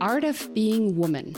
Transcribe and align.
Art 0.00 0.22
of 0.22 0.54
Being 0.54 0.96
Woman. 0.96 1.34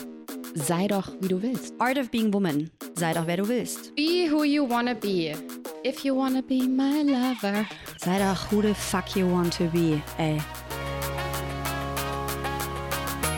Sei 0.54 0.86
doch, 0.86 1.14
wie 1.20 1.28
du 1.28 1.40
willst. 1.40 1.72
Art 1.78 1.96
of 1.96 2.10
Being 2.10 2.30
Woman. 2.34 2.70
Sei 2.94 3.14
doch, 3.14 3.26
wer 3.26 3.38
du 3.38 3.48
willst. 3.48 3.94
Be 3.94 4.28
who 4.30 4.44
you 4.44 4.68
wanna 4.68 4.94
be. 4.94 5.34
If 5.82 6.04
you 6.04 6.14
wanna 6.14 6.42
be 6.42 6.68
my 6.68 7.00
lover. 7.02 7.64
Sei 7.96 8.18
doch, 8.18 8.52
who 8.52 8.60
the 8.60 8.74
fuck 8.74 9.16
you 9.16 9.26
want 9.32 9.56
to 9.56 9.64
be, 9.70 10.02
ey. 10.18 10.38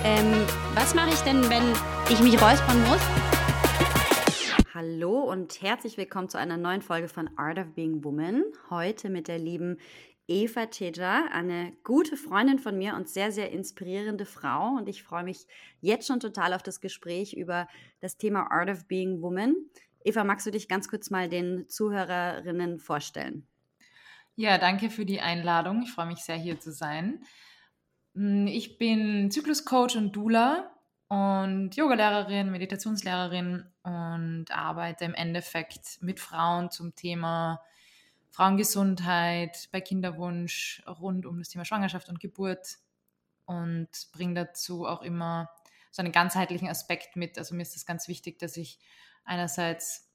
Ähm, 0.03 0.45
was 0.75 0.93
mache 0.93 1.11
ich 1.11 1.21
denn, 1.21 1.49
wenn 1.49 1.63
ich 2.11 2.21
mich 2.21 2.43
räuspern 2.43 2.83
muss? 2.89 3.01
Hallo 4.75 5.21
und 5.21 5.63
herzlich 5.63 5.97
willkommen 5.99 6.29
zu 6.31 6.39
einer 6.39 6.57
neuen 6.57 6.83
Folge 6.83 7.07
von 7.07 7.31
Art 7.37 7.59
of 7.61 7.75
Being 7.77 8.03
Woman. 8.03 8.43
Heute 8.71 9.09
mit 9.09 9.29
der 9.29 9.39
lieben 9.39 9.79
Eva 10.33 10.65
Teja, 10.65 11.27
eine 11.31 11.73
gute 11.85 12.17
Freundin 12.17 12.59
von 12.59 12.79
mir 12.79 12.95
und 12.95 13.07
sehr, 13.07 13.31
sehr 13.33 13.51
inspirierende 13.51 14.25
Frau. 14.25 14.77
Und 14.79 14.89
ich 14.89 15.03
freue 15.03 15.25
mich 15.25 15.47
jetzt 15.83 16.07
schon 16.07 16.21
total 16.21 16.55
auf 16.55 16.63
das 16.63 16.81
Gespräch 16.81 17.35
über 17.35 17.69
das 18.01 18.17
Thema 18.17 18.51
Art 18.51 18.71
of 18.71 18.89
Being 18.89 19.21
Woman. 19.21 19.55
Eva, 20.03 20.25
magst 20.25 20.47
du 20.47 20.51
dich 20.51 20.69
ganz 20.69 20.89
kurz 20.89 21.11
mal 21.11 21.29
den 21.29 21.69
Zuhörerinnen 21.69 22.79
vorstellen? 22.79 23.47
Ja, 24.35 24.57
danke 24.57 24.89
für 24.89 25.05
die 25.05 25.21
Einladung. 25.21 25.83
Ich 25.83 25.93
freue 25.93 26.07
mich 26.07 26.21
sehr, 26.21 26.37
hier 26.37 26.59
zu 26.59 26.73
sein. 26.73 27.23
Hm, 28.15 28.47
ich 28.47 28.79
bin 28.79 29.31
Zykluscoach 29.31 29.97
und 29.97 30.17
Doula 30.17 30.73
und 31.09 31.77
Yogalehrerin, 31.77 32.51
Meditationslehrerin 32.51 33.71
und 33.83 34.47
arbeite 34.51 35.05
im 35.05 35.13
Endeffekt 35.13 35.99
mit 36.01 36.21
Frauen 36.21 36.71
zum 36.71 36.95
Thema 36.95 37.61
Frauengesundheit, 38.33 39.69
bei 39.73 39.81
Kinderwunsch, 39.81 40.83
rund 40.87 41.27
um 41.27 41.39
das 41.39 41.51
Thema 41.51 41.65
Schwangerschaft 41.65 42.09
und 42.09 42.19
Geburt 42.19 42.79
und 43.45 43.89
bringe 44.13 44.35
dazu 44.35 44.87
auch 44.87 45.03
immer 45.03 45.51
so 45.91 46.03
einen 46.03 46.13
ganzheitlichen 46.13 46.69
Aspekt 46.69 47.15
mit. 47.15 47.39
Also 47.39 47.55
mir 47.55 47.63
ist 47.63 47.77
es 47.77 47.85
ganz 47.85 48.09
wichtig, 48.09 48.39
dass 48.39 48.57
ich 48.57 48.79
einerseits 49.25 50.11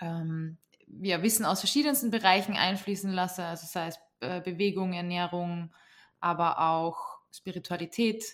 ähm, 0.00 0.56
ja, 0.86 1.22
Wissen 1.22 1.44
aus 1.44 1.60
verschiedensten 1.60 2.10
Bereichen 2.10 2.56
einfließen 2.56 3.12
lasse, 3.12 3.44
also 3.44 3.66
sei 3.66 3.88
es 3.88 3.98
äh, 4.20 4.40
Bewegung, 4.40 4.94
Ernährung, 4.94 5.74
aber 6.20 6.58
auch 6.58 7.18
Spiritualität, 7.30 8.24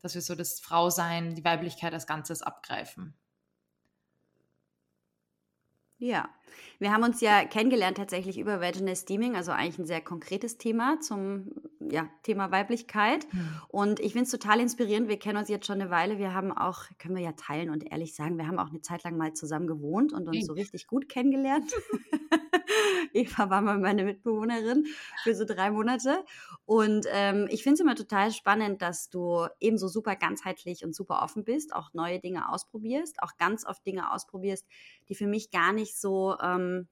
dass 0.00 0.14
wir 0.14 0.22
so 0.22 0.34
das 0.34 0.60
Frausein, 0.60 1.34
die 1.34 1.44
Weiblichkeit 1.44 1.92
als 1.92 2.06
Ganzes 2.06 2.40
abgreifen. 2.40 3.14
Ja, 5.98 6.30
wir 6.78 6.92
haben 6.92 7.02
uns 7.02 7.20
ja 7.20 7.44
kennengelernt 7.44 7.96
tatsächlich 7.96 8.38
über 8.38 8.60
Vaginal 8.60 8.96
Steaming, 8.96 9.36
also 9.36 9.52
eigentlich 9.52 9.78
ein 9.78 9.86
sehr 9.86 10.00
konkretes 10.00 10.58
Thema 10.58 11.00
zum 11.00 11.52
ja, 11.90 12.08
Thema 12.22 12.50
Weiblichkeit. 12.50 13.26
Mhm. 13.32 13.48
Und 13.68 14.00
ich 14.00 14.12
finde 14.12 14.24
es 14.24 14.30
total 14.30 14.60
inspirierend. 14.60 15.08
Wir 15.08 15.18
kennen 15.18 15.38
uns 15.38 15.48
jetzt 15.48 15.66
schon 15.66 15.80
eine 15.80 15.90
Weile. 15.90 16.18
Wir 16.18 16.34
haben 16.34 16.52
auch, 16.52 16.84
können 16.98 17.16
wir 17.16 17.22
ja 17.22 17.32
teilen 17.32 17.70
und 17.70 17.90
ehrlich 17.90 18.14
sagen, 18.14 18.38
wir 18.38 18.46
haben 18.46 18.58
auch 18.58 18.68
eine 18.68 18.80
Zeit 18.80 19.02
lang 19.04 19.16
mal 19.16 19.32
zusammen 19.32 19.66
gewohnt 19.66 20.12
und 20.12 20.28
uns 20.28 20.46
so 20.46 20.52
richtig 20.52 20.86
gut 20.86 21.08
kennengelernt. 21.08 21.72
Eva 23.12 23.50
war 23.50 23.60
mal 23.60 23.78
meine 23.78 24.04
Mitbewohnerin 24.04 24.86
für 25.22 25.34
so 25.34 25.44
drei 25.44 25.70
Monate. 25.70 26.24
Und 26.64 27.06
ähm, 27.10 27.48
ich 27.50 27.62
finde 27.62 27.74
es 27.74 27.80
immer 27.80 27.96
total 27.96 28.30
spannend, 28.30 28.82
dass 28.82 29.10
du 29.10 29.46
eben 29.58 29.78
so 29.78 29.88
super 29.88 30.16
ganzheitlich 30.16 30.84
und 30.84 30.94
super 30.94 31.22
offen 31.22 31.44
bist, 31.44 31.74
auch 31.74 31.92
neue 31.94 32.20
Dinge 32.20 32.48
ausprobierst, 32.50 33.22
auch 33.22 33.36
ganz 33.38 33.66
oft 33.66 33.84
Dinge 33.84 34.12
ausprobierst, 34.12 34.66
die 35.08 35.14
für 35.14 35.26
mich 35.26 35.50
gar 35.50 35.72
nicht 35.72 35.98
so. 35.98 36.36
Ähm, 36.42 36.88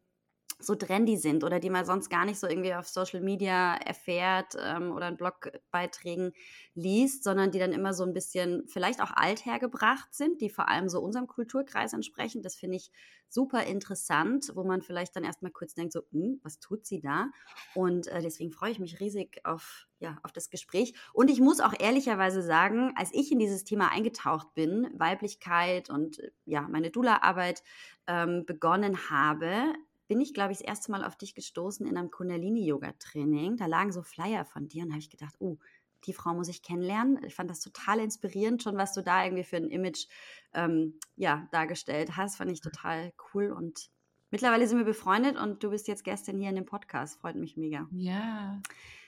so 0.60 0.74
trendy 0.74 1.16
sind 1.16 1.44
oder 1.44 1.60
die 1.60 1.70
man 1.70 1.84
sonst 1.84 2.08
gar 2.08 2.24
nicht 2.24 2.40
so 2.40 2.48
irgendwie 2.48 2.74
auf 2.74 2.88
Social 2.88 3.20
Media 3.20 3.76
erfährt 3.76 4.56
ähm, 4.60 4.90
oder 4.90 5.08
in 5.08 5.16
Blogbeiträgen 5.16 6.32
liest, 6.74 7.22
sondern 7.22 7.52
die 7.52 7.58
dann 7.60 7.72
immer 7.72 7.94
so 7.94 8.04
ein 8.04 8.12
bisschen 8.12 8.66
vielleicht 8.66 9.00
auch 9.00 9.12
althergebracht 9.14 10.12
sind, 10.12 10.40
die 10.40 10.50
vor 10.50 10.68
allem 10.68 10.88
so 10.88 11.00
unserem 11.00 11.28
Kulturkreis 11.28 11.92
entsprechen. 11.92 12.42
Das 12.42 12.56
finde 12.56 12.76
ich 12.76 12.90
super 13.28 13.64
interessant, 13.64 14.50
wo 14.54 14.64
man 14.64 14.82
vielleicht 14.82 15.14
dann 15.14 15.24
erstmal 15.24 15.52
kurz 15.52 15.74
denkt, 15.74 15.92
so, 15.92 16.02
hm, 16.10 16.40
was 16.42 16.58
tut 16.58 16.86
sie 16.86 17.00
da? 17.00 17.30
Und 17.74 18.08
äh, 18.08 18.22
deswegen 18.22 18.50
freue 18.50 18.70
ich 18.70 18.78
mich 18.78 19.00
riesig 19.00 19.40
auf, 19.44 19.86
ja, 20.00 20.18
auf 20.22 20.32
das 20.32 20.50
Gespräch. 20.50 20.94
Und 21.12 21.30
ich 21.30 21.40
muss 21.40 21.60
auch 21.60 21.74
ehrlicherweise 21.78 22.42
sagen, 22.42 22.92
als 22.96 23.12
ich 23.12 23.30
in 23.30 23.38
dieses 23.38 23.64
Thema 23.64 23.92
eingetaucht 23.92 24.54
bin, 24.54 24.88
Weiblichkeit 24.94 25.90
und 25.90 26.20
ja, 26.46 26.62
meine 26.62 26.90
Dula-Arbeit 26.90 27.62
ähm, 28.06 28.44
begonnen 28.46 29.10
habe, 29.10 29.74
bin 30.08 30.20
ich, 30.20 30.34
glaube 30.34 30.52
ich, 30.52 30.58
das 30.58 30.66
erste 30.66 30.90
Mal 30.90 31.04
auf 31.04 31.16
dich 31.16 31.34
gestoßen 31.34 31.86
in 31.86 31.96
einem 31.96 32.10
Kundalini-Yoga-Training. 32.10 33.56
Da 33.56 33.66
lagen 33.66 33.92
so 33.92 34.02
Flyer 34.02 34.44
von 34.44 34.68
dir 34.68 34.84
und 34.84 34.90
habe 34.90 35.00
ich 35.00 35.10
gedacht, 35.10 35.34
oh, 35.38 35.58
die 36.04 36.12
Frau 36.12 36.34
muss 36.34 36.48
ich 36.48 36.62
kennenlernen. 36.62 37.22
Ich 37.24 37.34
fand 37.34 37.50
das 37.50 37.60
total 37.60 38.00
inspirierend, 38.00 38.62
schon 38.62 38.76
was 38.76 38.94
du 38.94 39.02
da 39.02 39.24
irgendwie 39.24 39.44
für 39.44 39.56
ein 39.56 39.68
Image 39.70 40.06
ähm, 40.54 40.98
ja, 41.16 41.48
dargestellt 41.52 42.16
hast. 42.16 42.36
Fand 42.36 42.50
ich 42.50 42.60
total 42.60 43.12
cool 43.32 43.52
und 43.52 43.90
mittlerweile 44.30 44.66
sind 44.66 44.78
wir 44.78 44.84
befreundet 44.84 45.36
und 45.36 45.62
du 45.62 45.70
bist 45.70 45.88
jetzt 45.88 46.04
gestern 46.04 46.38
hier 46.38 46.50
in 46.50 46.56
dem 46.56 46.66
Podcast. 46.66 47.20
Freut 47.20 47.36
mich 47.36 47.56
mega. 47.56 47.86
Ja. 47.92 48.60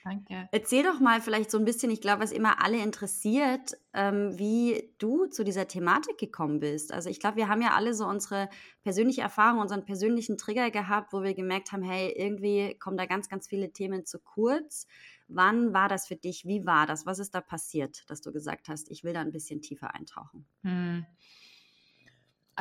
Danke. 0.03 0.49
Erzähl 0.51 0.83
doch 0.83 0.99
mal 0.99 1.21
vielleicht 1.21 1.51
so 1.51 1.59
ein 1.59 1.65
bisschen, 1.65 1.91
ich 1.91 2.01
glaube, 2.01 2.23
was 2.23 2.31
immer 2.31 2.63
alle 2.63 2.81
interessiert, 2.81 3.77
ähm, 3.93 4.37
wie 4.37 4.91
du 4.97 5.27
zu 5.27 5.43
dieser 5.43 5.67
Thematik 5.67 6.17
gekommen 6.17 6.59
bist. 6.59 6.91
Also 6.91 7.09
ich 7.09 7.19
glaube, 7.19 7.37
wir 7.37 7.47
haben 7.47 7.61
ja 7.61 7.75
alle 7.75 7.93
so 7.93 8.07
unsere 8.07 8.49
persönliche 8.83 9.21
Erfahrung, 9.21 9.59
unseren 9.59 9.85
persönlichen 9.85 10.37
Trigger 10.37 10.71
gehabt, 10.71 11.13
wo 11.13 11.21
wir 11.21 11.35
gemerkt 11.35 11.71
haben, 11.71 11.83
hey, 11.83 12.11
irgendwie 12.17 12.75
kommen 12.79 12.97
da 12.97 13.05
ganz, 13.05 13.29
ganz 13.29 13.47
viele 13.47 13.71
Themen 13.71 14.05
zu 14.05 14.19
kurz. 14.19 14.87
Wann 15.27 15.73
war 15.73 15.87
das 15.87 16.07
für 16.07 16.15
dich? 16.15 16.45
Wie 16.45 16.65
war 16.65 16.87
das? 16.87 17.05
Was 17.05 17.19
ist 17.19 17.35
da 17.35 17.41
passiert, 17.41 18.09
dass 18.09 18.21
du 18.21 18.31
gesagt 18.31 18.69
hast, 18.69 18.89
ich 18.89 19.03
will 19.03 19.13
da 19.13 19.21
ein 19.21 19.31
bisschen 19.31 19.61
tiefer 19.61 19.93
eintauchen? 19.93 20.45
Hm. 20.63 21.05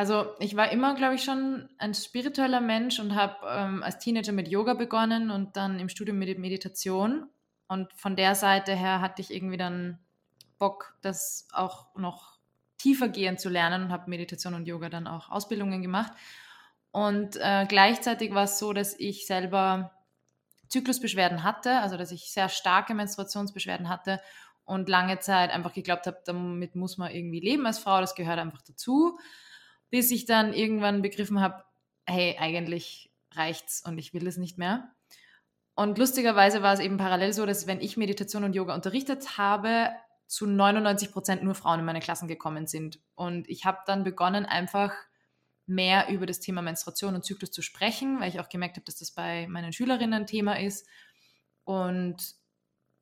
Also 0.00 0.34
ich 0.38 0.56
war 0.56 0.72
immer, 0.72 0.94
glaube 0.94 1.16
ich, 1.16 1.24
schon 1.24 1.68
ein 1.76 1.92
spiritueller 1.92 2.62
Mensch 2.62 2.98
und 3.00 3.14
habe 3.14 3.36
ähm, 3.46 3.82
als 3.82 3.98
Teenager 3.98 4.32
mit 4.32 4.48
Yoga 4.48 4.72
begonnen 4.72 5.30
und 5.30 5.58
dann 5.58 5.78
im 5.78 5.90
Studium 5.90 6.18
mit 6.18 6.38
Meditation. 6.38 7.28
Und 7.68 7.92
von 7.92 8.16
der 8.16 8.34
Seite 8.34 8.74
her 8.74 9.02
hatte 9.02 9.20
ich 9.20 9.30
irgendwie 9.30 9.58
dann 9.58 9.98
Bock, 10.58 10.96
das 11.02 11.46
auch 11.52 11.94
noch 11.96 12.38
tiefer 12.78 13.08
gehen 13.08 13.36
zu 13.36 13.50
lernen 13.50 13.82
und 13.82 13.92
habe 13.92 14.08
Meditation 14.08 14.54
und 14.54 14.66
Yoga 14.66 14.88
dann 14.88 15.06
auch 15.06 15.28
Ausbildungen 15.28 15.82
gemacht. 15.82 16.12
Und 16.92 17.36
äh, 17.36 17.66
gleichzeitig 17.68 18.32
war 18.32 18.44
es 18.44 18.58
so, 18.58 18.72
dass 18.72 18.98
ich 18.98 19.26
selber 19.26 19.90
Zyklusbeschwerden 20.68 21.44
hatte, 21.44 21.72
also 21.72 21.98
dass 21.98 22.10
ich 22.10 22.32
sehr 22.32 22.48
starke 22.48 22.94
Menstruationsbeschwerden 22.94 23.90
hatte 23.90 24.18
und 24.64 24.88
lange 24.88 25.18
Zeit 25.18 25.50
einfach 25.50 25.74
geglaubt 25.74 26.06
habe, 26.06 26.22
damit 26.24 26.74
muss 26.74 26.96
man 26.96 27.10
irgendwie 27.10 27.40
leben 27.40 27.66
als 27.66 27.80
Frau, 27.80 28.00
das 28.00 28.14
gehört 28.14 28.38
einfach 28.38 28.62
dazu 28.62 29.18
bis 29.90 30.10
ich 30.10 30.24
dann 30.24 30.52
irgendwann 30.52 31.02
begriffen 31.02 31.40
habe, 31.40 31.64
hey, 32.06 32.36
eigentlich 32.38 33.10
reicht's 33.32 33.82
und 33.84 33.98
ich 33.98 34.14
will 34.14 34.26
es 34.26 34.36
nicht 34.36 34.58
mehr. 34.58 34.92
Und 35.74 35.98
lustigerweise 35.98 36.62
war 36.62 36.74
es 36.74 36.80
eben 36.80 36.96
parallel 36.96 37.32
so, 37.32 37.46
dass 37.46 37.66
wenn 37.66 37.80
ich 37.80 37.96
Meditation 37.96 38.44
und 38.44 38.54
Yoga 38.54 38.74
unterrichtet 38.74 39.38
habe, 39.38 39.90
zu 40.26 40.46
99 40.46 41.10
Prozent 41.10 41.42
nur 41.42 41.54
Frauen 41.54 41.80
in 41.80 41.86
meine 41.86 42.00
Klassen 42.00 42.28
gekommen 42.28 42.66
sind. 42.68 43.00
Und 43.16 43.48
ich 43.48 43.64
habe 43.64 43.78
dann 43.86 44.04
begonnen, 44.04 44.46
einfach 44.46 44.92
mehr 45.66 46.08
über 46.08 46.26
das 46.26 46.40
Thema 46.40 46.62
Menstruation 46.62 47.14
und 47.14 47.24
Zyklus 47.24 47.50
zu 47.50 47.62
sprechen, 47.62 48.20
weil 48.20 48.28
ich 48.28 48.40
auch 48.40 48.48
gemerkt 48.48 48.76
habe, 48.76 48.84
dass 48.84 48.96
das 48.96 49.10
bei 49.10 49.48
meinen 49.48 49.72
Schülerinnen 49.72 50.22
ein 50.22 50.26
Thema 50.26 50.60
ist. 50.60 50.86
Und 51.64 52.34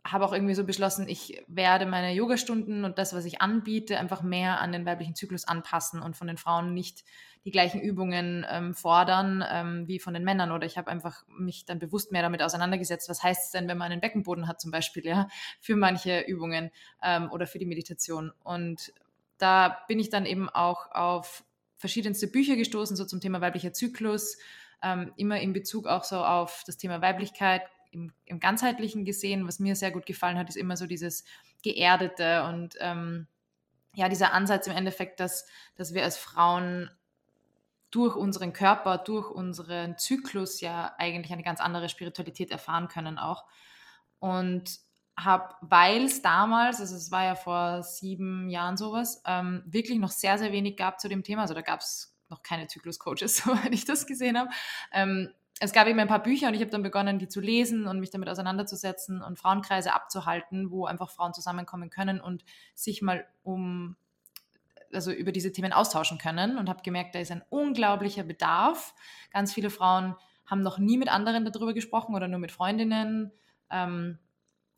habe 0.04 0.24
auch 0.24 0.32
irgendwie 0.32 0.54
so 0.54 0.64
beschlossen, 0.64 1.08
ich 1.08 1.42
werde 1.48 1.86
meine 1.86 2.14
Yogastunden 2.14 2.84
und 2.84 2.98
das, 2.98 3.12
was 3.12 3.24
ich 3.24 3.42
anbiete, 3.42 3.98
einfach 3.98 4.22
mehr 4.22 4.60
an 4.60 4.72
den 4.72 4.86
weiblichen 4.86 5.14
Zyklus 5.14 5.46
anpassen 5.46 6.00
und 6.00 6.16
von 6.16 6.26
den 6.26 6.36
Frauen 6.36 6.72
nicht 6.72 7.04
die 7.44 7.50
gleichen 7.50 7.80
Übungen 7.80 8.44
ähm, 8.50 8.74
fordern 8.74 9.44
ähm, 9.50 9.88
wie 9.88 9.98
von 9.98 10.14
den 10.14 10.24
Männern. 10.24 10.52
Oder 10.52 10.66
ich 10.66 10.78
habe 10.78 10.90
einfach 10.90 11.24
mich 11.28 11.64
dann 11.64 11.78
bewusst 11.78 12.12
mehr 12.12 12.22
damit 12.22 12.42
auseinandergesetzt, 12.42 13.08
was 13.08 13.22
heißt 13.22 13.46
es 13.46 13.50
denn, 13.52 13.68
wenn 13.68 13.78
man 13.78 13.92
einen 13.92 14.00
Beckenboden 14.00 14.48
hat 14.48 14.60
zum 14.60 14.70
Beispiel, 14.70 15.04
ja, 15.06 15.28
für 15.60 15.76
manche 15.76 16.20
Übungen 16.20 16.70
ähm, 17.02 17.30
oder 17.30 17.46
für 17.46 17.58
die 17.58 17.66
Meditation. 17.66 18.32
Und 18.42 18.92
da 19.38 19.78
bin 19.88 19.98
ich 19.98 20.10
dann 20.10 20.26
eben 20.26 20.48
auch 20.48 20.90
auf 20.90 21.44
verschiedenste 21.76 22.26
Bücher 22.26 22.56
gestoßen, 22.56 22.96
so 22.96 23.04
zum 23.04 23.20
Thema 23.20 23.40
weiblicher 23.40 23.72
Zyklus, 23.72 24.36
ähm, 24.82 25.12
immer 25.16 25.40
in 25.40 25.52
Bezug 25.52 25.86
auch 25.86 26.04
so 26.04 26.16
auf 26.16 26.64
das 26.66 26.76
Thema 26.76 27.00
Weiblichkeit, 27.00 27.62
im, 27.90 28.12
im 28.24 28.40
Ganzheitlichen 28.40 29.04
gesehen, 29.04 29.46
was 29.46 29.58
mir 29.58 29.76
sehr 29.76 29.90
gut 29.90 30.06
gefallen 30.06 30.38
hat, 30.38 30.48
ist 30.48 30.56
immer 30.56 30.76
so 30.76 30.86
dieses 30.86 31.24
Geerdete 31.62 32.44
und 32.44 32.74
ähm, 32.80 33.26
ja, 33.94 34.08
dieser 34.08 34.32
Ansatz 34.32 34.66
im 34.66 34.76
Endeffekt, 34.76 35.20
dass, 35.20 35.46
dass 35.76 35.94
wir 35.94 36.04
als 36.04 36.16
Frauen 36.16 36.90
durch 37.90 38.16
unseren 38.16 38.52
Körper, 38.52 38.98
durch 38.98 39.30
unseren 39.30 39.96
Zyklus 39.96 40.60
ja 40.60 40.94
eigentlich 40.98 41.32
eine 41.32 41.42
ganz 41.42 41.60
andere 41.60 41.88
Spiritualität 41.88 42.50
erfahren 42.50 42.88
können 42.88 43.18
auch. 43.18 43.46
Und 44.18 44.78
habe, 45.18 45.54
weil 45.62 46.04
es 46.04 46.22
damals, 46.22 46.80
also 46.80 46.94
es 46.94 47.10
war 47.10 47.24
ja 47.24 47.34
vor 47.34 47.82
sieben 47.82 48.48
Jahren 48.50 48.76
sowas, 48.76 49.22
ähm, 49.26 49.64
wirklich 49.66 49.98
noch 49.98 50.10
sehr, 50.10 50.38
sehr 50.38 50.52
wenig 50.52 50.76
gab 50.76 51.00
zu 51.00 51.08
dem 51.08 51.24
Thema. 51.24 51.42
Also 51.42 51.54
da 51.54 51.62
gab 51.62 51.80
es 51.80 52.16
noch 52.28 52.42
keine 52.42 52.68
Zyklus-Coaches, 52.68 53.36
soweit 53.44 53.72
ich 53.72 53.84
das 53.84 54.06
gesehen 54.06 54.38
habe. 54.38 54.50
Ähm, 54.92 55.32
es 55.60 55.72
gab 55.72 55.88
eben 55.88 55.98
ein 55.98 56.08
paar 56.08 56.22
Bücher 56.22 56.48
und 56.48 56.54
ich 56.54 56.60
habe 56.60 56.70
dann 56.70 56.82
begonnen, 56.82 57.18
die 57.18 57.28
zu 57.28 57.40
lesen 57.40 57.86
und 57.86 57.98
mich 58.00 58.10
damit 58.10 58.28
auseinanderzusetzen 58.28 59.22
und 59.22 59.38
Frauenkreise 59.38 59.92
abzuhalten, 59.92 60.70
wo 60.70 60.86
einfach 60.86 61.10
Frauen 61.10 61.34
zusammenkommen 61.34 61.90
können 61.90 62.20
und 62.20 62.44
sich 62.74 63.02
mal 63.02 63.26
um 63.42 63.96
also 64.92 65.12
über 65.12 65.32
diese 65.32 65.52
Themen 65.52 65.72
austauschen 65.72 66.16
können 66.18 66.56
und 66.56 66.68
habe 66.68 66.82
gemerkt, 66.82 67.14
da 67.14 67.18
ist 67.18 67.30
ein 67.30 67.42
unglaublicher 67.50 68.22
Bedarf. 68.22 68.94
Ganz 69.32 69.52
viele 69.52 69.68
Frauen 69.68 70.14
haben 70.46 70.62
noch 70.62 70.78
nie 70.78 70.96
mit 70.96 71.08
anderen 71.08 71.44
darüber 71.44 71.74
gesprochen 71.74 72.14
oder 72.14 72.28
nur 72.28 72.38
mit 72.38 72.52
Freundinnen 72.52 73.32
ähm, 73.70 74.18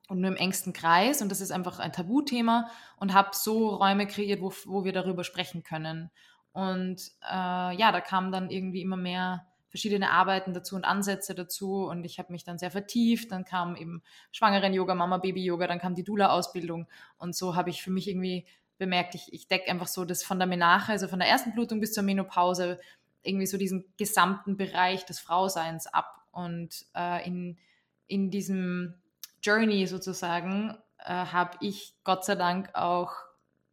und 0.08 0.20
nur 0.20 0.30
im 0.30 0.36
engsten 0.36 0.72
Kreis 0.72 1.22
und 1.22 1.30
das 1.30 1.40
ist 1.40 1.52
einfach 1.52 1.78
ein 1.78 1.92
Tabuthema 1.92 2.68
und 2.96 3.14
habe 3.14 3.30
so 3.32 3.68
Räume 3.68 4.06
kreiert, 4.08 4.40
wo, 4.40 4.52
wo 4.64 4.84
wir 4.84 4.92
darüber 4.92 5.22
sprechen 5.22 5.62
können. 5.62 6.10
Und 6.52 7.00
äh, 7.22 7.76
ja, 7.76 7.92
da 7.92 8.00
kamen 8.00 8.32
dann 8.32 8.50
irgendwie 8.50 8.82
immer 8.82 8.96
mehr 8.96 9.46
verschiedene 9.70 10.10
Arbeiten 10.10 10.52
dazu 10.52 10.76
und 10.76 10.84
Ansätze 10.84 11.34
dazu 11.34 11.86
und 11.86 12.04
ich 12.04 12.18
habe 12.18 12.32
mich 12.32 12.44
dann 12.44 12.58
sehr 12.58 12.70
vertieft. 12.70 13.32
Dann 13.32 13.44
kam 13.44 13.76
eben 13.76 14.02
Schwangeren-Yoga, 14.32 14.94
Mama-Baby-Yoga, 14.94 15.66
dann 15.66 15.78
kam 15.78 15.94
die 15.94 16.04
Dula-Ausbildung 16.04 16.86
und 17.16 17.34
so 17.34 17.56
habe 17.56 17.70
ich 17.70 17.82
für 17.82 17.90
mich 17.90 18.08
irgendwie 18.08 18.46
bemerkt, 18.78 19.14
ich, 19.14 19.32
ich 19.32 19.46
decke 19.46 19.70
einfach 19.70 19.86
so 19.86 20.04
das 20.04 20.22
von 20.22 20.38
der 20.38 20.48
Menache, 20.48 20.92
also 20.92 21.06
von 21.06 21.20
der 21.20 21.28
ersten 21.28 21.52
Blutung 21.52 21.80
bis 21.80 21.92
zur 21.92 22.02
Menopause, 22.02 22.80
irgendwie 23.22 23.46
so 23.46 23.58
diesen 23.58 23.84
gesamten 23.96 24.56
Bereich 24.56 25.04
des 25.04 25.20
Frauseins 25.20 25.86
ab. 25.86 26.24
Und 26.32 26.86
äh, 26.96 27.26
in, 27.26 27.58
in 28.06 28.30
diesem 28.30 28.94
Journey 29.42 29.86
sozusagen 29.86 30.76
äh, 30.98 31.12
habe 31.12 31.58
ich 31.60 31.94
Gott 32.04 32.24
sei 32.24 32.34
Dank 32.34 32.74
auch 32.74 33.12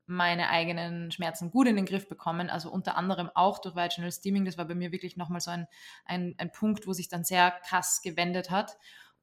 meine 0.08 0.50
eigenen 0.50 1.12
Schmerzen 1.12 1.52
gut 1.52 1.68
in 1.68 1.76
den 1.76 1.86
Griff 1.86 2.08
bekommen. 2.08 2.50
Also 2.50 2.72
unter 2.72 2.98
anderem 2.98 3.30
auch 3.36 3.60
durch 3.60 3.76
Vaginal 3.76 4.12
Steaming. 4.12 4.46
Das 4.46 4.58
war 4.58 4.66
bei 4.66 4.76
mir 4.76 4.92
wirklich 4.92 5.18
nochmal 5.18 5.42
so 5.42 5.52
ein, 5.52 5.68
ein, 6.06 6.36
ein 6.38 6.52
Punkt, 6.52 6.88
wo 6.88 6.94
sich 6.94 7.10
dann 7.10 7.24
sehr 7.24 7.52
krass 7.52 8.02
gewendet 8.02 8.50
hat. 8.50 8.78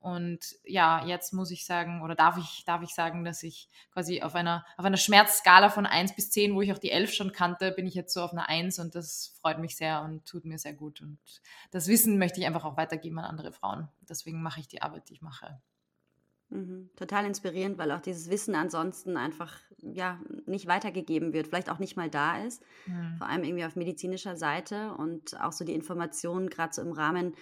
Und 0.04 0.56
ja, 0.64 1.02
jetzt 1.06 1.32
muss 1.32 1.50
ich 1.50 1.64
sagen, 1.64 2.02
oder 2.02 2.14
darf 2.14 2.36
ich, 2.36 2.62
darf 2.66 2.82
ich 2.82 2.94
sagen, 2.94 3.24
dass 3.24 3.42
ich 3.42 3.70
quasi 3.90 4.20
auf 4.20 4.34
einer, 4.34 4.66
auf 4.76 4.84
einer 4.84 4.98
Schmerzskala 4.98 5.70
von 5.70 5.86
1 5.86 6.14
bis 6.14 6.30
10, 6.30 6.54
wo 6.54 6.60
ich 6.60 6.74
auch 6.74 6.78
die 6.78 6.90
11 6.90 7.14
schon 7.14 7.32
kannte, 7.32 7.72
bin 7.72 7.86
ich 7.86 7.94
jetzt 7.94 8.12
so 8.12 8.20
auf 8.20 8.32
einer 8.32 8.46
1 8.46 8.80
und 8.80 8.94
das 8.94 9.32
freut 9.40 9.58
mich 9.60 9.76
sehr 9.76 10.02
und 10.02 10.26
tut 10.26 10.44
mir 10.44 10.58
sehr 10.58 10.74
gut. 10.74 11.00
Und 11.00 11.18
das 11.70 11.88
Wissen 11.88 12.18
möchte 12.18 12.38
ich 12.38 12.46
einfach 12.46 12.66
auch 12.66 12.76
weitergeben 12.76 13.18
an 13.18 13.24
andere 13.24 13.50
Frauen. 13.50 13.88
Deswegen 14.02 14.42
mache 14.42 14.60
ich 14.60 14.68
die 14.68 14.82
Arbeit, 14.82 15.08
die 15.08 15.14
ich 15.14 15.22
mache. 15.22 15.58
Mhm. 16.54 16.88
Total 16.94 17.26
inspirierend, 17.26 17.78
weil 17.78 17.90
auch 17.90 18.00
dieses 18.00 18.30
Wissen 18.30 18.54
ansonsten 18.54 19.16
einfach 19.16 19.58
ja 19.78 20.20
nicht 20.46 20.68
weitergegeben 20.68 21.32
wird, 21.32 21.48
vielleicht 21.48 21.68
auch 21.68 21.80
nicht 21.80 21.96
mal 21.96 22.08
da 22.08 22.44
ist, 22.44 22.62
mhm. 22.86 23.16
vor 23.18 23.26
allem 23.26 23.42
irgendwie 23.42 23.64
auf 23.64 23.74
medizinischer 23.74 24.36
Seite 24.36 24.94
und 24.94 25.38
auch 25.40 25.50
so 25.50 25.64
die 25.64 25.74
Informationen 25.74 26.48
gerade 26.48 26.72
so 26.72 26.80
im 26.80 26.92
Rahmen 26.92 27.34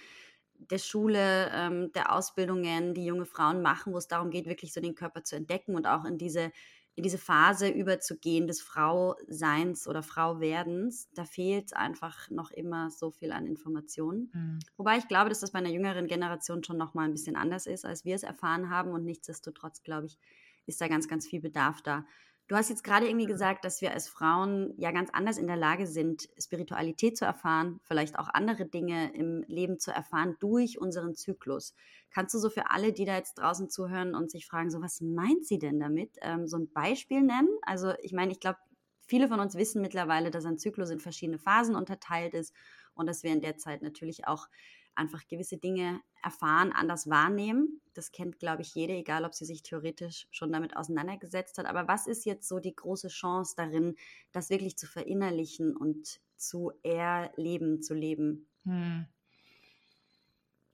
der 0.55 0.79
Schule, 0.79 1.51
ähm, 1.53 1.91
der 1.93 2.11
Ausbildungen, 2.11 2.95
die 2.95 3.05
junge 3.05 3.25
Frauen 3.25 3.61
machen, 3.61 3.93
wo 3.93 3.97
es 3.97 4.07
darum 4.07 4.31
geht, 4.31 4.47
wirklich 4.47 4.73
so 4.73 4.81
den 4.81 4.95
Körper 4.95 5.23
zu 5.23 5.35
entdecken 5.35 5.75
und 5.75 5.85
auch 5.85 6.05
in 6.05 6.17
diese 6.17 6.51
in 6.95 7.03
diese 7.03 7.17
Phase 7.17 7.69
überzugehen 7.69 8.45
des 8.45 8.61
Frauseins 8.61 9.87
oder 9.87 10.03
Frauwerdens, 10.03 11.09
da 11.13 11.25
fehlt 11.25 11.75
einfach 11.75 12.29
noch 12.29 12.51
immer 12.51 12.91
so 12.91 13.09
viel 13.09 13.31
an 13.31 13.47
Informationen. 13.47 14.29
Mhm. 14.31 14.59
Wobei 14.77 14.97
ich 14.97 15.07
glaube, 15.07 15.29
dass 15.29 15.39
das 15.39 15.51
bei 15.51 15.59
einer 15.59 15.71
jüngeren 15.71 16.07
Generation 16.07 16.63
schon 16.63 16.77
noch 16.77 16.93
mal 16.93 17.05
ein 17.05 17.13
bisschen 17.13 17.35
anders 17.35 17.65
ist, 17.65 17.85
als 17.85 18.05
wir 18.05 18.15
es 18.15 18.23
erfahren 18.23 18.69
haben. 18.69 18.91
Und 18.91 19.05
nichtsdestotrotz, 19.05 19.81
glaube 19.81 20.05
ich, 20.05 20.19
ist 20.65 20.81
da 20.81 20.87
ganz, 20.87 21.07
ganz 21.07 21.27
viel 21.27 21.41
Bedarf 21.41 21.81
da. 21.81 22.05
Du 22.49 22.57
hast 22.57 22.69
jetzt 22.69 22.83
gerade 22.83 23.07
irgendwie 23.07 23.25
gesagt, 23.25 23.63
dass 23.63 23.81
wir 23.81 23.93
als 23.93 24.09
Frauen 24.09 24.73
ja 24.77 24.91
ganz 24.91 25.09
anders 25.13 25.37
in 25.37 25.47
der 25.47 25.55
Lage 25.55 25.87
sind, 25.87 26.27
Spiritualität 26.37 27.17
zu 27.17 27.23
erfahren, 27.25 27.79
vielleicht 27.83 28.19
auch 28.19 28.27
andere 28.27 28.65
Dinge 28.65 29.13
im 29.13 29.43
Leben 29.47 29.79
zu 29.79 29.91
erfahren 29.91 30.35
durch 30.39 30.79
unseren 30.79 31.15
Zyklus. 31.15 31.73
Kannst 32.11 32.35
du 32.35 32.39
so 32.39 32.49
für 32.49 32.69
alle, 32.69 32.91
die 32.91 33.05
da 33.05 33.15
jetzt 33.15 33.35
draußen 33.35 33.69
zuhören 33.69 34.13
und 34.13 34.29
sich 34.29 34.45
fragen, 34.45 34.69
so 34.69 34.81
was 34.81 34.99
meint 34.99 35.45
sie 35.45 35.57
denn 35.57 35.79
damit, 35.79 36.17
ähm, 36.21 36.45
so 36.45 36.57
ein 36.57 36.69
Beispiel 36.71 37.21
nennen? 37.21 37.49
Also 37.61 37.93
ich 38.01 38.11
meine, 38.11 38.33
ich 38.33 38.41
glaube, 38.41 38.59
viele 39.07 39.29
von 39.29 39.39
uns 39.39 39.55
wissen 39.55 39.81
mittlerweile, 39.81 40.29
dass 40.29 40.45
ein 40.45 40.57
Zyklus 40.57 40.89
in 40.89 40.99
verschiedene 40.99 41.39
Phasen 41.39 41.75
unterteilt 41.75 42.33
ist 42.33 42.53
und 42.93 43.07
dass 43.07 43.23
wir 43.23 43.31
in 43.31 43.41
der 43.41 43.57
Zeit 43.57 43.81
natürlich 43.81 44.27
auch 44.27 44.47
einfach 44.95 45.27
gewisse 45.27 45.57
Dinge 45.57 46.01
erfahren, 46.21 46.71
anders 46.71 47.09
wahrnehmen. 47.09 47.81
Das 47.93 48.11
kennt, 48.11 48.39
glaube 48.39 48.61
ich, 48.61 48.73
jede, 48.75 48.93
egal 48.93 49.25
ob 49.25 49.33
sie 49.33 49.45
sich 49.45 49.63
theoretisch 49.63 50.27
schon 50.31 50.51
damit 50.51 50.75
auseinandergesetzt 50.75 51.57
hat. 51.57 51.65
Aber 51.65 51.87
was 51.87 52.07
ist 52.07 52.25
jetzt 52.25 52.47
so 52.47 52.59
die 52.59 52.75
große 52.75 53.09
Chance 53.09 53.55
darin, 53.57 53.95
das 54.31 54.49
wirklich 54.49 54.77
zu 54.77 54.87
verinnerlichen 54.87 55.75
und 55.75 56.19
zu 56.37 56.71
erleben, 56.83 57.81
zu 57.81 57.93
leben? 57.93 58.47
Hm. 58.63 59.05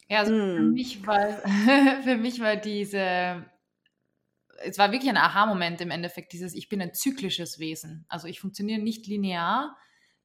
Ja, 0.07 0.19
also 0.19 0.33
hm. 0.33 0.55
für, 0.55 0.63
mich 0.63 1.05
war, 1.05 1.29
für 2.03 2.17
mich 2.17 2.39
war 2.39 2.55
diese, 2.55 3.45
es 4.63 4.77
war 4.77 4.91
wirklich 4.91 5.09
ein 5.09 5.17
Aha-Moment 5.17 5.81
im 5.81 5.91
Endeffekt, 5.91 6.33
dieses, 6.33 6.53
ich 6.53 6.69
bin 6.69 6.81
ein 6.81 6.93
zyklisches 6.93 7.59
Wesen. 7.59 8.05
Also 8.09 8.27
ich 8.27 8.39
funktioniere 8.39 8.81
nicht 8.81 9.07
linear, 9.07 9.77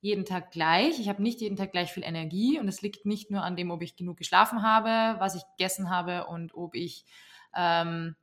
jeden 0.05 0.27
Tag 0.27 0.51
gleich. 0.51 1.01
Ich 1.01 1.09
habe 1.09 1.23
nicht 1.23 1.41
jeden 1.41 1.57
Tag 1.57 1.73
gleich 1.73 1.91
viel 1.91 2.05
Energie 2.05 2.61
und 2.61 2.69
es 2.69 2.83
liegt 2.83 3.07
nicht 3.07 3.31
nur 3.31 3.43
an 3.43 3.57
dem, 3.57 3.71
ob 3.71 3.81
ich 3.81 3.97
genug 3.97 4.19
geschlafen 4.19 4.63
habe, 4.63 5.19
was 5.19 5.35
ich 5.35 5.43
gegessen 5.57 5.89
habe 5.89 6.27
und 6.27 6.55
ob 6.55 6.75
ich 6.75 7.07
ähm, 7.57 8.15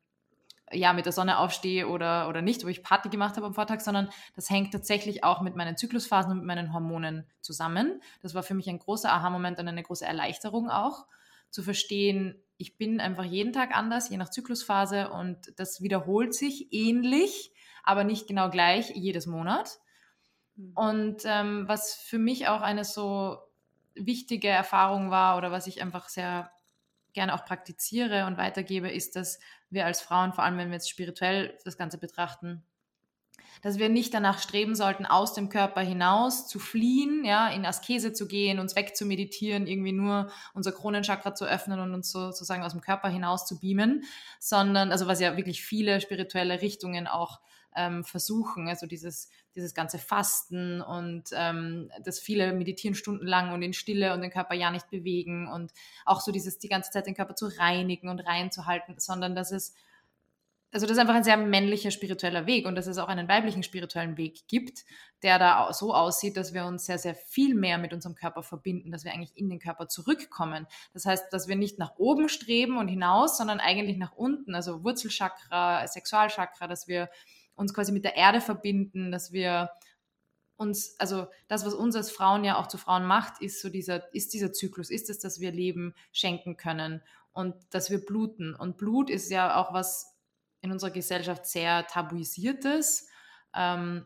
ja 0.72 0.94
mit 0.94 1.06
der 1.06 1.12
Sonne 1.12 1.40
aufstehe 1.40 1.88
oder, 1.88 2.30
oder 2.30 2.44
nicht, 2.44 2.64
ob 2.64 2.70
ich 2.70 2.84
Party 2.84 3.10
gemacht 3.10 3.36
habe 3.36 3.48
am 3.48 3.56
Vortag, 3.56 3.80
sondern 3.80 4.10
das 4.36 4.52
hängt 4.52 4.72
tatsächlich 4.72 5.24
auch 5.24 5.42
mit 5.42 5.56
meinen 5.56 5.76
Zyklusphasen 5.76 6.32
und 6.32 6.38
mit 6.38 6.46
meinen 6.46 6.72
Hormonen 6.72 7.26
zusammen. 7.42 8.00
Das 8.22 8.36
war 8.36 8.44
für 8.44 8.54
mich 8.54 8.70
ein 8.70 8.78
großer 8.78 9.12
Aha-Moment 9.12 9.58
und 9.58 9.68
eine 9.68 9.82
große 9.82 10.06
Erleichterung 10.06 10.70
auch, 10.70 11.08
zu 11.50 11.64
verstehen, 11.64 12.36
ich 12.58 12.78
bin 12.78 13.00
einfach 13.02 13.26
jeden 13.26 13.54
Tag 13.54 13.76
anders, 13.76 14.10
je 14.10 14.18
nach 14.18 14.30
Zyklusphase 14.30 15.10
und 15.10 15.52
das 15.58 15.82
wiederholt 15.82 16.36
sich 16.36 16.72
ähnlich, 16.72 17.52
aber 17.84 18.04
nicht 18.04 18.28
genau 18.28 18.52
gleich 18.52 18.92
jedes 18.92 19.26
Monat. 19.26 19.80
Mhm. 20.56 20.72
Und 20.76 21.22
ähm, 21.26 21.68
was 21.68 21.96
für 21.96 22.20
mich 22.20 22.48
auch 22.48 22.62
eine 22.62 22.84
so 22.84 23.38
wichtige 23.96 24.48
Erfahrung 24.48 25.12
war 25.12 25.38
oder 25.38 25.52
was 25.52 25.68
ich 25.68 25.82
einfach 25.82 26.10
sehr 26.10 26.52
gerne 27.14 27.34
auch 27.34 27.46
praktiziere 27.46 28.26
und 28.26 28.38
weitergebe, 28.38 28.90
ist, 28.90 29.16
dass 29.16 29.40
wir 29.70 29.86
als 29.86 30.02
Frauen, 30.02 30.34
vor 30.34 30.44
allem 30.44 30.58
wenn 30.58 30.70
wir 30.70 30.76
jetzt 30.76 30.90
spirituell 30.90 31.58
das 31.66 31.78
Ganze 31.78 31.98
betrachten, 31.98 32.64
dass 33.62 33.78
wir 33.78 33.90
nicht 33.90 34.14
danach 34.14 34.40
streben 34.40 34.76
sollten, 34.76 35.06
aus 35.06 35.34
dem 35.34 35.50
Körper 35.50 35.82
hinaus 35.82 36.48
zu 36.48 36.58
fliehen, 36.58 37.24
ja, 37.26 37.50
in 37.50 37.66
Askese 37.66 38.12
zu 38.14 38.28
gehen, 38.28 38.60
uns 38.60 38.76
wegzumeditieren, 38.76 39.68
irgendwie 39.68 39.92
nur 39.92 40.32
unser 40.54 40.72
Kronenchakra 40.72 41.36
zu 41.36 41.46
öffnen 41.46 41.80
und 41.80 41.94
uns 41.94 42.12
sozusagen 42.12 42.64
aus 42.64 42.72
dem 42.72 42.82
Körper 42.82 43.10
hinaus 43.10 43.46
zu 43.46 43.60
beamen, 43.60 44.04
sondern, 44.40 44.92
also 44.92 45.06
was 45.06 45.20
ja 45.20 45.38
wirklich 45.38 45.64
viele 45.64 46.02
spirituelle 46.02 46.62
Richtungen 46.62 47.08
auch 47.08 47.40
ähm, 47.76 48.04
versuchen. 48.04 48.68
Also 48.68 48.88
dieses, 48.88 49.30
dieses 49.56 49.74
ganze 49.74 49.98
Fasten 49.98 50.82
und 50.82 51.30
ähm, 51.34 51.90
das 52.04 52.20
viele 52.20 52.54
meditieren 52.54 52.96
stundenlang 52.96 53.54
und 53.54 53.62
in 53.62 53.74
Stille 53.74 54.14
und 54.14 54.22
den 54.22 54.32
Körper 54.32 54.56
ja 54.56 54.72
nicht 54.72 54.90
bewegen 54.90 55.48
und 55.48 55.72
auch 56.06 56.22
so 56.22 56.32
dieses 56.32 56.60
die 56.60 56.70
ganze 56.70 56.92
Zeit 56.92 57.06
den 57.06 57.16
Körper 57.16 57.36
zu 57.36 57.48
reinigen 57.48 58.10
und 58.10 58.20
reinzuhalten, 58.20 58.96
sondern 59.00 59.36
dass 59.36 59.52
es 59.52 59.74
also 60.74 60.86
das 60.86 60.96
ist 60.96 61.00
einfach 61.00 61.16
ein 61.16 61.24
sehr 61.24 61.36
männlicher 61.36 61.92
spiritueller 61.92 62.48
Weg 62.48 62.66
und 62.66 62.76
dass 62.76 62.88
es 62.88 62.98
auch 62.98 63.10
einen 63.10 63.28
weiblichen 63.28 63.62
spirituellen 63.62 64.16
Weg 64.18 64.48
gibt, 64.48 64.86
der 65.22 65.38
da 65.38 65.72
so 65.74 65.94
aussieht, 65.94 66.38
dass 66.38 66.54
wir 66.54 66.66
uns 66.66 66.86
sehr, 66.86 66.98
sehr 66.98 67.14
viel 67.14 67.56
mehr 67.56 67.78
mit 67.78 67.94
unserem 67.94 68.16
Körper 68.16 68.42
verbinden, 68.42 68.90
dass 68.90 69.04
wir 69.04 69.12
eigentlich 69.12 69.36
in 69.36 69.50
den 69.50 69.60
Körper 69.60 69.90
zurückkommen. 69.90 70.68
Das 70.94 71.06
heißt, 71.06 71.32
dass 71.34 71.50
wir 71.50 71.58
nicht 71.58 71.78
nach 71.78 71.98
oben 71.98 72.30
streben 72.30 72.78
und 72.78 72.88
hinaus, 72.88 73.38
sondern 73.38 73.60
eigentlich 73.60 73.98
nach 73.98 74.14
unten, 74.14 74.56
also 74.56 74.82
Wurzelchakra, 74.84 75.86
Sexualchakra, 75.88 76.68
dass 76.68 76.88
wir 76.88 77.10
uns 77.56 77.74
quasi 77.74 77.92
mit 77.92 78.06
der 78.06 78.16
Erde 78.16 78.42
verbinden, 78.42 79.12
dass 79.12 79.32
wir 79.32 79.72
uns, 80.58 80.96
also 81.00 81.28
das, 81.48 81.66
was 81.66 81.74
uns 81.74 81.96
als 81.96 82.12
Frauen 82.12 82.44
ja 82.44 82.58
auch 82.58 82.68
zu 82.68 82.78
Frauen 82.78 83.06
macht, 83.06 83.42
ist 83.42 83.62
so 83.62 83.70
dieser, 83.70 84.14
ist 84.14 84.34
dieser 84.34 84.54
Zyklus, 84.54 84.92
ist 84.92 85.10
es, 85.10 85.20
dass 85.20 85.40
wir 85.40 85.52
Leben 85.52 85.96
schenken 86.12 86.56
können 86.56 87.02
und 87.34 87.56
dass 87.72 87.90
wir 87.90 88.06
bluten. 88.06 88.56
Und 88.56 88.78
Blut 88.78 89.10
ist 89.10 89.32
ja 89.32 89.56
auch 89.56 89.74
was 89.74 90.16
in 90.62 90.72
unserer 90.72 90.92
Gesellschaft 90.92 91.46
sehr 91.48 91.88
tabuisiertes. 91.88 93.10
Ähm, 93.56 94.06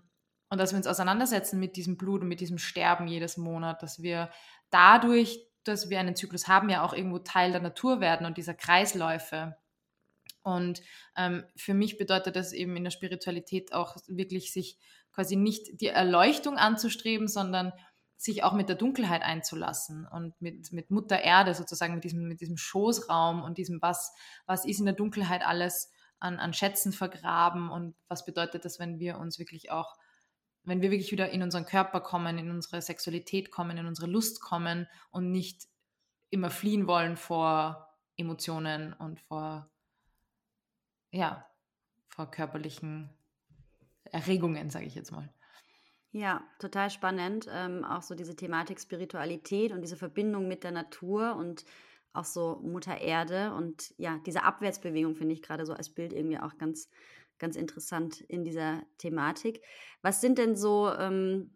und 0.49 0.57
dass 0.57 0.71
wir 0.71 0.77
uns 0.77 0.87
auseinandersetzen 0.87 1.59
mit 1.59 1.75
diesem 1.75 1.97
Blut 1.97 2.21
und 2.21 2.27
mit 2.27 2.39
diesem 2.39 2.57
Sterben 2.57 3.07
jedes 3.07 3.35
Monat, 3.35 3.83
dass 3.83 4.01
wir 4.01 4.29
dadurch, 4.69 5.45
dass 5.63 5.89
wir 5.89 5.99
einen 5.99 6.15
Zyklus 6.15 6.47
haben, 6.47 6.69
ja 6.69 6.83
auch 6.83 6.93
irgendwo 6.93 7.19
Teil 7.19 7.51
der 7.51 7.61
Natur 7.61 7.99
werden 7.99 8.25
und 8.25 8.37
dieser 8.37 8.53
Kreisläufe. 8.53 9.57
Und 10.45 10.83
ähm, 11.17 11.43
für 11.55 11.73
mich 11.73 11.97
bedeutet 11.97 12.35
das 12.35 12.53
eben 12.53 12.77
in 12.77 12.83
der 12.83 12.91
Spiritualität 12.91 13.73
auch 13.73 13.97
wirklich 14.07 14.53
sich 14.53 14.77
quasi 15.11 15.35
nicht 15.35 15.81
die 15.81 15.87
Erleuchtung 15.87 16.57
anzustreben, 16.57 17.27
sondern 17.27 17.73
sich 18.15 18.43
auch 18.43 18.53
mit 18.53 18.69
der 18.69 18.75
Dunkelheit 18.75 19.23
einzulassen 19.23 20.07
und 20.07 20.39
mit, 20.39 20.71
mit 20.71 20.91
Mutter 20.91 21.19
Erde 21.19 21.55
sozusagen, 21.55 21.95
mit 21.95 22.03
diesem, 22.03 22.27
mit 22.27 22.41
diesem 22.41 22.57
Schoßraum 22.57 23.41
und 23.41 23.57
diesem, 23.57 23.81
was, 23.81 24.13
was 24.45 24.65
ist 24.65 24.79
in 24.79 24.85
der 24.85 24.93
Dunkelheit 24.93 25.43
alles 25.43 25.91
an, 26.19 26.37
an 26.37 26.53
Schätzen 26.53 26.93
vergraben 26.93 27.71
und 27.71 27.95
was 28.07 28.23
bedeutet 28.23 28.65
das, 28.65 28.77
wenn 28.77 28.99
wir 28.99 29.17
uns 29.17 29.39
wirklich 29.39 29.71
auch, 29.71 29.95
wenn 30.63 30.81
wir 30.81 30.91
wirklich 30.91 31.11
wieder 31.11 31.31
in 31.31 31.41
unseren 31.41 31.65
Körper 31.65 32.01
kommen, 32.01 32.37
in 32.37 32.51
unsere 32.51 32.83
Sexualität 32.83 33.49
kommen, 33.49 33.77
in 33.77 33.87
unsere 33.87 34.07
Lust 34.07 34.41
kommen 34.41 34.87
und 35.09 35.31
nicht 35.31 35.63
immer 36.29 36.51
fliehen 36.51 36.85
wollen 36.85 37.17
vor 37.17 37.87
Emotionen 38.15 38.93
und 38.93 39.19
vor, 39.21 39.71
ja, 41.15 41.45
vor 42.09 42.29
körperlichen 42.29 43.09
Erregungen, 44.11 44.69
sage 44.69 44.85
ich 44.85 44.95
jetzt 44.95 45.11
mal. 45.11 45.29
Ja, 46.11 46.41
total 46.59 46.89
spannend. 46.89 47.47
Ähm, 47.51 47.83
auch 47.83 48.01
so 48.01 48.15
diese 48.15 48.35
Thematik 48.35 48.79
Spiritualität 48.79 49.71
und 49.71 49.81
diese 49.81 49.97
Verbindung 49.97 50.47
mit 50.47 50.63
der 50.63 50.71
Natur 50.71 51.35
und 51.35 51.65
auch 52.13 52.23
so 52.23 52.61
Mutter 52.63 53.01
Erde 53.01 53.53
und 53.53 53.93
ja, 53.97 54.19
diese 54.25 54.43
Abwärtsbewegung 54.43 55.15
finde 55.15 55.33
ich 55.33 55.41
gerade 55.41 55.65
so 55.65 55.73
als 55.73 55.89
Bild 55.89 56.13
irgendwie 56.13 56.39
auch 56.39 56.57
ganz, 56.57 56.89
ganz 57.39 57.57
interessant 57.57 58.21
in 58.21 58.45
dieser 58.45 58.83
Thematik. 58.97 59.61
Was 60.01 60.21
sind 60.21 60.37
denn 60.37 60.55
so, 60.55 60.89
ähm, 60.97 61.51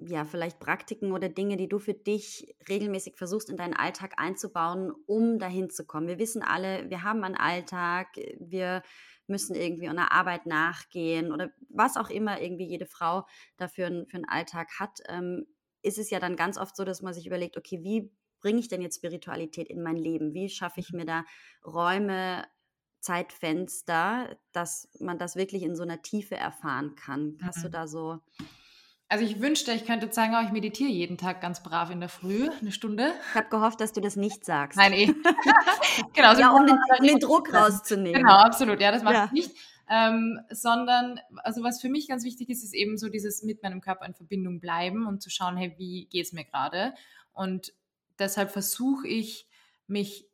ja, 0.00 0.24
vielleicht 0.24 0.60
Praktiken 0.60 1.12
oder 1.12 1.28
Dinge, 1.28 1.56
die 1.56 1.68
du 1.68 1.78
für 1.78 1.94
dich 1.94 2.54
regelmäßig 2.68 3.16
versuchst 3.16 3.50
in 3.50 3.56
deinen 3.56 3.74
Alltag 3.74 4.14
einzubauen, 4.16 4.92
um 5.06 5.38
dahin 5.38 5.70
zu 5.70 5.84
kommen? 5.84 6.08
Wir 6.08 6.18
wissen 6.18 6.42
alle, 6.42 6.88
wir 6.88 7.02
haben 7.02 7.22
einen 7.22 7.36
Alltag, 7.36 8.08
wir 8.38 8.82
müssen 9.26 9.54
irgendwie 9.54 9.88
einer 9.88 10.12
Arbeit 10.12 10.46
nachgehen 10.46 11.32
oder 11.32 11.50
was 11.68 11.96
auch 11.96 12.10
immer 12.10 12.40
irgendwie 12.40 12.66
jede 12.66 12.86
Frau 12.86 13.26
dafür 13.56 13.86
für 14.08 14.16
einen 14.16 14.28
Alltag 14.28 14.68
hat, 14.78 15.00
ähm, 15.08 15.46
ist 15.82 15.98
es 15.98 16.10
ja 16.10 16.18
dann 16.18 16.36
ganz 16.36 16.58
oft 16.58 16.76
so, 16.76 16.84
dass 16.84 17.02
man 17.02 17.14
sich 17.14 17.26
überlegt, 17.26 17.56
okay, 17.56 17.82
wie 17.82 18.12
bringe 18.40 18.60
ich 18.60 18.68
denn 18.68 18.82
jetzt 18.82 18.96
Spiritualität 18.96 19.68
in 19.68 19.82
mein 19.82 19.96
Leben? 19.96 20.34
Wie 20.34 20.48
schaffe 20.48 20.80
ich 20.80 20.92
mhm. 20.92 20.98
mir 20.98 21.06
da 21.06 21.24
Räume, 21.64 22.44
Zeitfenster, 23.00 24.36
dass 24.52 24.90
man 24.98 25.18
das 25.18 25.36
wirklich 25.36 25.62
in 25.62 25.74
so 25.74 25.82
einer 25.82 26.02
Tiefe 26.02 26.36
erfahren 26.36 26.96
kann? 26.96 27.38
Hast 27.42 27.58
mhm. 27.58 27.62
du 27.62 27.70
da 27.70 27.86
so 27.86 28.18
also 29.10 29.24
ich 29.24 29.40
wünschte, 29.40 29.72
ich 29.72 29.84
könnte 29.84 30.10
sagen, 30.12 30.34
oh, 30.38 30.44
ich 30.44 30.52
meditiere 30.52 30.88
jeden 30.88 31.18
Tag 31.18 31.40
ganz 31.40 31.62
brav 31.62 31.90
in 31.90 31.98
der 31.98 32.08
Früh, 32.08 32.48
eine 32.48 32.70
Stunde. 32.70 33.12
Ich 33.28 33.34
habe 33.34 33.48
gehofft, 33.48 33.80
dass 33.80 33.92
du 33.92 34.00
das 34.00 34.14
nicht 34.14 34.44
sagst. 34.44 34.78
Nein, 34.78 34.92
eh. 34.92 35.06
genau, 36.14 36.34
so 36.34 36.40
ja, 36.40 36.50
um 36.50 36.64
den, 36.64 36.78
um 36.98 37.06
den, 37.06 37.18
Druck 37.18 37.52
rauszunehmen. 37.52 38.22
Genau, 38.22 38.36
absolut. 38.36 38.80
Ja, 38.80 38.92
das 38.92 39.02
mache 39.02 39.14
ja. 39.14 39.24
ich 39.26 39.32
nicht. 39.32 39.50
Ähm, 39.88 40.38
sondern, 40.50 41.18
also 41.38 41.64
was 41.64 41.80
für 41.80 41.88
mich 41.88 42.06
ganz 42.06 42.24
wichtig 42.24 42.48
ist, 42.50 42.62
ist 42.62 42.72
eben 42.72 42.96
so 42.96 43.08
dieses 43.08 43.42
mit 43.42 43.64
meinem 43.64 43.80
Körper 43.80 44.06
in 44.06 44.14
Verbindung 44.14 44.60
bleiben 44.60 45.04
und 45.08 45.20
zu 45.20 45.28
schauen, 45.28 45.56
hey, 45.56 45.74
wie 45.76 46.06
geht 46.06 46.26
es 46.26 46.32
mir 46.32 46.44
gerade? 46.44 46.94
Und 47.32 47.72
deshalb 48.20 48.52
versuche 48.52 49.08
ich, 49.08 49.48
mich 49.88 50.28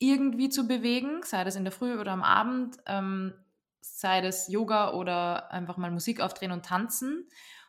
irgendwie 0.00 0.48
zu 0.48 0.66
bewegen, 0.66 1.20
sei 1.22 1.44
das 1.44 1.54
in 1.54 1.62
der 1.62 1.72
Früh 1.72 2.00
oder 2.00 2.10
am 2.10 2.24
Abend, 2.24 2.78
ähm, 2.86 3.32
sei 3.80 4.20
das 4.20 4.48
Yoga 4.48 4.92
oder 4.94 5.52
einfach 5.52 5.76
mal 5.76 5.92
Musik 5.92 6.20
aufdrehen 6.20 6.50
und 6.50 6.64
tanzen. 6.64 7.28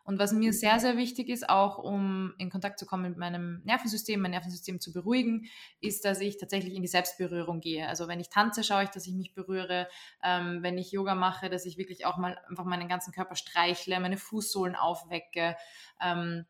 Und 0.09 0.17
was 0.17 0.33
mir 0.33 0.53
sehr, 0.53 0.79
sehr 0.79 0.97
wichtig 0.97 1.29
ist, 1.29 1.47
auch 1.47 1.77
um 1.77 2.33
in 2.39 2.49
Kontakt 2.49 2.79
zu 2.79 2.87
kommen 2.87 3.03
mit 3.03 3.17
meinem 3.19 3.61
Nervensystem, 3.63 4.19
mein 4.19 4.31
Nervensystem 4.31 4.79
zu 4.79 4.91
beruhigen, 4.91 5.45
ist, 5.81 6.03
dass 6.03 6.19
ich 6.19 6.39
tatsächlich 6.39 6.73
in 6.73 6.81
die 6.81 6.87
Selbstberührung 6.87 7.59
gehe. 7.59 7.87
Also 7.87 8.07
wenn 8.07 8.19
ich 8.19 8.29
tanze, 8.29 8.63
schaue 8.63 8.85
ich, 8.85 8.89
dass 8.89 9.05
ich 9.05 9.13
mich 9.13 9.35
berühre. 9.35 9.87
Ähm, 10.23 10.63
wenn 10.63 10.79
ich 10.79 10.91
Yoga 10.91 11.13
mache, 11.13 11.51
dass 11.51 11.67
ich 11.67 11.77
wirklich 11.77 12.07
auch 12.07 12.17
mal 12.17 12.39
einfach 12.49 12.65
meinen 12.65 12.87
ganzen 12.87 13.13
Körper 13.13 13.35
streichle, 13.35 13.99
meine 13.99 14.17
Fußsohlen 14.17 14.75
aufwecke. 14.75 15.55
Ähm, 16.01 16.47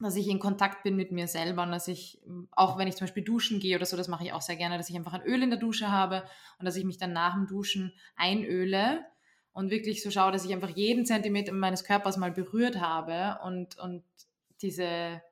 dass 0.00 0.16
ich 0.16 0.26
in 0.26 0.40
Kontakt 0.40 0.82
bin 0.82 0.96
mit 0.96 1.12
mir 1.12 1.28
selber 1.28 1.62
und 1.62 1.70
dass 1.70 1.86
ich, 1.86 2.20
auch 2.50 2.76
wenn 2.76 2.88
ich 2.88 2.96
zum 2.96 3.06
Beispiel 3.06 3.22
duschen 3.22 3.60
gehe 3.60 3.76
oder 3.76 3.86
so, 3.86 3.96
das 3.96 4.08
mache 4.08 4.24
ich 4.24 4.32
auch 4.32 4.42
sehr 4.42 4.56
gerne, 4.56 4.78
dass 4.78 4.90
ich 4.90 4.96
einfach 4.96 5.12
ein 5.12 5.22
Öl 5.22 5.44
in 5.44 5.50
der 5.50 5.60
Dusche 5.60 5.92
habe 5.92 6.24
und 6.58 6.66
dass 6.66 6.74
ich 6.74 6.84
mich 6.84 6.98
dann 6.98 7.12
nach 7.12 7.34
dem 7.34 7.46
Duschen 7.46 7.92
einöle 8.16 9.06
und 9.56 9.70
wirklich 9.70 10.02
so 10.02 10.10
schaue, 10.10 10.32
dass 10.32 10.44
ich 10.44 10.52
einfach 10.52 10.68
jeden 10.68 11.06
Zentimeter 11.06 11.50
meines 11.50 11.82
Körpers 11.82 12.18
mal 12.18 12.30
berührt 12.30 12.78
habe 12.78 13.38
und, 13.42 13.78
und 13.78 14.04
diese, 14.60 15.22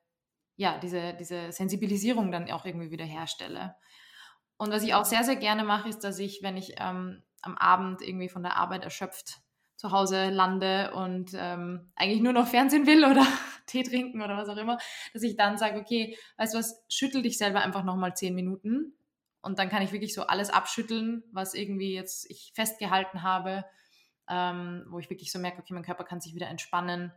ja, 0.57 0.79
diese, 0.79 1.13
diese 1.13 1.53
Sensibilisierung 1.53 2.33
dann 2.33 2.51
auch 2.51 2.65
irgendwie 2.65 2.91
wieder 2.91 3.05
herstelle. 3.05 3.77
Und 4.57 4.73
was 4.73 4.83
ich 4.83 4.95
auch 4.95 5.05
sehr, 5.05 5.25
sehr 5.25 5.37
gerne 5.37 5.63
mache, 5.63 5.91
ist, 5.91 6.05
dass 6.05 6.19
ich, 6.19 6.43
wenn 6.43 6.57
ich 6.57 6.77
ähm, 6.79 7.23
am 7.43 7.59
Abend 7.59 8.01
irgendwie 8.01 8.31
von 8.31 8.43
der 8.43 8.57
Arbeit 8.57 8.83
erschöpft 8.83 9.43
zu 9.77 9.91
Hause 9.91 10.31
lande 10.31 10.95
und 10.95 11.33
ähm, 11.37 11.93
eigentlich 11.95 12.23
nur 12.23 12.33
noch 12.33 12.47
Fernsehen 12.47 12.87
will 12.87 13.05
oder 13.05 13.27
Tee 13.67 13.83
trinken 13.83 14.23
oder 14.23 14.39
was 14.39 14.49
auch 14.49 14.57
immer, 14.57 14.79
dass 15.13 15.23
ich 15.23 15.37
dann 15.37 15.59
sage, 15.59 15.79
okay, 15.79 16.17
weißt 16.39 16.55
du 16.55 16.59
was, 16.61 16.83
schüttel 16.89 17.21
dich 17.21 17.37
selber 17.37 17.61
einfach 17.61 17.85
nochmal 17.85 18.17
zehn 18.17 18.35
Minuten 18.35 18.95
und 19.43 19.59
dann 19.59 19.69
kann 19.69 19.83
ich 19.83 19.93
wirklich 19.93 20.15
so 20.15 20.23
alles 20.23 20.49
abschütteln, 20.49 21.25
was 21.31 21.53
irgendwie 21.53 21.93
jetzt 21.93 22.31
ich 22.31 22.53
festgehalten 22.55 23.23
habe 23.23 23.67
ähm, 24.29 24.85
wo 24.89 24.99
ich 24.99 25.11
wirklich 25.11 25.31
so 25.31 25.39
merke, 25.39 25.61
okay, 25.61 25.75
mein 25.75 25.85
Körper 25.85 26.05
kann 26.05 26.21
sich 26.21 26.35
wieder 26.35 26.49
entspannen. 26.49 27.13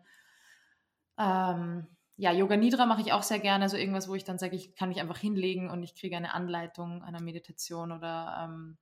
Ähm, 1.17 1.87
ja, 2.17 2.31
Yoga 2.31 2.57
Nidra 2.57 2.85
mache 2.85 3.01
ich 3.01 3.13
auch 3.13 3.23
sehr 3.23 3.39
gerne, 3.39 3.69
so 3.69 3.77
irgendwas, 3.77 4.09
wo 4.09 4.15
ich 4.15 4.23
dann 4.23 4.39
sage, 4.39 4.55
ich 4.55 4.75
kann 4.75 4.89
mich 4.89 4.99
einfach 4.99 5.17
hinlegen 5.17 5.69
und 5.69 5.83
ich 5.83 5.95
kriege 5.95 6.17
eine 6.17 6.33
Anleitung 6.33 7.03
einer 7.03 7.21
Meditation 7.21 7.91
oder, 7.91 8.43
ähm, 8.43 8.77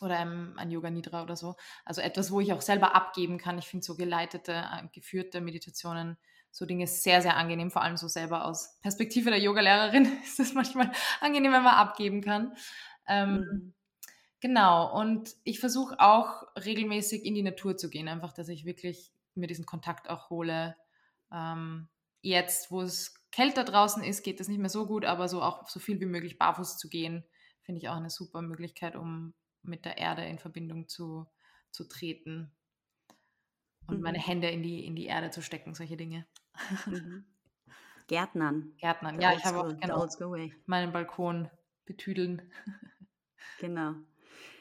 oder 0.00 0.18
einem, 0.18 0.58
ein 0.58 0.70
Yoga 0.70 0.90
Nidra 0.90 1.22
oder 1.22 1.36
so. 1.36 1.54
Also 1.84 2.00
etwas, 2.00 2.32
wo 2.32 2.40
ich 2.40 2.52
auch 2.52 2.60
selber 2.60 2.96
abgeben 2.96 3.38
kann. 3.38 3.58
Ich 3.58 3.68
finde 3.68 3.84
so 3.84 3.96
geleitete, 3.96 4.52
äh, 4.52 4.88
geführte 4.92 5.40
Meditationen, 5.40 6.16
so 6.50 6.66
Dinge 6.66 6.86
sehr, 6.88 7.22
sehr 7.22 7.36
angenehm, 7.36 7.70
vor 7.70 7.82
allem 7.82 7.96
so 7.96 8.08
selber 8.08 8.44
aus 8.44 8.78
Perspektive 8.80 9.30
der 9.30 9.40
Yogalehrerin 9.40 10.18
ist 10.24 10.40
es 10.40 10.54
manchmal 10.54 10.90
angenehm, 11.20 11.52
wenn 11.52 11.62
man 11.62 11.74
abgeben 11.74 12.22
kann. 12.22 12.56
Ähm, 13.06 13.34
mhm. 13.34 13.74
Genau, 14.40 14.96
und 14.96 15.34
ich 15.42 15.58
versuche 15.58 15.98
auch 15.98 16.44
regelmäßig 16.56 17.24
in 17.24 17.34
die 17.34 17.42
Natur 17.42 17.76
zu 17.76 17.90
gehen, 17.90 18.08
einfach, 18.08 18.32
dass 18.32 18.48
ich 18.48 18.64
wirklich 18.64 19.12
mir 19.34 19.48
diesen 19.48 19.66
Kontakt 19.66 20.08
auch 20.08 20.30
hole. 20.30 20.76
Ähm, 21.32 21.88
jetzt, 22.22 22.70
wo 22.70 22.82
es 22.82 23.14
kälter 23.32 23.64
draußen 23.64 24.02
ist, 24.04 24.22
geht 24.22 24.38
das 24.40 24.48
nicht 24.48 24.60
mehr 24.60 24.70
so 24.70 24.86
gut, 24.86 25.04
aber 25.04 25.28
so 25.28 25.42
auch 25.42 25.68
so 25.68 25.80
viel 25.80 26.00
wie 26.00 26.06
möglich 26.06 26.38
barfuß 26.38 26.78
zu 26.78 26.88
gehen, 26.88 27.24
finde 27.62 27.80
ich 27.80 27.88
auch 27.88 27.96
eine 27.96 28.10
super 28.10 28.42
Möglichkeit, 28.42 28.96
um 28.96 29.34
mit 29.62 29.84
der 29.84 29.98
Erde 29.98 30.24
in 30.24 30.38
Verbindung 30.38 30.88
zu, 30.88 31.26
zu 31.70 31.88
treten 31.88 32.52
und 33.88 33.96
mhm. 33.96 34.02
meine 34.02 34.18
Hände 34.18 34.48
in 34.48 34.62
die, 34.62 34.86
in 34.86 34.94
die 34.94 35.06
Erde 35.06 35.30
zu 35.30 35.42
stecken, 35.42 35.74
solche 35.74 35.96
Dinge. 35.96 36.26
Mhm. 36.86 37.24
Gärtnern. 38.06 38.72
Gärtnern, 38.78 39.20
ja, 39.20 39.34
ich 39.34 39.44
habe 39.44 39.60
auch 39.60 39.80
genau, 39.80 40.06
meinen 40.64 40.92
Balkon 40.92 41.50
betüdeln. 41.84 42.50
Genau. 43.58 43.94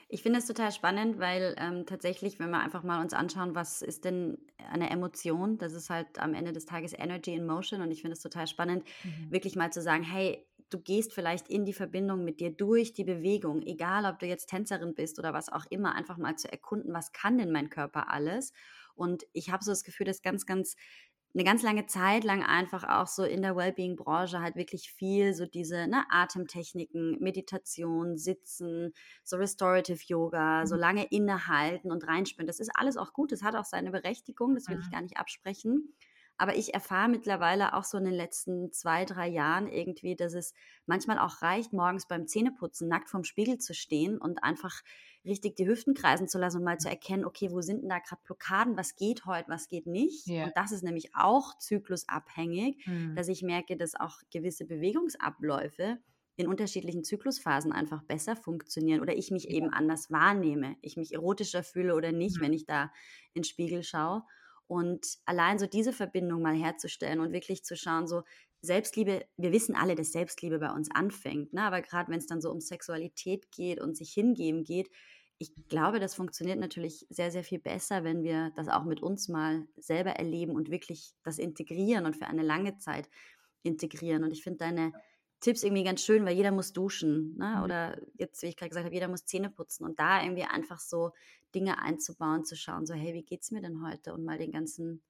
Ich 0.09 0.23
finde 0.23 0.39
es 0.39 0.45
total 0.45 0.71
spannend, 0.71 1.19
weil 1.19 1.53
ähm, 1.57 1.85
tatsächlich, 1.85 2.39
wenn 2.39 2.49
wir 2.49 2.59
einfach 2.59 2.83
mal 2.83 3.01
uns 3.01 3.13
anschauen, 3.13 3.55
was 3.55 3.81
ist 3.81 4.05
denn 4.05 4.37
eine 4.71 4.89
Emotion, 4.89 5.57
das 5.57 5.73
ist 5.73 5.89
halt 5.89 6.19
am 6.19 6.33
Ende 6.33 6.53
des 6.53 6.65
Tages 6.65 6.93
Energy 6.93 7.33
in 7.33 7.45
Motion 7.45 7.81
und 7.81 7.91
ich 7.91 8.01
finde 8.01 8.13
es 8.13 8.21
total 8.21 8.47
spannend, 8.47 8.85
mhm. 9.03 9.31
wirklich 9.31 9.55
mal 9.57 9.71
zu 9.71 9.81
sagen, 9.81 10.03
hey, 10.03 10.47
du 10.69 10.79
gehst 10.79 11.13
vielleicht 11.13 11.49
in 11.49 11.65
die 11.65 11.73
Verbindung 11.73 12.23
mit 12.23 12.39
dir 12.39 12.51
durch 12.51 12.93
die 12.93 13.03
Bewegung, 13.03 13.61
egal 13.61 14.05
ob 14.05 14.19
du 14.19 14.25
jetzt 14.25 14.47
Tänzerin 14.47 14.95
bist 14.95 15.19
oder 15.19 15.33
was 15.33 15.49
auch 15.51 15.65
immer, 15.69 15.95
einfach 15.95 16.17
mal 16.17 16.37
zu 16.37 16.51
erkunden, 16.51 16.93
was 16.93 17.11
kann 17.11 17.37
denn 17.37 17.51
mein 17.51 17.69
Körper 17.69 18.09
alles? 18.09 18.53
Und 18.95 19.25
ich 19.33 19.51
habe 19.51 19.63
so 19.63 19.71
das 19.71 19.83
Gefühl, 19.83 20.07
dass 20.07 20.21
ganz, 20.21 20.45
ganz 20.45 20.75
eine 21.37 21.43
ganz 21.43 21.61
lange 21.61 21.85
Zeit 21.85 22.23
lang 22.23 22.41
einfach 22.41 22.83
auch 22.83 23.05
so 23.05 23.23
in 23.23 23.43
der 23.43 23.55
Wellbeing-Branche 23.55 24.41
halt 24.41 24.55
wirklich 24.55 24.91
viel 24.91 25.35
so 25.35 25.45
diese 25.45 25.87
ne, 25.87 26.03
Atemtechniken, 26.09 27.19
Meditation, 27.19 28.17
Sitzen, 28.17 28.91
so 29.23 29.37
Restorative 29.37 29.99
Yoga, 30.07 30.61
mhm. 30.61 30.65
so 30.65 30.75
lange 30.75 31.05
innehalten 31.05 31.91
und 31.91 32.07
reinspüren. 32.07 32.47
Das 32.47 32.59
ist 32.59 32.71
alles 32.73 32.97
auch 32.97 33.13
gut, 33.13 33.31
das 33.31 33.43
hat 33.43 33.55
auch 33.55 33.65
seine 33.65 33.91
Berechtigung, 33.91 34.55
das 34.55 34.67
will 34.67 34.77
mhm. 34.77 34.81
ich 34.81 34.91
gar 34.91 35.01
nicht 35.03 35.17
absprechen. 35.17 35.93
Aber 36.39 36.55
ich 36.55 36.73
erfahre 36.73 37.09
mittlerweile 37.09 37.75
auch 37.75 37.83
so 37.83 37.99
in 37.99 38.05
den 38.05 38.13
letzten 38.15 38.71
zwei, 38.71 39.05
drei 39.05 39.27
Jahren 39.27 39.67
irgendwie, 39.67 40.15
dass 40.15 40.33
es 40.33 40.55
manchmal 40.87 41.19
auch 41.19 41.43
reicht, 41.43 41.71
morgens 41.71 42.07
beim 42.07 42.25
Zähneputzen 42.25 42.87
nackt 42.87 43.09
vorm 43.09 43.23
Spiegel 43.23 43.59
zu 43.59 43.75
stehen 43.75 44.17
und 44.17 44.43
einfach 44.43 44.81
richtig 45.27 45.55
die 45.55 45.67
Hüften 45.67 45.93
kreisen 45.93 46.27
zu 46.27 46.37
lassen 46.37 46.57
und 46.57 46.63
mal 46.63 46.79
zu 46.79 46.89
erkennen, 46.89 47.25
okay, 47.25 47.51
wo 47.51 47.61
sind 47.61 47.81
denn 47.81 47.89
da 47.89 47.99
gerade 47.99 48.21
Blockaden, 48.23 48.77
was 48.77 48.95
geht 48.95 49.25
heute, 49.25 49.49
was 49.49 49.67
geht 49.67 49.85
nicht. 49.85 50.27
Yeah. 50.27 50.45
Und 50.45 50.53
das 50.55 50.71
ist 50.71 50.83
nämlich 50.83 51.11
auch 51.13 51.57
zyklusabhängig, 51.57 52.85
mhm. 52.87 53.15
dass 53.15 53.27
ich 53.27 53.43
merke, 53.43 53.77
dass 53.77 53.95
auch 53.95 54.17
gewisse 54.31 54.65
Bewegungsabläufe 54.65 55.99
in 56.37 56.47
unterschiedlichen 56.47 57.03
Zyklusphasen 57.03 57.71
einfach 57.71 58.03
besser 58.03 58.35
funktionieren 58.35 59.01
oder 59.01 59.15
ich 59.17 59.31
mich 59.31 59.45
ja. 59.45 59.51
eben 59.51 59.69
anders 59.71 60.11
wahrnehme, 60.11 60.75
ich 60.81 60.95
mich 60.95 61.13
erotischer 61.13 61.63
fühle 61.63 61.95
oder 61.95 62.11
nicht, 62.11 62.37
mhm. 62.37 62.41
wenn 62.41 62.53
ich 62.53 62.65
da 62.65 62.83
in 63.33 63.41
den 63.41 63.43
Spiegel 63.43 63.83
schaue. 63.83 64.23
Und 64.67 65.17
allein 65.25 65.59
so 65.59 65.65
diese 65.65 65.93
Verbindung 65.93 66.41
mal 66.41 66.55
herzustellen 66.55 67.21
und 67.21 67.31
wirklich 67.31 67.63
zu 67.63 67.75
schauen, 67.75 68.05
so 68.05 68.23
Selbstliebe, 68.61 69.25
wir 69.37 69.51
wissen 69.51 69.75
alle, 69.75 69.95
dass 69.95 70.11
Selbstliebe 70.11 70.59
bei 70.59 70.71
uns 70.71 70.89
anfängt, 70.91 71.53
ne? 71.53 71.61
aber 71.61 71.81
gerade 71.81 72.11
wenn 72.11 72.19
es 72.19 72.27
dann 72.27 72.41
so 72.41 72.51
um 72.51 72.59
Sexualität 72.59 73.51
geht 73.51 73.79
und 73.79 73.95
sich 73.95 74.11
hingeben 74.11 74.63
geht, 74.63 74.89
ich 75.39 75.53
glaube, 75.69 75.99
das 75.99 76.15
funktioniert 76.15 76.59
natürlich 76.59 77.05
sehr, 77.09 77.31
sehr 77.31 77.43
viel 77.43 77.59
besser, 77.59 78.03
wenn 78.03 78.23
wir 78.23 78.51
das 78.55 78.69
auch 78.69 78.83
mit 78.83 79.01
uns 79.03 79.27
mal 79.27 79.67
selber 79.77 80.11
erleben 80.11 80.55
und 80.55 80.71
wirklich 80.71 81.13
das 81.23 81.37
integrieren 81.37 82.05
und 82.05 82.15
für 82.15 82.25
eine 82.25 82.43
lange 82.43 82.77
Zeit 82.77 83.09
integrieren. 83.61 84.23
Und 84.23 84.31
ich 84.31 84.43
finde 84.43 84.59
deine 84.59 84.93
Tipps 85.39 85.63
irgendwie 85.63 85.83
ganz 85.83 86.01
schön, 86.01 86.25
weil 86.25 86.35
jeder 86.35 86.51
muss 86.51 86.73
duschen. 86.73 87.35
Ne? 87.37 87.57
Mhm. 87.57 87.63
Oder 87.63 88.01
jetzt, 88.15 88.41
wie 88.41 88.47
ich 88.47 88.57
gerade 88.57 88.69
gesagt 88.69 88.85
habe, 88.85 88.95
jeder 88.95 89.07
muss 89.07 89.25
Zähne 89.25 89.51
putzen. 89.51 89.85
Und 89.85 89.99
da 89.99 90.23
irgendwie 90.23 90.43
einfach 90.43 90.79
so 90.79 91.11
Dinge 91.53 91.79
einzubauen, 91.79 92.43
zu 92.43 92.55
schauen, 92.55 92.87
so, 92.87 92.95
hey, 92.95 93.13
wie 93.13 93.23
geht's 93.23 93.51
mir 93.51 93.61
denn 93.61 93.85
heute? 93.85 94.13
Und 94.13 94.23
mal 94.23 94.39
den 94.39 94.51
ganzen 94.51 95.03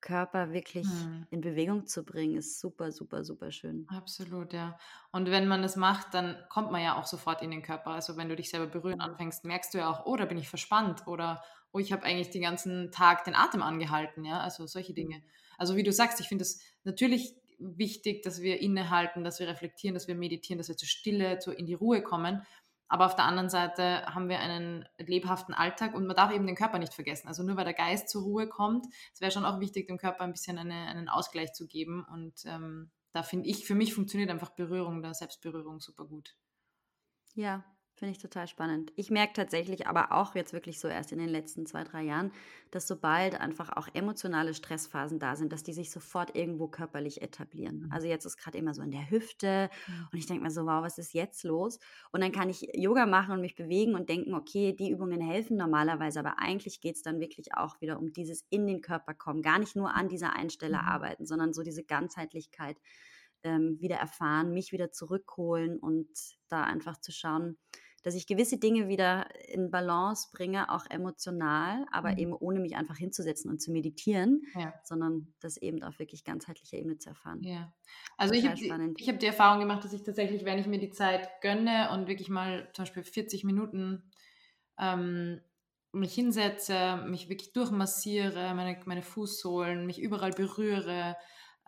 Körper 0.00 0.52
wirklich 0.52 0.86
hm. 0.86 1.26
in 1.30 1.40
Bewegung 1.40 1.86
zu 1.86 2.04
bringen, 2.04 2.36
ist 2.36 2.60
super, 2.60 2.92
super, 2.92 3.24
super 3.24 3.50
schön. 3.50 3.86
Absolut, 3.88 4.52
ja. 4.52 4.78
Und 5.10 5.30
wenn 5.30 5.48
man 5.48 5.62
das 5.62 5.76
macht, 5.76 6.14
dann 6.14 6.36
kommt 6.48 6.70
man 6.70 6.82
ja 6.82 6.98
auch 6.98 7.06
sofort 7.06 7.42
in 7.42 7.50
den 7.50 7.62
Körper. 7.62 7.90
Also 7.90 8.16
wenn 8.16 8.28
du 8.28 8.36
dich 8.36 8.50
selber 8.50 8.66
berühren 8.66 9.00
anfängst, 9.00 9.44
merkst 9.44 9.74
du 9.74 9.78
ja 9.78 9.90
auch, 9.90 10.06
oh, 10.06 10.16
da 10.16 10.24
bin 10.24 10.38
ich 10.38 10.48
verspannt 10.48 11.06
oder 11.06 11.42
oh, 11.72 11.78
ich 11.78 11.92
habe 11.92 12.04
eigentlich 12.04 12.30
den 12.30 12.42
ganzen 12.42 12.90
Tag 12.92 13.24
den 13.24 13.34
Atem 13.34 13.62
angehalten, 13.62 14.24
ja. 14.24 14.40
Also 14.40 14.66
solche 14.66 14.94
Dinge. 14.94 15.22
Also 15.58 15.76
wie 15.76 15.82
du 15.82 15.92
sagst, 15.92 16.20
ich 16.20 16.28
finde 16.28 16.42
es 16.42 16.62
natürlich 16.84 17.34
wichtig, 17.58 18.22
dass 18.22 18.40
wir 18.40 18.60
innehalten, 18.60 19.24
dass 19.24 19.40
wir 19.40 19.48
reflektieren, 19.48 19.94
dass 19.94 20.08
wir 20.08 20.14
meditieren, 20.14 20.58
dass 20.58 20.68
wir 20.68 20.76
zur 20.76 20.88
Stille, 20.88 21.38
zur, 21.38 21.58
in 21.58 21.66
die 21.66 21.74
Ruhe 21.74 22.02
kommen. 22.02 22.42
Aber 22.88 23.06
auf 23.06 23.16
der 23.16 23.26
anderen 23.26 23.50
Seite 23.50 24.06
haben 24.06 24.28
wir 24.28 24.40
einen 24.40 24.88
lebhaften 24.96 25.54
Alltag 25.54 25.94
und 25.94 26.06
man 26.06 26.16
darf 26.16 26.32
eben 26.32 26.46
den 26.46 26.56
Körper 26.56 26.78
nicht 26.78 26.94
vergessen. 26.94 27.28
Also 27.28 27.42
nur 27.42 27.56
weil 27.56 27.64
der 27.64 27.74
Geist 27.74 28.08
zur 28.08 28.22
Ruhe 28.22 28.48
kommt, 28.48 28.86
es 29.12 29.20
wäre 29.20 29.30
schon 29.30 29.44
auch 29.44 29.60
wichtig, 29.60 29.86
dem 29.86 29.98
Körper 29.98 30.24
ein 30.24 30.32
bisschen 30.32 30.58
eine, 30.58 30.74
einen 30.74 31.08
Ausgleich 31.08 31.52
zu 31.52 31.66
geben. 31.66 32.04
Und 32.10 32.44
ähm, 32.46 32.90
da 33.12 33.22
finde 33.22 33.48
ich, 33.48 33.66
für 33.66 33.74
mich 33.74 33.94
funktioniert 33.94 34.30
einfach 34.30 34.50
Berührung, 34.50 35.02
da 35.02 35.12
Selbstberührung 35.12 35.80
super 35.80 36.06
gut. 36.06 36.34
Ja, 37.34 37.64
Finde 37.98 38.12
ich 38.12 38.18
total 38.18 38.46
spannend. 38.46 38.92
Ich 38.94 39.10
merke 39.10 39.32
tatsächlich 39.32 39.88
aber 39.88 40.12
auch 40.12 40.36
jetzt 40.36 40.52
wirklich 40.52 40.78
so 40.78 40.86
erst 40.86 41.10
in 41.10 41.18
den 41.18 41.28
letzten 41.28 41.66
zwei, 41.66 41.82
drei 41.82 42.04
Jahren, 42.04 42.30
dass 42.70 42.86
sobald 42.86 43.40
einfach 43.40 43.76
auch 43.76 43.88
emotionale 43.92 44.54
Stressphasen 44.54 45.18
da 45.18 45.34
sind, 45.34 45.52
dass 45.52 45.64
die 45.64 45.72
sich 45.72 45.90
sofort 45.90 46.36
irgendwo 46.36 46.68
körperlich 46.68 47.22
etablieren. 47.22 47.86
Mhm. 47.86 47.92
Also 47.92 48.06
jetzt 48.06 48.24
ist 48.24 48.36
gerade 48.36 48.56
immer 48.56 48.72
so 48.72 48.82
in 48.82 48.92
der 48.92 49.10
Hüfte 49.10 49.68
und 50.12 50.18
ich 50.18 50.26
denke 50.26 50.44
mir 50.44 50.52
so, 50.52 50.64
wow, 50.64 50.80
was 50.80 50.98
ist 50.98 51.12
jetzt 51.12 51.42
los? 51.42 51.80
Und 52.12 52.20
dann 52.20 52.30
kann 52.30 52.48
ich 52.48 52.68
Yoga 52.72 53.04
machen 53.04 53.32
und 53.32 53.40
mich 53.40 53.56
bewegen 53.56 53.96
und 53.96 54.08
denken, 54.08 54.32
okay, 54.32 54.72
die 54.72 54.92
Übungen 54.92 55.20
helfen 55.20 55.56
normalerweise, 55.56 56.20
aber 56.20 56.38
eigentlich 56.38 56.80
geht 56.80 56.94
es 56.94 57.02
dann 57.02 57.18
wirklich 57.18 57.54
auch 57.54 57.80
wieder 57.80 57.98
um 57.98 58.12
dieses 58.12 58.46
in 58.48 58.68
den 58.68 58.80
Körper 58.80 59.12
kommen, 59.12 59.42
gar 59.42 59.58
nicht 59.58 59.74
nur 59.74 59.92
an 59.92 60.08
dieser 60.08 60.36
einen 60.36 60.50
Stelle 60.50 60.78
mhm. 60.78 60.88
arbeiten, 60.88 61.26
sondern 61.26 61.52
so 61.52 61.64
diese 61.64 61.82
Ganzheitlichkeit 61.82 62.76
ähm, 63.42 63.76
wieder 63.80 63.96
erfahren, 63.96 64.52
mich 64.52 64.72
wieder 64.72 64.92
zurückholen 64.92 65.78
und 65.78 66.08
da 66.48 66.62
einfach 66.62 67.00
zu 67.00 67.12
schauen, 67.12 67.58
dass 68.02 68.14
ich 68.14 68.26
gewisse 68.26 68.58
Dinge 68.58 68.88
wieder 68.88 69.26
in 69.48 69.70
Balance 69.70 70.28
bringe, 70.32 70.70
auch 70.70 70.86
emotional, 70.88 71.84
aber 71.90 72.12
mhm. 72.12 72.18
eben 72.18 72.32
ohne 72.32 72.60
mich 72.60 72.76
einfach 72.76 72.96
hinzusetzen 72.96 73.50
und 73.50 73.60
zu 73.60 73.72
meditieren, 73.72 74.42
ja. 74.54 74.72
sondern 74.84 75.32
das 75.40 75.56
eben 75.56 75.82
auf 75.82 75.98
wirklich 75.98 76.24
ganzheitlicher 76.24 76.78
Ebene 76.78 76.98
zu 76.98 77.10
erfahren. 77.10 77.42
Ja. 77.42 77.72
Also 78.16 78.34
ich 78.34 78.46
habe 78.46 78.56
die, 78.56 78.70
hab 78.70 79.18
die 79.18 79.26
Erfahrung 79.26 79.60
gemacht, 79.60 79.84
dass 79.84 79.92
ich 79.92 80.02
tatsächlich, 80.02 80.44
wenn 80.44 80.58
ich 80.58 80.66
mir 80.66 80.78
die 80.78 80.90
Zeit 80.90 81.28
gönne 81.40 81.90
und 81.92 82.08
wirklich 82.08 82.28
mal 82.28 82.68
zum 82.72 82.84
Beispiel 82.84 83.02
40 83.02 83.44
Minuten 83.44 84.10
ähm, 84.78 85.40
mich 85.92 86.14
hinsetze, 86.14 87.04
mich 87.06 87.28
wirklich 87.28 87.52
durchmassiere, 87.52 88.54
meine, 88.54 88.78
meine 88.84 89.02
Fußsohlen, 89.02 89.86
mich 89.86 90.00
überall 90.00 90.32
berühre, 90.32 91.16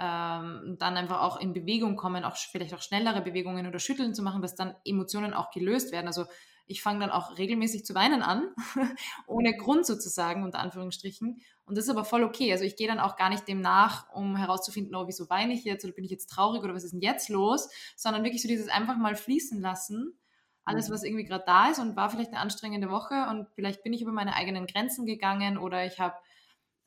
ähm, 0.01 0.77
dann 0.79 0.97
einfach 0.97 1.21
auch 1.21 1.39
in 1.39 1.53
Bewegung 1.53 1.97
kommen, 1.97 2.25
auch 2.25 2.37
vielleicht 2.37 2.75
auch 2.75 2.81
schnellere 2.81 3.21
Bewegungen 3.21 3.67
oder 3.67 3.79
Schütteln 3.79 4.15
zu 4.15 4.23
machen, 4.23 4.41
dass 4.41 4.55
dann 4.55 4.75
Emotionen 4.85 5.35
auch 5.35 5.51
gelöst 5.51 5.93
werden. 5.93 6.07
Also 6.07 6.25
ich 6.67 6.83
fange 6.83 7.01
dann 7.01 7.11
auch 7.11 7.37
regelmäßig 7.37 7.85
zu 7.85 7.95
weinen 7.95 8.23
an, 8.23 8.49
ohne 9.27 9.55
Grund 9.57 9.85
sozusagen, 9.85 10.43
unter 10.43 10.61
Anführungsstrichen. 10.61 11.43
Und 11.67 11.77
das 11.77 11.85
ist 11.85 11.91
aber 11.91 12.05
voll 12.05 12.25
okay. 12.25 12.51
Also 12.51 12.65
ich 12.65 12.77
gehe 12.77 12.89
dann 12.89 12.99
auch 12.99 13.17
gar 13.17 13.29
nicht 13.29 13.47
dem 13.47 13.61
nach, 13.61 14.11
um 14.15 14.37
herauszufinden, 14.37 14.95
oh, 14.95 15.07
wieso 15.07 15.29
weine 15.29 15.53
ich 15.53 15.65
jetzt 15.65 15.85
oder 15.85 15.93
bin 15.93 16.05
ich 16.05 16.11
jetzt 16.11 16.31
traurig 16.31 16.63
oder 16.63 16.75
was 16.75 16.85
ist 16.85 16.93
denn 16.93 17.01
jetzt 17.01 17.29
los, 17.29 17.69
sondern 17.97 18.25
wirklich 18.25 18.41
so 18.41 18.49
dieses 18.49 18.69
einfach 18.69 18.97
mal 18.97 19.17
fließen 19.17 19.61
lassen. 19.61 20.19
Alles, 20.65 20.89
mhm. 20.89 20.95
was 20.95 21.03
irgendwie 21.03 21.25
gerade 21.25 21.45
da 21.47 21.69
ist 21.69 21.79
und 21.79 21.97
war 21.97 22.09
vielleicht 22.09 22.31
eine 22.31 22.41
anstrengende 22.41 22.91
Woche 22.91 23.27
und 23.29 23.49
vielleicht 23.55 23.83
bin 23.83 23.93
ich 23.93 24.01
über 24.01 24.13
meine 24.13 24.35
eigenen 24.35 24.67
Grenzen 24.67 25.05
gegangen 25.05 25.59
oder 25.59 25.85
ich 25.85 26.01
habe 26.01 26.15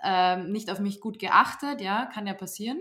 ähm, 0.02 0.52
nicht 0.52 0.72
auf 0.72 0.80
mich 0.80 1.00
gut 1.00 1.20
geachtet, 1.20 1.82
ja, 1.82 2.06
kann 2.06 2.26
ja 2.26 2.34
passieren. 2.34 2.80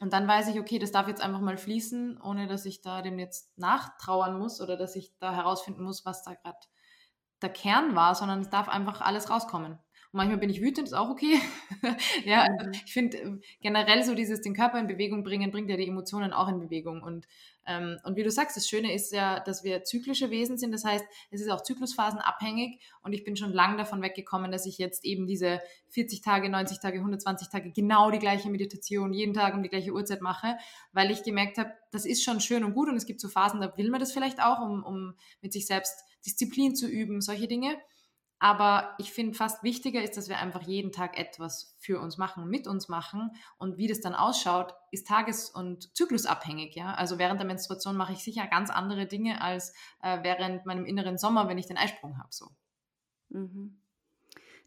Und 0.00 0.12
dann 0.12 0.26
weiß 0.26 0.48
ich, 0.48 0.58
okay, 0.58 0.78
das 0.78 0.90
darf 0.90 1.06
jetzt 1.06 1.20
einfach 1.20 1.40
mal 1.40 1.56
fließen, 1.56 2.20
ohne 2.20 2.46
dass 2.46 2.64
ich 2.64 2.80
da 2.80 3.02
dem 3.02 3.18
jetzt 3.18 3.56
nachtrauern 3.58 4.38
muss 4.38 4.60
oder 4.60 4.76
dass 4.76 4.96
ich 4.96 5.16
da 5.18 5.32
herausfinden 5.32 5.84
muss, 5.84 6.04
was 6.04 6.22
da 6.24 6.34
gerade 6.34 6.58
der 7.42 7.50
Kern 7.50 7.94
war, 7.94 8.14
sondern 8.14 8.40
es 8.40 8.50
darf 8.50 8.68
einfach 8.68 9.00
alles 9.00 9.30
rauskommen. 9.30 9.78
Manchmal 10.14 10.36
bin 10.36 10.50
ich 10.50 10.60
wütend, 10.60 10.88
ist 10.88 10.92
auch 10.92 11.08
okay. 11.08 11.40
ja, 12.26 12.42
also 12.42 12.66
mhm. 12.66 12.72
ich 12.84 12.92
finde 12.92 13.16
ähm, 13.16 13.42
generell 13.62 14.04
so 14.04 14.14
dieses 14.14 14.42
den 14.42 14.54
Körper 14.54 14.78
in 14.78 14.86
Bewegung 14.86 15.24
bringen, 15.24 15.50
bringt 15.50 15.70
ja 15.70 15.78
die 15.78 15.88
Emotionen 15.88 16.34
auch 16.34 16.48
in 16.48 16.60
Bewegung. 16.60 17.02
Und, 17.02 17.26
ähm, 17.66 17.98
und 18.04 18.14
wie 18.16 18.22
du 18.22 18.30
sagst, 18.30 18.54
das 18.54 18.68
Schöne 18.68 18.92
ist 18.92 19.10
ja, 19.12 19.40
dass 19.40 19.64
wir 19.64 19.84
zyklische 19.84 20.30
Wesen 20.30 20.58
sind. 20.58 20.72
Das 20.72 20.84
heißt, 20.84 21.02
es 21.30 21.40
ist 21.40 21.50
auch 21.50 21.62
zyklusphasenabhängig. 21.62 22.78
Und 23.02 23.14
ich 23.14 23.24
bin 23.24 23.36
schon 23.36 23.54
lange 23.54 23.78
davon 23.78 24.02
weggekommen, 24.02 24.52
dass 24.52 24.66
ich 24.66 24.76
jetzt 24.76 25.06
eben 25.06 25.26
diese 25.26 25.62
40 25.88 26.20
Tage, 26.20 26.50
90 26.50 26.80
Tage, 26.80 26.98
120 26.98 27.48
Tage 27.48 27.72
genau 27.72 28.10
die 28.10 28.18
gleiche 28.18 28.50
Meditation 28.50 29.14
jeden 29.14 29.32
Tag 29.32 29.54
um 29.54 29.62
die 29.62 29.70
gleiche 29.70 29.92
Uhrzeit 29.92 30.20
mache, 30.20 30.58
weil 30.92 31.10
ich 31.10 31.22
gemerkt 31.22 31.56
habe, 31.56 31.72
das 31.90 32.04
ist 32.04 32.22
schon 32.22 32.40
schön 32.40 32.64
und 32.64 32.74
gut. 32.74 32.90
Und 32.90 32.96
es 32.96 33.06
gibt 33.06 33.22
so 33.22 33.30
Phasen, 33.30 33.62
da 33.62 33.74
will 33.78 33.88
man 33.88 33.98
das 34.00 34.12
vielleicht 34.12 34.42
auch, 34.42 34.60
um, 34.60 34.84
um 34.84 35.14
mit 35.40 35.54
sich 35.54 35.66
selbst 35.66 36.04
Disziplin 36.26 36.76
zu 36.76 36.86
üben, 36.86 37.22
solche 37.22 37.48
Dinge. 37.48 37.78
Aber 38.42 38.96
ich 38.98 39.12
finde 39.12 39.34
fast 39.34 39.62
wichtiger 39.62 40.02
ist, 40.02 40.16
dass 40.16 40.28
wir 40.28 40.40
einfach 40.40 40.62
jeden 40.62 40.90
Tag 40.90 41.16
etwas 41.16 41.76
für 41.78 42.00
uns 42.00 42.18
machen, 42.18 42.48
mit 42.48 42.66
uns 42.66 42.88
machen. 42.88 43.30
Und 43.56 43.78
wie 43.78 43.86
das 43.86 44.00
dann 44.00 44.16
ausschaut, 44.16 44.74
ist 44.90 45.06
tages- 45.06 45.48
und 45.48 45.96
zyklusabhängig. 45.96 46.74
Ja? 46.74 46.92
Also 46.94 47.20
während 47.20 47.38
der 47.38 47.46
Menstruation 47.46 47.96
mache 47.96 48.14
ich 48.14 48.24
sicher 48.24 48.48
ganz 48.48 48.68
andere 48.68 49.06
Dinge 49.06 49.40
als 49.40 49.72
äh, 50.02 50.24
während 50.24 50.66
meinem 50.66 50.86
inneren 50.86 51.18
Sommer, 51.18 51.46
wenn 51.46 51.56
ich 51.56 51.66
den 51.66 51.76
Eisprung 51.76 52.18
habe. 52.18 52.30
So. 52.32 52.48
Mhm. 53.28 53.80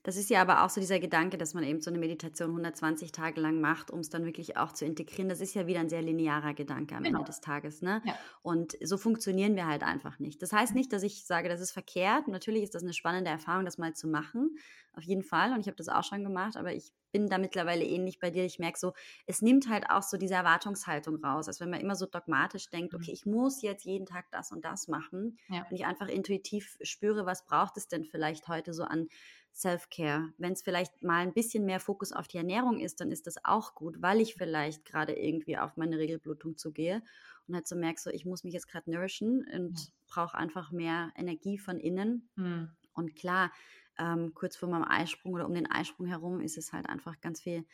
Das 0.06 0.18
ist 0.18 0.30
ja 0.30 0.40
aber 0.40 0.64
auch 0.64 0.70
so 0.70 0.80
dieser 0.80 1.00
Gedanke, 1.00 1.36
dass 1.36 1.56
man 1.56 1.64
eben 1.64 1.82
so 1.82 1.90
eine 1.90 1.98
Meditation 1.98 2.50
120 2.50 3.12
Tage 3.12 3.42
lang 3.42 3.60
macht, 3.60 3.90
um 3.90 4.02
es 4.02 4.12
dann 4.12 4.24
wirklich 4.24 4.56
auch 4.56 4.72
zu 4.72 4.86
integrieren. 4.86 5.30
Das 5.30 5.42
ist 5.42 5.56
ja 5.56 5.66
wieder 5.66 5.80
ein 5.80 5.90
sehr 5.90 6.04
linearer 6.04 6.54
Gedanke 6.54 6.96
am 6.96 7.02
genau. 7.02 7.18
Ende 7.20 7.32
des 7.32 7.42
Tages. 7.42 7.82
Ne? 7.82 8.04
Ja. 8.06 8.14
Und 8.44 8.78
so 8.84 8.98
funktionieren 8.98 9.56
wir 9.56 9.66
halt 9.66 9.82
einfach 9.82 10.20
nicht. 10.20 10.44
Das 10.44 10.54
heißt 10.54 10.76
nicht, 10.76 10.94
dass 10.94 11.02
ich 11.02 11.26
sage, 11.26 11.50
das 11.50 11.60
ist 11.60 11.72
verkehrt. 11.72 12.28
Natürlich 12.28 12.62
ist 12.62 12.76
das 12.76 12.84
eine 12.84 12.94
spannende 12.94 13.32
Erfahrung, 13.32 13.66
das 13.66 13.80
mal 13.80 13.96
zu 13.96 14.08
machen. 14.08 14.60
Auf 14.94 15.02
jeden 15.02 15.24
Fall. 15.24 15.54
Und 15.54 15.62
ich 15.62 15.66
habe 15.66 15.76
das 15.76 15.90
auch 15.90 16.04
schon 16.04 16.24
gemacht, 16.24 16.56
aber 16.56 16.72
ich 16.72 16.94
bin 17.12 17.28
da 17.28 17.40
mittlerweile 17.40 17.84
ähnlich 17.84 18.20
bei 18.20 18.30
dir. 18.30 18.46
Ich 18.46 18.60
merke 18.60 18.78
so, 18.78 18.94
es 19.26 19.42
nimmt 19.42 19.70
halt 19.70 19.90
auch 19.90 20.04
so 20.04 20.18
diese 20.18 20.36
Erwartungshaltung 20.36 21.16
raus. 21.24 21.48
als 21.48 21.60
wenn 21.60 21.72
man 21.72 21.82
immer 21.82 21.96
so 21.96 22.06
dogmatisch 22.06 22.70
denkt, 22.70 22.94
mhm. 22.94 23.00
okay, 23.00 23.12
ich 23.12 23.26
muss 23.26 23.64
jetzt 23.64 23.86
jeden 23.86 24.06
Tag 24.06 24.26
das 24.30 24.52
und 24.52 24.64
das 24.64 24.88
machen. 24.88 25.40
Ja. 25.50 25.66
Und 25.68 25.76
ich 25.76 25.86
einfach 25.86 26.10
intuitiv 26.10 26.78
spüre, 26.82 27.26
was 27.26 27.44
braucht 27.44 27.76
es 27.78 27.88
denn 27.88 28.06
vielleicht 28.06 28.48
heute 28.48 28.72
so 28.72 28.84
an 28.84 29.08
Self-Care. 29.56 30.34
Wenn 30.38 30.54
es 30.54 30.62
vielleicht 30.62 31.02
mal 31.02 31.22
ein 31.22 31.34
bisschen 31.34 31.66
mehr 31.66 31.80
Fokus 31.80 32.12
auf 32.12 32.28
die 32.28 32.38
Ernährung 32.38 32.80
ist, 32.80 33.00
dann 33.00 33.12
ist 33.12 33.26
das 33.26 33.44
auch 33.46 33.74
gut, 33.74 34.02
weil 34.02 34.20
ich 34.20 34.36
vielleicht 34.36 34.84
gerade 34.84 35.14
irgendwie 35.14 35.58
auf 35.58 35.78
meine 35.78 35.98
Regelblutung 35.98 36.58
zugehe 36.58 37.02
und 37.48 37.56
halt 37.56 37.68
so 37.68 37.76
merke, 37.76 38.02
so 38.02 38.10
ich 38.10 38.26
muss 38.26 38.44
mich 38.44 38.54
jetzt 38.54 38.68
gerade 38.68 38.92
nourishen 38.92 39.46
und 39.54 39.80
ja. 39.80 39.86
brauche 40.08 40.38
einfach 40.38 40.72
mehr 40.72 41.12
Energie 41.16 41.58
von 41.58 41.80
innen. 41.80 42.30
Mhm. 42.36 42.70
Und 42.94 43.16
klar, 43.16 43.52
ähm, 43.98 44.34
kurz 44.34 44.58
vor 44.58 44.68
meinem 44.68 44.84
Eisprung 44.84 45.34
oder 45.34 45.46
um 45.46 45.54
den 45.54 45.72
Eisprung 45.72 46.08
herum 46.08 46.42
ist 46.42 46.58
es 46.58 46.74
halt 46.74 46.90
einfach 46.90 47.22
ganz 47.22 47.42
viel 47.42 47.66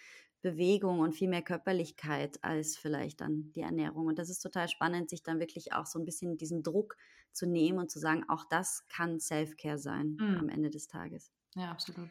Bewegung 0.41 1.00
und 1.00 1.13
viel 1.13 1.30
mehr 1.30 1.41
Körperlichkeit 1.41 2.44
als 2.44 2.78
vielleicht 2.78 3.22
dann 3.22 3.52
die 3.54 3.62
Ernährung. 3.62 4.08
Und 4.08 4.20
das 4.20 4.30
ist 4.30 4.39
total 4.39 4.67
spannend, 4.67 5.10
sich 5.10 5.24
dann 5.24 5.39
wirklich 5.39 5.74
auch 5.74 5.86
so 5.86 6.00
ein 6.00 6.06
bisschen 6.06 6.38
diesen 6.38 6.63
Druck 6.63 6.96
zu 7.32 7.48
nehmen 7.48 7.80
und 7.80 7.89
zu 7.89 8.00
sagen, 8.00 8.26
auch 8.28 8.46
das 8.46 8.88
kann 8.88 9.20
Self-Care 9.20 9.78
sein 9.78 10.17
mhm. 10.20 10.38
am 10.38 10.50
Ende 10.50 10.70
des 10.70 10.88
Tages. 10.88 11.32
Ja, 11.56 11.72
absolut. 11.72 12.10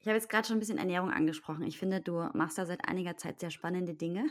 Ich 0.00 0.08
habe 0.08 0.16
jetzt 0.16 0.28
gerade 0.28 0.46
schon 0.46 0.56
ein 0.56 0.60
bisschen 0.60 0.78
Ernährung 0.78 1.10
angesprochen. 1.10 1.62
Ich 1.62 1.78
finde, 1.78 2.00
du 2.00 2.28
machst 2.34 2.58
da 2.58 2.66
seit 2.66 2.88
einiger 2.88 3.16
Zeit 3.16 3.38
sehr 3.38 3.50
spannende 3.50 3.94
Dinge. 3.94 4.24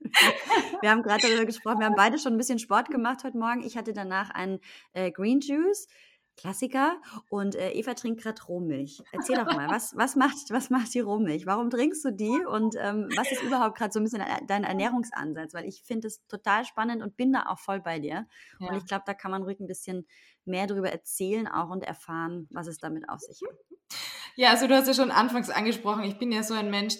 wir 0.82 0.90
haben 0.90 1.02
gerade 1.02 1.22
darüber 1.22 1.46
gesprochen. 1.46 1.78
Wir 1.78 1.86
haben 1.86 1.94
beide 1.96 2.18
schon 2.18 2.34
ein 2.34 2.38
bisschen 2.38 2.58
Sport 2.58 2.90
gemacht 2.90 3.24
heute 3.24 3.38
Morgen. 3.38 3.62
Ich 3.62 3.76
hatte 3.76 3.94
danach 3.94 4.30
einen 4.30 4.60
äh, 4.92 5.10
Green 5.10 5.40
Juice. 5.40 5.88
Klassiker. 6.36 7.00
Und 7.28 7.54
äh, 7.54 7.72
Eva 7.72 7.94
trinkt 7.94 8.22
gerade 8.22 8.42
Rohmilch. 8.42 9.02
Erzähl 9.12 9.36
doch 9.36 9.46
mal, 9.46 9.68
was, 9.70 9.96
was, 9.96 10.16
macht, 10.16 10.36
was 10.50 10.70
macht 10.70 10.92
die 10.94 11.00
Rohmilch? 11.00 11.46
Warum 11.46 11.70
trinkst 11.70 12.04
du 12.04 12.12
die? 12.12 12.44
Und 12.46 12.76
ähm, 12.78 13.08
was 13.16 13.32
ist 13.32 13.42
überhaupt 13.42 13.76
gerade 13.76 13.92
so 13.92 14.00
ein 14.00 14.04
bisschen 14.04 14.24
dein 14.46 14.64
Ernährungsansatz? 14.64 15.54
Weil 15.54 15.64
ich 15.64 15.82
finde 15.82 16.08
es 16.08 16.26
total 16.26 16.64
spannend 16.64 17.02
und 17.02 17.16
bin 17.16 17.32
da 17.32 17.46
auch 17.46 17.58
voll 17.58 17.80
bei 17.80 17.98
dir. 17.98 18.26
Ja. 18.60 18.68
Und 18.68 18.76
ich 18.76 18.86
glaube, 18.86 19.04
da 19.06 19.14
kann 19.14 19.30
man 19.30 19.42
ruhig 19.42 19.60
ein 19.60 19.66
bisschen 19.66 20.06
mehr 20.44 20.66
darüber 20.66 20.90
erzählen 20.90 21.48
auch 21.48 21.70
und 21.70 21.82
erfahren, 21.82 22.46
was 22.50 22.66
es 22.66 22.78
damit 22.78 23.08
auf 23.08 23.20
sich 23.20 23.40
hat. 23.46 23.56
Ja, 24.36 24.50
also 24.50 24.66
du 24.66 24.74
hast 24.74 24.86
ja 24.86 24.92
schon 24.92 25.10
anfangs 25.10 25.48
angesprochen, 25.48 26.04
ich 26.04 26.18
bin 26.18 26.30
ja 26.30 26.42
so 26.42 26.52
ein 26.52 26.70
Mensch, 26.70 26.96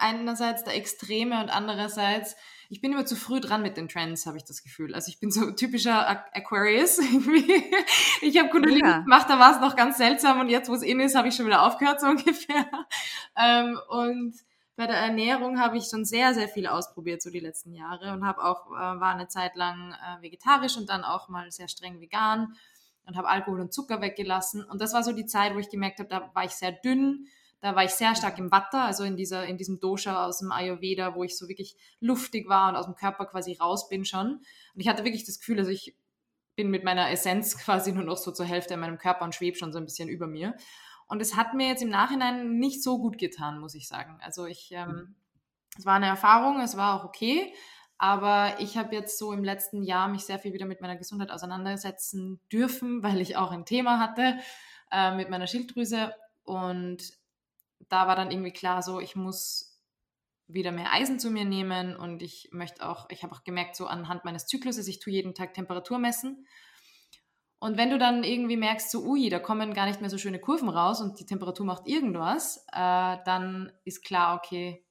einerseits 0.00 0.64
der 0.64 0.74
Extreme 0.74 1.40
und 1.40 1.48
andererseits, 1.48 2.34
ich 2.70 2.80
bin 2.80 2.92
immer 2.92 3.04
zu 3.04 3.16
früh 3.16 3.40
dran 3.40 3.62
mit 3.62 3.76
den 3.76 3.88
Trends, 3.88 4.26
habe 4.26 4.36
ich 4.36 4.44
das 4.44 4.62
Gefühl. 4.62 4.94
Also 4.94 5.08
ich 5.08 5.18
bin 5.18 5.32
so 5.32 5.50
typischer 5.50 6.08
Aquarius. 6.32 6.98
ich 8.22 8.38
habe 8.38 8.48
Kundalini 8.48 8.88
ja. 8.88 8.98
gemacht, 9.00 9.28
da 9.28 9.40
war 9.40 9.52
es 9.52 9.60
noch 9.60 9.74
ganz 9.74 9.98
seltsam 9.98 10.38
und 10.38 10.48
jetzt, 10.48 10.70
wo 10.70 10.74
es 10.74 10.82
in 10.82 11.00
ist, 11.00 11.16
habe 11.16 11.26
ich 11.26 11.34
schon 11.34 11.46
wieder 11.46 11.66
aufgehört, 11.66 12.00
so 12.00 12.06
ungefähr. 12.10 12.66
Ähm, 13.36 13.76
und 13.88 14.34
bei 14.76 14.86
der 14.86 14.98
Ernährung 14.98 15.58
habe 15.58 15.78
ich 15.78 15.86
schon 15.86 16.04
sehr, 16.04 16.32
sehr 16.32 16.48
viel 16.48 16.68
ausprobiert, 16.68 17.20
so 17.22 17.30
die 17.30 17.40
letzten 17.40 17.74
Jahre 17.74 18.12
und 18.12 18.24
habe 18.24 18.44
auch, 18.44 18.70
äh, 18.70 19.00
war 19.00 19.14
eine 19.14 19.26
Zeit 19.26 19.56
lang 19.56 19.92
äh, 19.92 20.22
vegetarisch 20.22 20.76
und 20.76 20.88
dann 20.88 21.02
auch 21.02 21.28
mal 21.28 21.50
sehr 21.50 21.66
streng 21.66 22.00
vegan 22.00 22.54
und 23.04 23.16
habe 23.16 23.28
Alkohol 23.28 23.60
und 23.60 23.74
Zucker 23.74 24.00
weggelassen. 24.00 24.62
Und 24.64 24.80
das 24.80 24.94
war 24.94 25.02
so 25.02 25.12
die 25.12 25.26
Zeit, 25.26 25.54
wo 25.54 25.58
ich 25.58 25.70
gemerkt 25.70 25.98
habe, 25.98 26.08
da 26.08 26.30
war 26.34 26.44
ich 26.44 26.52
sehr 26.52 26.70
dünn. 26.70 27.26
Da 27.60 27.76
war 27.76 27.84
ich 27.84 27.90
sehr 27.90 28.14
stark 28.14 28.38
im 28.38 28.50
Vata, 28.50 28.86
also 28.86 29.04
in, 29.04 29.16
dieser, 29.16 29.46
in 29.46 29.58
diesem 29.58 29.80
Dosha 29.80 30.26
aus 30.26 30.38
dem 30.38 30.50
Ayurveda, 30.50 31.14
wo 31.14 31.24
ich 31.24 31.36
so 31.36 31.48
wirklich 31.48 31.76
luftig 32.00 32.48
war 32.48 32.70
und 32.70 32.76
aus 32.76 32.86
dem 32.86 32.94
Körper 32.94 33.26
quasi 33.26 33.54
raus 33.54 33.88
bin 33.88 34.04
schon. 34.04 34.28
Und 34.74 34.80
ich 34.80 34.88
hatte 34.88 35.04
wirklich 35.04 35.26
das 35.26 35.38
Gefühl, 35.38 35.58
also 35.58 35.70
ich 35.70 35.94
bin 36.56 36.70
mit 36.70 36.84
meiner 36.84 37.10
Essenz 37.10 37.58
quasi 37.64 37.92
nur 37.92 38.04
noch 38.04 38.16
so 38.16 38.32
zur 38.32 38.46
Hälfte 38.46 38.74
in 38.74 38.80
meinem 38.80 38.98
Körper 38.98 39.24
und 39.24 39.34
schwebe 39.34 39.56
schon 39.56 39.72
so 39.72 39.78
ein 39.78 39.84
bisschen 39.84 40.08
über 40.08 40.26
mir. 40.26 40.54
Und 41.06 41.20
es 41.20 41.36
hat 41.36 41.54
mir 41.54 41.68
jetzt 41.68 41.82
im 41.82 41.88
Nachhinein 41.88 42.58
nicht 42.58 42.82
so 42.82 42.98
gut 42.98 43.18
getan, 43.18 43.58
muss 43.58 43.74
ich 43.74 43.88
sagen. 43.88 44.18
Also 44.22 44.46
ich, 44.46 44.70
ähm, 44.72 44.88
mhm. 44.88 45.14
es 45.76 45.84
war 45.84 45.94
eine 45.94 46.06
Erfahrung, 46.06 46.60
es 46.60 46.76
war 46.76 47.00
auch 47.00 47.04
okay, 47.04 47.52
aber 47.98 48.60
ich 48.60 48.78
habe 48.78 48.94
jetzt 48.94 49.18
so 49.18 49.32
im 49.32 49.44
letzten 49.44 49.82
Jahr 49.82 50.08
mich 50.08 50.22
sehr 50.22 50.38
viel 50.38 50.54
wieder 50.54 50.66
mit 50.66 50.80
meiner 50.80 50.96
Gesundheit 50.96 51.30
auseinandersetzen 51.30 52.40
dürfen, 52.50 53.02
weil 53.02 53.20
ich 53.20 53.36
auch 53.36 53.50
ein 53.50 53.66
Thema 53.66 53.98
hatte 53.98 54.38
äh, 54.90 55.14
mit 55.14 55.28
meiner 55.28 55.46
Schilddrüse. 55.46 56.14
Und 56.44 57.19
da 57.88 58.06
war 58.06 58.16
dann 58.16 58.30
irgendwie 58.30 58.52
klar, 58.52 58.82
so 58.82 59.00
ich 59.00 59.16
muss 59.16 59.70
wieder 60.46 60.72
mehr 60.72 60.92
Eisen 60.92 61.18
zu 61.18 61.30
mir 61.30 61.44
nehmen 61.44 61.96
und 61.96 62.22
ich 62.22 62.48
möchte 62.52 62.88
auch, 62.88 63.06
ich 63.10 63.22
habe 63.22 63.34
auch 63.34 63.44
gemerkt, 63.44 63.76
so 63.76 63.86
anhand 63.86 64.24
meines 64.24 64.46
Zykluses, 64.46 64.88
ich 64.88 64.98
tue 64.98 65.12
jeden 65.12 65.34
Tag 65.34 65.54
Temperatur 65.54 65.98
messen. 65.98 66.46
Und 67.58 67.76
wenn 67.76 67.90
du 67.90 67.98
dann 67.98 68.24
irgendwie 68.24 68.56
merkst, 68.56 68.90
so, 68.90 69.04
ui, 69.04 69.28
da 69.28 69.38
kommen 69.38 69.74
gar 69.74 69.86
nicht 69.86 70.00
mehr 70.00 70.08
so 70.08 70.16
schöne 70.16 70.40
Kurven 70.40 70.70
raus 70.70 71.00
und 71.00 71.20
die 71.20 71.26
Temperatur 71.26 71.66
macht 71.66 71.86
irgendwas, 71.86 72.64
äh, 72.72 73.18
dann 73.24 73.70
ist 73.84 74.02
klar, 74.02 74.36
okay, 74.36 74.82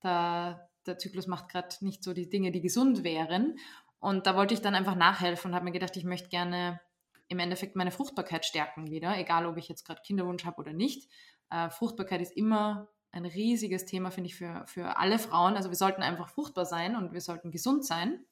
da, 0.00 0.68
der 0.86 0.98
Zyklus 0.98 1.26
macht 1.26 1.48
gerade 1.48 1.74
nicht 1.80 2.04
so 2.04 2.12
die 2.12 2.28
Dinge, 2.28 2.52
die 2.52 2.60
gesund 2.60 3.02
wären. 3.02 3.58
Und 3.98 4.26
da 4.26 4.36
wollte 4.36 4.54
ich 4.54 4.60
dann 4.60 4.74
einfach 4.74 4.94
nachhelfen 4.94 5.50
und 5.50 5.54
habe 5.54 5.64
mir 5.64 5.72
gedacht, 5.72 5.96
ich 5.96 6.04
möchte 6.04 6.28
gerne 6.28 6.80
im 7.28 7.38
Endeffekt 7.38 7.76
meine 7.76 7.92
Fruchtbarkeit 7.92 8.44
stärken 8.44 8.90
wieder, 8.90 9.16
egal 9.16 9.46
ob 9.46 9.56
ich 9.56 9.68
jetzt 9.68 9.86
gerade 9.86 10.02
Kinderwunsch 10.04 10.44
habe 10.44 10.58
oder 10.58 10.72
nicht. 10.72 11.08
Äh, 11.50 11.70
Fruchtbarkeit 11.70 12.20
ist 12.20 12.36
immer 12.36 12.88
ein 13.12 13.24
riesiges 13.24 13.84
Thema, 13.84 14.10
finde 14.10 14.28
ich, 14.28 14.36
für, 14.36 14.64
für 14.66 14.96
alle 14.96 15.18
Frauen. 15.18 15.56
Also 15.56 15.68
wir 15.68 15.76
sollten 15.76 16.02
einfach 16.02 16.28
fruchtbar 16.28 16.64
sein 16.64 16.96
und 16.96 17.12
wir 17.12 17.20
sollten 17.20 17.50
gesund 17.50 17.84
sein. 17.84 18.24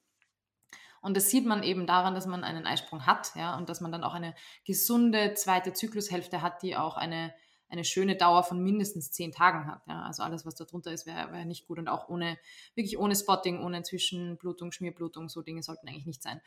Und 1.01 1.17
das 1.17 1.31
sieht 1.31 1.47
man 1.47 1.63
eben 1.63 1.87
daran, 1.87 2.15
dass 2.15 2.27
man 2.27 2.45
einen 2.45 2.67
Eisprung 2.67 3.07
hat, 3.07 3.33
ja, 3.37 3.57
und 3.57 3.69
dass 3.69 3.81
man 3.81 3.93
dann 3.93 4.03
auch 4.03 4.15
eine 4.15 4.35
gesunde 4.65 5.35
zweite 5.35 5.73
Zyklushälfte 5.73 6.43
hat, 6.43 6.63
die 6.63 6.77
auch 6.77 6.97
eine 6.97 7.33
eine 7.69 7.85
schöne 7.85 8.17
Dauer 8.17 8.43
von 8.43 8.63
mindestens 8.63 9.11
zehn 9.11 9.33
Tagen 9.33 9.67
hat. 9.67 9.83
Ja. 9.87 10.03
Also 10.03 10.23
alles, 10.23 10.47
was 10.47 10.55
da 10.55 10.65
drunter 10.65 10.93
ist, 10.93 11.07
wäre 11.07 11.33
wär 11.33 11.45
nicht 11.45 11.67
gut 11.67 11.79
und 11.79 11.89
auch 11.89 12.09
ohne, 12.09 12.39
wirklich 12.75 12.99
ohne 12.99 13.15
Spotting, 13.15 13.63
ohne 13.63 13.83
Zwischenblutung, 13.83 14.73
Schmierblutung, 14.73 15.29
so 15.29 15.43
Dinge 15.43 15.63
sollten 15.63 15.89
eigentlich 15.89 16.07
nicht 16.07 16.23
sein. 16.23 16.41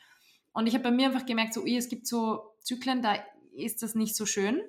Und 0.52 0.66
ich 0.66 0.74
habe 0.74 0.84
bei 0.84 0.90
mir 0.90 1.06
einfach 1.06 1.24
gemerkt, 1.26 1.54
so, 1.54 1.64
es 1.64 1.88
gibt 1.88 2.06
so 2.06 2.54
Zyklen, 2.60 3.02
da 3.02 3.16
ist 3.54 3.82
das 3.82 3.94
nicht 3.94 4.16
so 4.16 4.26
schön 4.26 4.60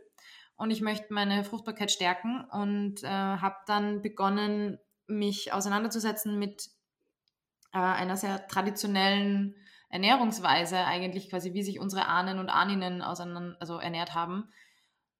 und 0.56 0.72
ich 0.72 0.82
möchte 0.82 1.14
meine 1.14 1.44
Fruchtbarkeit 1.44 1.92
stärken 1.92 2.46
und 2.52 3.04
äh, 3.04 3.08
habe 3.08 3.56
dann 3.68 4.02
begonnen, 4.02 4.80
mich 5.08 5.54
auseinanderzusetzen 5.54 6.40
mit 6.40 6.70
äh, 7.74 7.80
einer 7.80 8.18
sehr 8.18 8.48
traditionellen 8.48 9.56
Ernährungsweise 9.90 10.78
eigentlich 10.78 11.30
quasi, 11.30 11.54
wie 11.54 11.64
sich 11.64 11.80
unsere 11.80 12.08
Ahnen 12.08 12.40
und 12.40 12.50
Ahninnen 12.50 13.02
also 13.02 13.78
ernährt 13.78 14.16
haben 14.16 14.50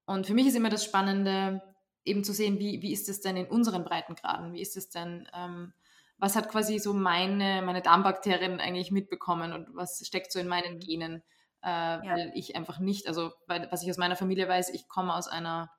und 0.06 0.26
für 0.26 0.34
mich 0.34 0.46
ist 0.46 0.56
immer 0.56 0.70
das 0.70 0.84
Spannende, 0.84 1.62
eben 2.04 2.24
zu 2.24 2.32
sehen, 2.32 2.58
wie, 2.58 2.82
wie 2.82 2.92
ist 2.92 3.08
es 3.08 3.20
denn 3.20 3.36
in 3.36 3.46
unseren 3.46 3.84
Breitengraden? 3.84 4.52
Wie 4.52 4.60
ist 4.60 4.76
es 4.76 4.90
denn, 4.90 5.28
ähm, 5.34 5.72
was 6.18 6.36
hat 6.36 6.48
quasi 6.50 6.78
so 6.78 6.92
meine, 6.92 7.62
meine 7.62 7.82
Darmbakterien 7.82 8.60
eigentlich 8.60 8.90
mitbekommen 8.90 9.52
und 9.52 9.74
was 9.74 10.06
steckt 10.06 10.30
so 10.32 10.38
in 10.38 10.48
meinen 10.48 10.78
Genen? 10.78 11.22
Äh, 11.64 11.68
ja. 11.68 12.02
Weil 12.04 12.32
ich 12.34 12.56
einfach 12.56 12.78
nicht, 12.78 13.08
also 13.08 13.32
weil, 13.46 13.68
was 13.72 13.82
ich 13.82 13.90
aus 13.90 13.96
meiner 13.96 14.16
Familie 14.16 14.46
weiß, 14.48 14.68
ich 14.68 14.86
komme 14.86 15.14
aus 15.14 15.28
einer 15.28 15.70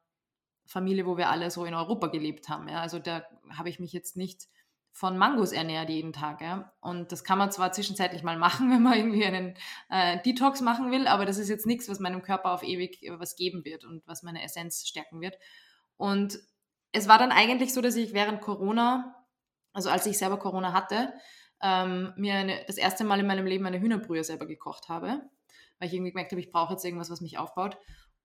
Familie, 0.66 1.06
wo 1.06 1.16
wir 1.16 1.30
alle 1.30 1.52
so 1.52 1.64
in 1.66 1.76
Europa 1.76 2.08
gelebt 2.08 2.50
haben. 2.50 2.68
Ja? 2.68 2.82
Also 2.82 2.98
da 2.98 3.24
habe 3.56 3.70
ich 3.70 3.80
mich 3.80 3.94
jetzt 3.94 4.18
nicht 4.18 4.48
von 4.92 5.18
Mangos 5.18 5.52
ernährt 5.52 5.90
jeden 5.90 6.12
Tag. 6.12 6.42
Ja? 6.42 6.74
Und 6.82 7.12
das 7.12 7.24
kann 7.24 7.38
man 7.38 7.52
zwar 7.52 7.72
zwischenzeitlich 7.72 8.24
mal 8.24 8.38
machen, 8.38 8.72
wenn 8.72 8.82
man 8.82 8.98
irgendwie 8.98 9.26
einen 9.26 9.56
äh, 9.90 10.20
Detox 10.24 10.62
machen 10.62 10.90
will, 10.90 11.08
aber 11.08 11.26
das 11.26 11.38
ist 11.38 11.50
jetzt 11.50 11.68
nichts, 11.68 11.88
was 11.88 12.00
meinem 12.00 12.24
Körper 12.24 12.52
auf 12.52 12.64
ewig 12.64 13.04
äh, 13.04 13.20
was 13.20 13.36
geben 13.36 13.64
wird 13.64 13.86
und 13.86 14.02
was 14.08 14.24
meine 14.24 14.42
Essenz 14.44 14.88
stärken 14.88 15.22
wird. 15.22 15.38
Und 15.98 16.40
es 16.94 17.08
war 17.08 17.20
dann 17.20 17.32
eigentlich 17.32 17.74
so, 17.74 17.82
dass 17.82 17.96
ich 17.96 18.14
während 18.14 18.42
Corona, 18.42 19.16
also 19.74 19.90
als 19.90 20.08
ich 20.08 20.18
selber 20.18 20.40
Corona 20.40 20.74
hatte, 20.74 21.14
ähm, 21.62 22.14
mir 22.16 22.34
eine, 22.36 22.64
das 22.66 22.78
erste 22.78 23.04
Mal 23.04 23.20
in 23.20 23.28
meinem 23.28 23.46
Leben 23.46 23.66
eine 23.66 23.80
Hühnerbrühe 23.80 24.24
selber 24.24 24.48
gekocht 24.48 24.90
habe, 24.90 25.22
weil 25.80 25.88
ich 25.88 25.94
irgendwie 25.94 26.12
gemerkt 26.12 26.32
habe, 26.32 26.42
ich 26.42 26.52
brauche 26.52 26.74
jetzt 26.74 26.86
irgendwas, 26.86 27.10
was 27.10 27.22
mich 27.22 27.38
aufbaut. 27.38 27.78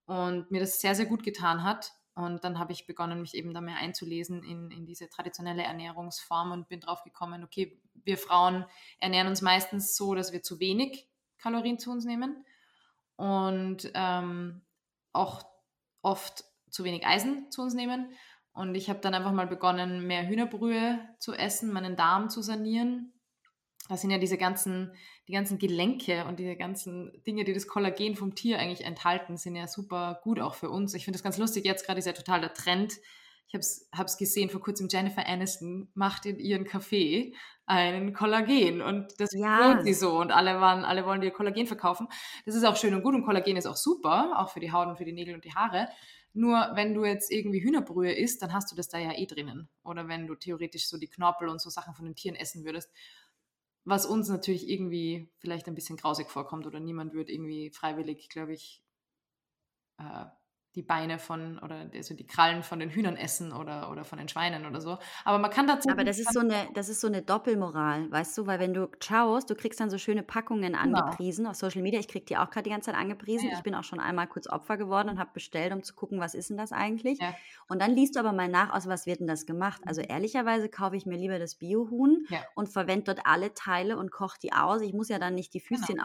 Und 0.05 0.51
mir 0.51 0.59
das 0.59 0.81
sehr, 0.81 0.95
sehr 0.95 1.05
gut 1.05 1.23
getan 1.23 1.63
hat. 1.63 1.91
Und 2.13 2.43
dann 2.43 2.59
habe 2.59 2.73
ich 2.73 2.87
begonnen, 2.87 3.21
mich 3.21 3.35
eben 3.35 3.53
da 3.53 3.61
mehr 3.61 3.77
einzulesen 3.77 4.43
in, 4.43 4.69
in 4.69 4.85
diese 4.85 5.09
traditionelle 5.09 5.63
Ernährungsform 5.63 6.51
und 6.51 6.67
bin 6.67 6.81
drauf 6.81 7.03
gekommen, 7.03 7.43
okay, 7.43 7.79
wir 8.03 8.17
Frauen 8.17 8.65
ernähren 8.99 9.27
uns 9.27 9.41
meistens 9.41 9.95
so, 9.95 10.13
dass 10.13 10.33
wir 10.33 10.43
zu 10.43 10.59
wenig 10.59 11.07
Kalorien 11.37 11.79
zu 11.79 11.89
uns 11.89 12.03
nehmen 12.03 12.45
und 13.15 13.89
ähm, 13.93 14.61
auch 15.13 15.43
oft 16.01 16.43
zu 16.69 16.83
wenig 16.83 17.05
Eisen 17.05 17.49
zu 17.49 17.61
uns 17.61 17.73
nehmen. 17.73 18.11
Und 18.51 18.75
ich 18.75 18.89
habe 18.89 18.99
dann 18.99 19.13
einfach 19.13 19.31
mal 19.31 19.47
begonnen, 19.47 20.05
mehr 20.05 20.27
Hühnerbrühe 20.27 20.99
zu 21.19 21.33
essen, 21.33 21.71
meinen 21.71 21.95
Darm 21.95 22.29
zu 22.29 22.41
sanieren 22.41 23.13
da 23.91 23.97
sind 23.97 24.09
ja 24.09 24.17
diese 24.17 24.37
ganzen, 24.37 24.93
die 25.27 25.33
ganzen 25.33 25.57
Gelenke 25.57 26.23
und 26.23 26.39
diese 26.39 26.55
ganzen 26.55 27.11
Dinge, 27.27 27.43
die 27.43 27.53
das 27.53 27.67
Kollagen 27.67 28.15
vom 28.15 28.35
Tier 28.35 28.57
eigentlich 28.57 28.85
enthalten, 28.85 29.35
sind 29.35 29.53
ja 29.57 29.67
super 29.67 30.21
gut 30.23 30.39
auch 30.39 30.55
für 30.55 30.69
uns. 30.69 30.93
Ich 30.93 31.03
finde 31.03 31.17
das 31.17 31.23
ganz 31.23 31.37
lustig. 31.37 31.65
Jetzt 31.65 31.85
gerade 31.85 31.99
ist 31.99 32.05
ja 32.05 32.13
total 32.13 32.39
der 32.39 32.53
Trend. 32.53 32.93
Ich 33.49 33.53
habe 33.53 34.05
es 34.05 34.17
gesehen 34.17 34.49
vor 34.49 34.61
kurzem, 34.61 34.87
Jennifer 34.89 35.27
Aniston 35.27 35.89
macht 35.93 36.25
in 36.25 36.39
ihren 36.39 36.63
Kaffee 36.63 37.35
einen 37.65 38.13
Kollagen 38.13 38.81
und 38.81 39.19
das 39.19 39.33
ja. 39.33 39.81
sie 39.83 39.93
so 39.93 40.21
und 40.21 40.31
alle 40.31 40.61
waren, 40.61 40.85
alle 40.85 41.05
wollen 41.05 41.19
dir 41.19 41.31
Kollagen 41.31 41.67
verkaufen. 41.67 42.07
Das 42.45 42.55
ist 42.55 42.63
auch 42.63 42.77
schön 42.77 42.93
und 42.93 43.03
gut 43.03 43.13
und 43.13 43.25
Kollagen 43.25 43.57
ist 43.57 43.65
auch 43.65 43.75
super, 43.75 44.39
auch 44.39 44.51
für 44.51 44.61
die 44.61 44.71
Haut 44.71 44.87
und 44.87 44.95
für 44.95 45.03
die 45.05 45.11
Nägel 45.11 45.35
und 45.35 45.43
die 45.43 45.53
Haare. 45.53 45.89
Nur 46.31 46.71
wenn 46.75 46.93
du 46.93 47.03
jetzt 47.03 47.29
irgendwie 47.29 47.61
Hühnerbrühe 47.61 48.13
isst, 48.13 48.41
dann 48.41 48.53
hast 48.53 48.71
du 48.71 48.75
das 48.77 48.87
da 48.87 48.97
ja 48.97 49.11
eh 49.17 49.25
drinnen. 49.25 49.67
Oder 49.83 50.07
wenn 50.07 50.27
du 50.27 50.35
theoretisch 50.35 50.87
so 50.87 50.97
die 50.97 51.09
Knorpel 51.09 51.49
und 51.49 51.59
so 51.59 51.69
Sachen 51.69 51.93
von 51.93 52.05
den 52.05 52.15
Tieren 52.15 52.37
essen 52.37 52.63
würdest 52.63 52.89
was 53.83 54.05
uns 54.05 54.29
natürlich 54.29 54.69
irgendwie 54.69 55.31
vielleicht 55.39 55.67
ein 55.67 55.75
bisschen 55.75 55.97
grausig 55.97 56.29
vorkommt 56.29 56.67
oder 56.67 56.79
niemand 56.79 57.13
wird 57.13 57.29
irgendwie 57.29 57.71
freiwillig, 57.71 58.29
glaube 58.29 58.53
ich, 58.53 58.83
äh, 59.97 60.25
die 60.75 60.81
Beine 60.81 61.19
von 61.19 61.59
oder 61.59 61.89
also 61.93 62.13
die 62.13 62.25
Krallen 62.25 62.63
von 62.63 62.79
den 62.79 62.89
Hühnern 62.89 63.17
essen 63.17 63.51
oder, 63.51 63.91
oder 63.91 64.05
von 64.05 64.17
den 64.17 64.29
Schweinen 64.29 64.65
oder 64.65 64.79
so. 64.79 64.97
Aber 65.25 65.37
man 65.37 65.51
kann 65.51 65.67
dazu. 65.67 65.89
Aber 65.89 66.05
das 66.05 66.17
ist 66.17 66.33
so 66.33 66.39
eine, 66.39 66.69
das 66.73 66.87
ist 66.87 67.01
so 67.01 67.07
eine 67.07 67.21
Doppelmoral, 67.21 68.09
weißt 68.09 68.37
du, 68.37 68.47
weil 68.47 68.59
wenn 68.59 68.73
du 68.73 68.89
schaust, 69.03 69.49
du 69.49 69.55
kriegst 69.55 69.79
dann 69.81 69.89
so 69.89 69.97
schöne 69.97 70.23
Packungen 70.23 70.73
genau. 70.73 70.79
angepriesen 70.79 71.43
genau. 71.43 71.51
auf 71.51 71.57
Social 71.57 71.81
Media. 71.81 71.99
Ich 71.99 72.07
krieg 72.07 72.25
die 72.25 72.37
auch 72.37 72.49
gerade 72.49 72.63
die 72.63 72.69
ganze 72.69 72.91
Zeit 72.91 72.99
angepriesen. 72.99 73.49
Ja. 73.49 73.57
Ich 73.57 73.63
bin 73.63 73.75
auch 73.75 73.83
schon 73.83 73.99
einmal 73.99 74.27
kurz 74.27 74.47
Opfer 74.47 74.77
geworden 74.77 75.09
und 75.09 75.19
habe 75.19 75.31
bestellt, 75.33 75.73
um 75.73 75.83
zu 75.83 75.93
gucken, 75.93 76.19
was 76.19 76.33
ist 76.35 76.49
denn 76.49 76.57
das 76.57 76.71
eigentlich. 76.71 77.19
Ja. 77.19 77.33
Und 77.67 77.81
dann 77.81 77.91
liest 77.91 78.15
du 78.15 78.19
aber 78.19 78.31
mal 78.31 78.47
nach, 78.47 78.73
aus 78.73 78.87
was 78.87 79.05
wird 79.05 79.19
denn 79.19 79.27
das 79.27 79.45
gemacht. 79.45 79.81
Also 79.85 80.01
mhm. 80.01 80.07
ehrlicherweise 80.09 80.69
kaufe 80.69 80.95
ich 80.95 81.05
mir 81.05 81.17
lieber 81.17 81.37
das 81.37 81.55
Biohuhn 81.55 82.25
und 82.55 82.69
verwende 82.69 83.13
dort 83.13 83.25
alle 83.25 83.53
Teile 83.53 83.97
und 83.97 84.11
koche 84.11 84.39
die 84.41 84.53
aus. 84.53 84.81
Ich 84.81 84.93
muss 84.93 85.09
ja 85.09 85.19
dann 85.19 85.35
nicht 85.35 85.53
die 85.53 85.59
genau. 85.59 85.79
Füßchen 85.81 85.99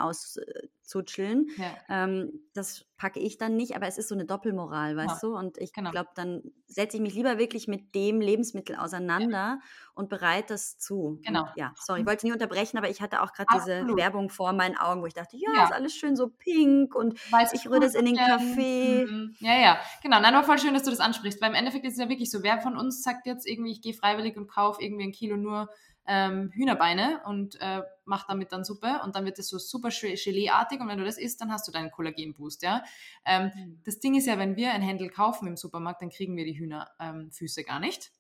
genau. 0.87 1.05
auszutscheln. 1.05 1.47
Ähm, 1.89 2.33
das 2.55 2.85
packe 2.97 3.21
ich 3.21 3.37
dann 3.37 3.57
nicht, 3.57 3.77
aber 3.77 3.87
es 3.87 3.99
ist 3.99 4.09
so 4.09 4.15
eine 4.15 4.25
Doppelmoral, 4.25 4.97
weißt 4.97 5.23
ja, 5.23 5.29
du? 5.29 5.37
Und 5.37 5.59
ich 5.59 5.73
genau. 5.73 5.91
glaube, 5.91 6.09
dann 6.15 6.43
setze 6.67 6.97
ich 6.97 7.03
mich 7.03 7.15
lieber 7.15 7.39
wirklich 7.39 7.69
mit 7.69 7.95
dem 7.95 8.21
Lebensmittel 8.21 8.77
auseinander 8.77 9.29
ja. 9.31 9.59
und 9.95 10.09
bereite 10.09 10.55
das 10.55 10.79
zu. 10.79 11.21
Genau. 11.23 11.43
Und 11.43 11.51
ja, 11.57 11.73
sorry, 11.77 12.01
ich 12.01 12.07
wollte 12.07 12.27
nie 12.27 12.33
unterbrechen, 12.33 12.79
aber 12.79 12.89
ich 12.89 13.03
hatte 13.03 13.23
auch 13.23 13.33
gerade 13.33 13.49
diese 13.55 13.97
Werbung 13.97 14.31
vor 14.31 14.53
meinen 14.53 14.77
Augen, 14.77 15.03
wo 15.03 15.07
ich 15.07 15.15
dachte, 15.15 15.37
ja, 15.37 15.51
ja. 15.55 15.65
ist 15.65 15.73
alles 15.73 15.95
schön 15.95 16.17
so 16.17 16.29
pink 16.29 16.95
und 16.95 17.17
Weiß 17.31 17.53
ich 17.53 17.69
rühre 17.69 17.81
das 17.81 17.95
in 17.95 18.07
den 18.07 18.17
Kaffee. 18.17 19.05
Mhm. 19.05 19.35
Ja, 19.41 19.59
ja, 19.61 19.79
genau. 20.03 20.21
Nein, 20.21 20.35
aber 20.35 20.47
voll 20.47 20.59
schön, 20.59 20.75
dass 20.75 20.85
du 20.85 20.91
das 20.91 21.01
ansprichst, 21.01 21.41
weil 21.41 21.51
im 21.51 21.57
Endeffekt 21.57 21.85
ist 21.85 21.95
es 21.95 21.99
ja 21.99 22.09
wirklich 22.09 22.31
so, 22.31 22.43
wer 22.43 22.61
von 22.61 22.77
uns 22.77 23.03
sagt 23.03 23.27
jetzt 23.27 23.47
irgendwie, 23.47 23.73
ich 23.73 23.83
gehe 23.83 23.95
freiwillig 23.95 24.37
und 24.37 24.49
kaufe 24.49 24.83
irgendwie 24.83 25.05
ein 25.05 25.13
Kilo 25.13 25.37
nur 25.37 25.69
ähm, 26.07 26.51
Hühnerbeine 26.53 27.21
und 27.27 27.61
äh, 27.61 27.83
mach 28.05 28.27
damit 28.27 28.53
dann 28.53 28.65
Suppe 28.65 29.01
und 29.05 29.17
dann 29.17 29.25
wird 29.25 29.39
es 29.39 29.49
so 29.49 29.59
super 29.59 29.89
Geleeartig 29.91 30.81
und 30.81 30.89
wenn 30.89 30.99
du 30.99 31.05
das 31.05 31.19
isst, 31.19 31.41
dann 31.41 31.53
hast 31.53 31.67
du 31.67 31.73
deinen 31.73 31.91
Kollagenboost, 31.91 32.63
ja. 32.63 32.83
Ähm, 33.25 33.51
mhm. 33.55 33.81
Das 33.85 33.99
Ding 33.99 34.15
ist 34.15 34.27
ja, 34.27 34.39
wenn 34.39 34.57
wir 34.57 34.73
ein 34.73 34.83
Händel 34.83 35.11
kaufen 35.11 35.47
im 35.49 35.57
Supermarkt, 35.57 36.03
dann 36.03 36.11
kriegen 36.11 36.37
wir 36.37 36.45
die 36.45 36.59
Hühnerfüße 36.59 37.61
ähm, 37.61 37.67
gar 37.67 37.81
nicht. 37.81 38.13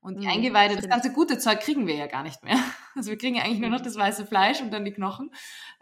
Und 0.00 0.20
die 0.20 0.26
mhm, 0.26 0.32
Eingeweide, 0.32 0.76
das 0.76 0.88
ganze 0.88 1.12
gute 1.12 1.38
Zeug 1.38 1.60
kriegen 1.60 1.86
wir 1.86 1.94
ja 1.94 2.06
gar 2.06 2.22
nicht 2.22 2.42
mehr. 2.42 2.58
Also 2.94 3.08
wir 3.08 3.16
kriegen 3.16 3.36
ja 3.36 3.44
eigentlich 3.44 3.60
nur 3.60 3.70
noch 3.70 3.78
mhm. 3.78 3.84
das 3.84 3.96
weiße 3.96 4.26
Fleisch 4.26 4.60
und 4.60 4.70
dann 4.70 4.84
die 4.84 4.92
Knochen. 4.92 5.30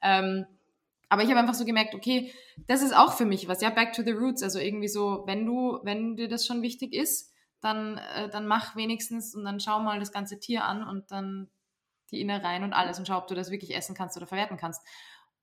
Ähm, 0.01 0.47
aber 1.09 1.25
ich 1.25 1.29
habe 1.29 1.41
einfach 1.41 1.55
so 1.55 1.65
gemerkt, 1.65 1.93
okay, 1.93 2.33
das 2.69 2.83
ist 2.83 2.97
auch 2.97 3.15
für 3.15 3.25
mich 3.25 3.49
was, 3.49 3.61
ja, 3.63 3.71
back 3.71 3.95
to 3.95 4.05
the 4.05 4.13
roots. 4.13 4.45
Also 4.45 4.61
irgendwie 4.61 4.87
so, 4.87 5.25
wenn 5.27 5.45
du, 5.45 5.81
wenn 5.83 6.15
dir 6.15 6.29
das 6.29 6.47
schon 6.47 6.63
wichtig 6.63 6.95
ist, 6.95 7.30
dann, 7.61 7.99
äh, 7.99 8.29
dann 8.29 8.46
mach 8.46 8.77
wenigstens 8.77 9.35
und 9.35 9.44
dann 9.44 9.61
schau 9.61 9.81
mal 9.81 9.99
das 9.99 10.12
ganze 10.12 10.38
Tier 10.38 10.64
an 10.64 10.83
und 10.83 11.11
dann 11.11 11.51
die 12.11 12.20
Innereien 12.20 12.64
und 12.64 12.73
alles 12.73 12.99
und 12.99 13.07
schau, 13.07 13.18
ob 13.18 13.27
du 13.29 13.35
das 13.35 13.51
wirklich 13.51 13.75
essen 13.75 13.94
kannst 13.94 14.16
oder 14.16 14.27
verwerten 14.27 14.57
kannst. 14.57 14.83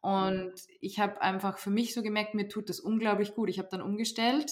Und 0.01 0.53
ich 0.79 0.99
habe 0.99 1.21
einfach 1.21 1.57
für 1.57 1.69
mich 1.69 1.93
so 1.93 2.01
gemerkt, 2.01 2.33
mir 2.33 2.47
tut 2.47 2.69
das 2.69 2.79
unglaublich 2.79 3.33
gut. 3.35 3.49
Ich 3.49 3.59
habe 3.59 3.69
dann 3.69 3.81
umgestellt, 3.81 4.51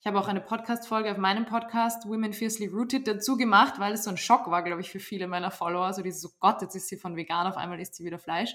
Ich 0.00 0.06
habe 0.06 0.20
auch 0.20 0.28
eine 0.28 0.40
Podcast-Folge 0.40 1.10
auf 1.10 1.18
meinem 1.18 1.44
Podcast 1.44 2.08
Women 2.08 2.32
Fiercely 2.32 2.68
Rooted 2.68 3.08
dazu 3.08 3.36
gemacht, 3.36 3.80
weil 3.80 3.94
es 3.94 4.04
so 4.04 4.10
ein 4.10 4.16
Schock 4.16 4.48
war, 4.48 4.62
glaube 4.62 4.80
ich, 4.80 4.90
für 4.90 5.00
viele 5.00 5.26
meiner 5.26 5.50
Follower. 5.50 5.92
So 5.92 6.02
dieses, 6.02 6.24
oh 6.24 6.36
Gott, 6.38 6.62
jetzt 6.62 6.76
ist 6.76 6.86
sie 6.88 6.96
von 6.96 7.16
vegan, 7.16 7.48
auf 7.48 7.56
einmal 7.56 7.80
isst 7.80 7.96
sie 7.96 8.04
wieder 8.04 8.20
Fleisch. 8.20 8.54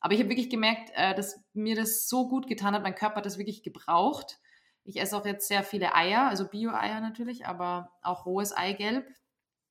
Aber 0.00 0.14
ich 0.14 0.20
habe 0.20 0.30
wirklich 0.30 0.48
gemerkt, 0.48 0.90
äh, 0.94 1.14
dass 1.14 1.38
mir 1.52 1.76
das 1.76 2.08
so 2.08 2.28
gut 2.28 2.46
getan 2.46 2.74
hat. 2.74 2.82
Mein 2.82 2.94
Körper 2.94 3.16
hat 3.16 3.26
das 3.26 3.36
wirklich 3.36 3.62
gebraucht. 3.62 4.38
Ich 4.84 5.00
esse 5.00 5.16
auch 5.16 5.26
jetzt 5.26 5.48
sehr 5.48 5.62
viele 5.62 5.94
Eier, 5.94 6.28
also 6.28 6.48
Bio-Eier 6.48 7.00
natürlich, 7.00 7.46
aber 7.46 7.92
auch 8.02 8.26
rohes 8.26 8.52
Eigelb. 8.52 9.06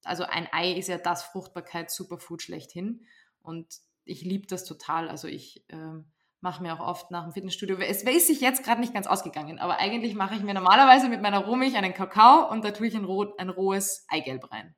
Also 0.03 0.23
ein 0.23 0.47
Ei 0.51 0.73
ist 0.73 0.87
ja 0.87 0.97
das 0.97 1.23
Fruchtbarkeits-Superfood 1.23 2.41
schlechthin. 2.41 3.05
Und 3.41 3.67
ich 4.05 4.21
liebe 4.21 4.47
das 4.47 4.65
total. 4.65 5.09
Also 5.09 5.27
ich 5.27 5.65
ähm, 5.69 6.11
mache 6.41 6.61
mir 6.61 6.73
auch 6.73 6.85
oft 6.85 7.11
nach 7.11 7.23
dem 7.23 7.33
Fitnessstudio, 7.33 7.77
es 7.77 8.03
ist 8.03 8.27
sich 8.27 8.41
jetzt 8.41 8.63
gerade 8.63 8.79
nicht 8.81 8.93
ganz 8.93 9.07
ausgegangen, 9.07 9.59
aber 9.59 9.77
eigentlich 9.77 10.15
mache 10.15 10.35
ich 10.35 10.41
mir 10.41 10.53
normalerweise 10.53 11.09
mit 11.09 11.21
meiner 11.21 11.39
Rohmilch 11.39 11.75
einen 11.75 11.93
Kakao 11.93 12.49
und 12.49 12.63
da 12.63 12.71
tue 12.71 12.87
ich 12.87 12.95
ein, 12.95 13.03
roh, 13.03 13.33
ein 13.37 13.49
rohes 13.49 14.05
Eigelb 14.07 14.51
rein. 14.51 14.75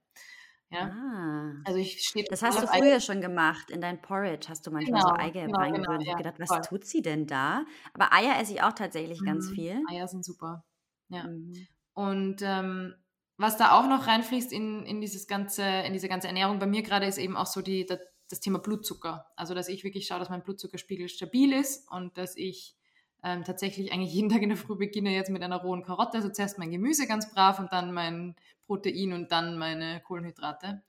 Ja. 0.71 0.89
Ah. 0.89 1.53
Also 1.65 1.79
ich 1.79 2.01
stehe 2.01 2.25
Das 2.29 2.41
hast 2.41 2.61
du 2.61 2.67
früher 2.67 2.99
schon 3.01 3.19
gemacht. 3.21 3.69
In 3.69 3.81
dein 3.81 4.01
Porridge 4.01 4.47
hast 4.49 4.65
du 4.65 4.71
manchmal 4.71 5.01
so 5.01 5.09
Genau, 5.09 5.19
Eigelb 5.19 5.47
genau, 5.47 5.59
reingerührt. 5.59 5.87
genau, 5.87 5.99
Ich 5.99 6.05
ja, 6.07 6.13
habe 6.13 6.23
gedacht, 6.23 6.39
was 6.39 6.47
voll. 6.49 6.61
tut 6.61 6.85
sie 6.85 7.01
denn 7.01 7.27
da? 7.27 7.65
Aber 7.93 8.13
Eier 8.13 8.39
esse 8.39 8.53
ich 8.53 8.63
auch 8.63 8.73
tatsächlich 8.73 9.23
ganz 9.23 9.49
Mhm. 9.49 9.53
viel. 9.53 9.83
Eier 9.89 10.07
sind 10.07 10.23
super. 10.23 10.63
Ja. 11.09 11.23
Mhm. 11.27 11.67
Und 11.93 12.37
ähm, 12.41 12.95
was 13.37 13.57
da 13.57 13.71
auch 13.77 13.87
noch 13.87 14.07
reinfließt 14.07 14.53
in, 14.53 14.85
in 14.85 15.01
dieses 15.01 15.27
ganze, 15.27 15.63
in 15.63 15.93
diese 15.93 16.07
ganze 16.07 16.27
Ernährung 16.27 16.59
bei 16.59 16.67
mir 16.67 16.83
gerade 16.83 17.05
ist 17.05 17.17
eben 17.17 17.35
auch 17.35 17.47
so 17.47 17.61
die, 17.61 17.85
das, 17.85 17.99
das 18.29 18.39
Thema 18.39 18.59
Blutzucker. 18.59 19.25
Also 19.35 19.53
dass 19.53 19.67
ich 19.67 19.83
wirklich 19.83 20.07
schaue, 20.07 20.19
dass 20.19 20.29
mein 20.29 20.43
Blutzuckerspiegel 20.43 21.09
stabil 21.09 21.51
ist 21.51 21.91
und 21.91 22.17
dass 22.17 22.37
ich 22.37 22.77
ähm, 23.23 23.43
tatsächlich 23.43 23.91
eigentlich 23.91 24.13
jeden 24.13 24.29
Tag 24.29 24.41
in 24.41 24.49
der 24.49 24.57
Früh 24.57 24.77
beginne 24.77 25.13
jetzt 25.13 25.29
mit 25.31 25.43
einer 25.43 25.57
rohen 25.61 25.83
Karotte. 25.83 26.17
Also 26.17 26.29
zuerst 26.29 26.57
mein 26.59 26.71
Gemüse 26.71 27.07
ganz 27.07 27.29
brav 27.33 27.59
und 27.59 27.73
dann 27.73 27.93
mein 27.93 28.35
Protein 28.71 29.11
und 29.11 29.31
dann 29.33 29.57
meine 29.57 29.99
Kohlenhydrate. 29.99 30.81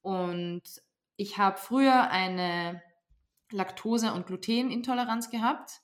Und 0.00 0.62
ich 1.16 1.36
habe 1.36 1.58
früher 1.58 2.10
eine 2.10 2.82
Laktose- 3.50 4.14
und 4.14 4.26
Glutenintoleranz 4.26 5.28
gehabt. 5.28 5.82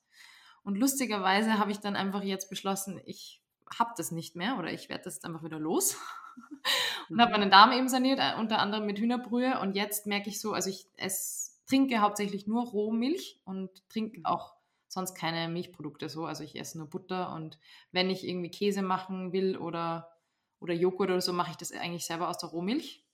Und 0.62 0.78
lustigerweise 0.78 1.58
habe 1.58 1.70
ich 1.70 1.80
dann 1.80 1.96
einfach 1.96 2.22
jetzt 2.22 2.48
beschlossen, 2.48 2.98
ich 3.04 3.42
habe 3.78 3.92
das 3.96 4.10
nicht 4.10 4.36
mehr 4.36 4.56
oder 4.58 4.72
ich 4.72 4.88
werde 4.88 5.04
das 5.04 5.16
jetzt 5.16 5.26
einfach 5.26 5.42
wieder 5.42 5.58
los. 5.58 5.98
und 7.10 7.20
habe 7.20 7.32
Mhm. 7.32 7.40
meinen 7.40 7.50
Darm 7.50 7.72
eben 7.72 7.88
saniert, 7.90 8.18
äh, 8.20 8.38
unter 8.38 8.58
anderem 8.58 8.86
mit 8.86 8.98
Hühnerbrühe. 8.98 9.60
Und 9.60 9.76
jetzt 9.76 10.06
merke 10.06 10.30
ich 10.30 10.40
so, 10.40 10.54
also 10.54 10.70
ich 10.70 10.86
ess, 10.96 11.62
trinke 11.66 12.00
hauptsächlich 12.00 12.46
nur 12.46 12.64
Rohmilch 12.64 13.40
und 13.44 13.86
trinke 13.90 14.20
Mhm. 14.20 14.24
auch 14.24 14.54
sonst 14.88 15.14
keine 15.14 15.48
Milchprodukte 15.52 16.08
so. 16.08 16.24
Also 16.24 16.42
ich 16.42 16.58
esse 16.58 16.78
nur 16.78 16.88
Butter 16.88 17.34
und 17.34 17.58
wenn 17.92 18.08
ich 18.08 18.26
irgendwie 18.26 18.50
Käse 18.50 18.80
machen 18.80 19.32
will 19.32 19.58
oder, 19.58 20.13
oder 20.60 20.74
Joghurt 20.74 21.10
oder 21.10 21.20
so, 21.20 21.32
mache 21.32 21.52
ich 21.52 21.56
das 21.56 21.72
eigentlich 21.72 22.06
selber 22.06 22.28
aus 22.28 22.38
der 22.38 22.50
Rohmilch. 22.50 23.04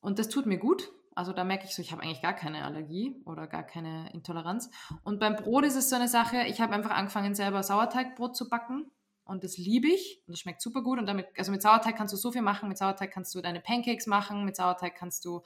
Und 0.00 0.18
das 0.18 0.28
tut 0.28 0.46
mir 0.46 0.58
gut. 0.58 0.90
Also 1.14 1.32
da 1.32 1.44
merke 1.44 1.64
ich 1.66 1.74
so, 1.74 1.82
ich 1.82 1.92
habe 1.92 2.02
eigentlich 2.02 2.22
gar 2.22 2.32
keine 2.32 2.64
Allergie 2.64 3.20
oder 3.26 3.46
gar 3.46 3.64
keine 3.64 4.10
Intoleranz. 4.12 4.70
Und 5.02 5.18
beim 5.18 5.36
Brot 5.36 5.64
ist 5.64 5.76
es 5.76 5.90
so 5.90 5.96
eine 5.96 6.08
Sache, 6.08 6.44
ich 6.46 6.60
habe 6.60 6.72
einfach 6.72 6.92
angefangen, 6.92 7.34
selber 7.34 7.62
Sauerteigbrot 7.62 8.36
zu 8.36 8.48
backen. 8.48 8.90
Und 9.24 9.44
das 9.44 9.56
liebe 9.58 9.86
ich. 9.86 10.22
Und 10.26 10.32
das 10.32 10.40
schmeckt 10.40 10.60
super 10.60 10.82
gut. 10.82 10.98
Und 10.98 11.06
damit, 11.06 11.26
also 11.36 11.52
mit 11.52 11.62
Sauerteig 11.62 11.96
kannst 11.96 12.12
du 12.12 12.16
so 12.16 12.32
viel 12.32 12.42
machen. 12.42 12.68
Mit 12.68 12.78
Sauerteig 12.78 13.12
kannst 13.12 13.32
du 13.34 13.40
deine 13.40 13.60
Pancakes 13.60 14.06
machen. 14.06 14.44
Mit 14.44 14.56
Sauerteig 14.56 14.96
kannst 14.96 15.24
du, 15.24 15.42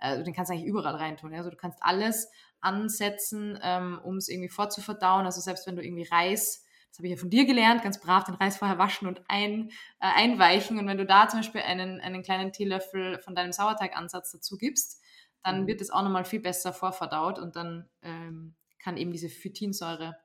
äh, 0.00 0.22
den 0.24 0.34
kannst 0.34 0.50
du 0.50 0.54
eigentlich 0.54 0.66
überall 0.68 0.96
reintun. 0.96 1.32
Also 1.34 1.50
du 1.50 1.56
kannst 1.56 1.78
alles 1.80 2.28
ansetzen, 2.60 3.56
ähm, 3.62 4.00
um 4.02 4.16
es 4.16 4.28
irgendwie 4.28 4.48
vorzuverdauen. 4.48 5.24
Also 5.24 5.40
selbst 5.40 5.68
wenn 5.68 5.76
du 5.76 5.84
irgendwie 5.84 6.08
Reis, 6.10 6.64
das 6.90 6.98
habe 6.98 7.06
ich 7.06 7.12
ja 7.12 7.16
von 7.18 7.30
dir 7.30 7.44
gelernt, 7.44 7.82
ganz 7.82 8.00
brav 8.00 8.24
den 8.24 8.34
Reis 8.34 8.56
vorher 8.56 8.78
waschen 8.78 9.06
und 9.08 9.22
ein, 9.28 9.70
äh, 10.00 10.06
einweichen. 10.14 10.78
Und 10.78 10.86
wenn 10.86 10.98
du 10.98 11.06
da 11.06 11.28
zum 11.28 11.40
Beispiel 11.40 11.60
einen, 11.60 12.00
einen 12.00 12.22
kleinen 12.22 12.52
Teelöffel 12.52 13.20
von 13.20 13.34
deinem 13.34 13.52
Sauerteigansatz 13.52 14.32
dazu 14.32 14.56
gibst, 14.56 15.02
dann 15.44 15.62
Mhm. 15.62 15.66
wird 15.66 15.80
es 15.80 15.90
auch 15.90 16.02
nochmal 16.02 16.24
viel 16.24 16.40
besser 16.40 16.72
vorverdaut 16.72 17.38
und 17.38 17.56
dann 17.56 17.88
ähm, 18.02 18.56
kann 18.78 18.96
eben 18.96 19.12
diese 19.12 19.28
Phytinsäure 19.28 20.16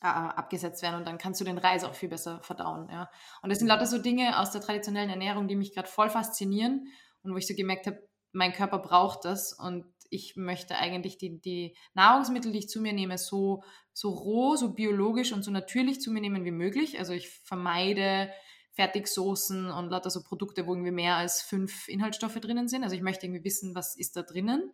äh, 0.00 0.06
abgesetzt 0.06 0.82
werden 0.82 0.96
und 0.96 1.06
dann 1.06 1.18
kannst 1.18 1.40
du 1.40 1.44
den 1.44 1.58
Reis 1.58 1.84
auch 1.84 1.94
viel 1.94 2.08
besser 2.08 2.40
verdauen. 2.42 2.88
Ja. 2.90 3.10
Und 3.42 3.50
das 3.50 3.58
sind 3.58 3.68
lauter 3.68 3.86
so 3.86 3.98
Dinge 3.98 4.38
aus 4.38 4.52
der 4.52 4.60
traditionellen 4.60 5.10
Ernährung, 5.10 5.48
die 5.48 5.56
mich 5.56 5.74
gerade 5.74 5.88
voll 5.88 6.10
faszinieren 6.10 6.88
und 7.22 7.32
wo 7.32 7.36
ich 7.36 7.46
so 7.46 7.54
gemerkt 7.54 7.86
habe, 7.86 8.08
mein 8.32 8.52
Körper 8.52 8.78
braucht 8.78 9.24
das 9.24 9.52
und 9.52 9.86
ich 10.10 10.36
möchte 10.36 10.76
eigentlich 10.76 11.18
die, 11.18 11.40
die 11.40 11.76
Nahrungsmittel, 11.94 12.52
die 12.52 12.60
ich 12.60 12.68
zu 12.68 12.80
mir 12.80 12.92
nehme, 12.92 13.18
so, 13.18 13.62
so 13.92 14.10
roh, 14.10 14.56
so 14.56 14.72
biologisch 14.72 15.32
und 15.32 15.42
so 15.42 15.50
natürlich 15.50 16.00
zu 16.00 16.10
mir 16.10 16.20
nehmen 16.20 16.44
wie 16.44 16.50
möglich. 16.50 16.98
Also 16.98 17.12
ich 17.12 17.28
vermeide 17.28 18.30
Fertigsoßen 18.72 19.70
und 19.70 19.90
lauter 19.90 20.10
so 20.10 20.22
Produkte, 20.22 20.66
wo 20.66 20.72
irgendwie 20.72 20.92
mehr 20.92 21.16
als 21.16 21.42
fünf 21.42 21.88
Inhaltsstoffe 21.88 22.40
drinnen 22.40 22.68
sind. 22.68 22.84
Also 22.84 22.94
ich 22.94 23.02
möchte 23.02 23.26
irgendwie 23.26 23.44
wissen, 23.44 23.74
was 23.74 23.96
ist 23.96 24.16
da 24.16 24.22
drinnen 24.22 24.72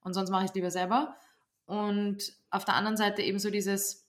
und 0.00 0.14
sonst 0.14 0.30
mache 0.30 0.44
ich 0.44 0.50
es 0.50 0.54
lieber 0.54 0.70
selber. 0.70 1.16
Und 1.66 2.32
auf 2.50 2.64
der 2.64 2.74
anderen 2.74 2.96
Seite 2.96 3.22
eben 3.22 3.38
so 3.38 3.50
dieses 3.50 4.04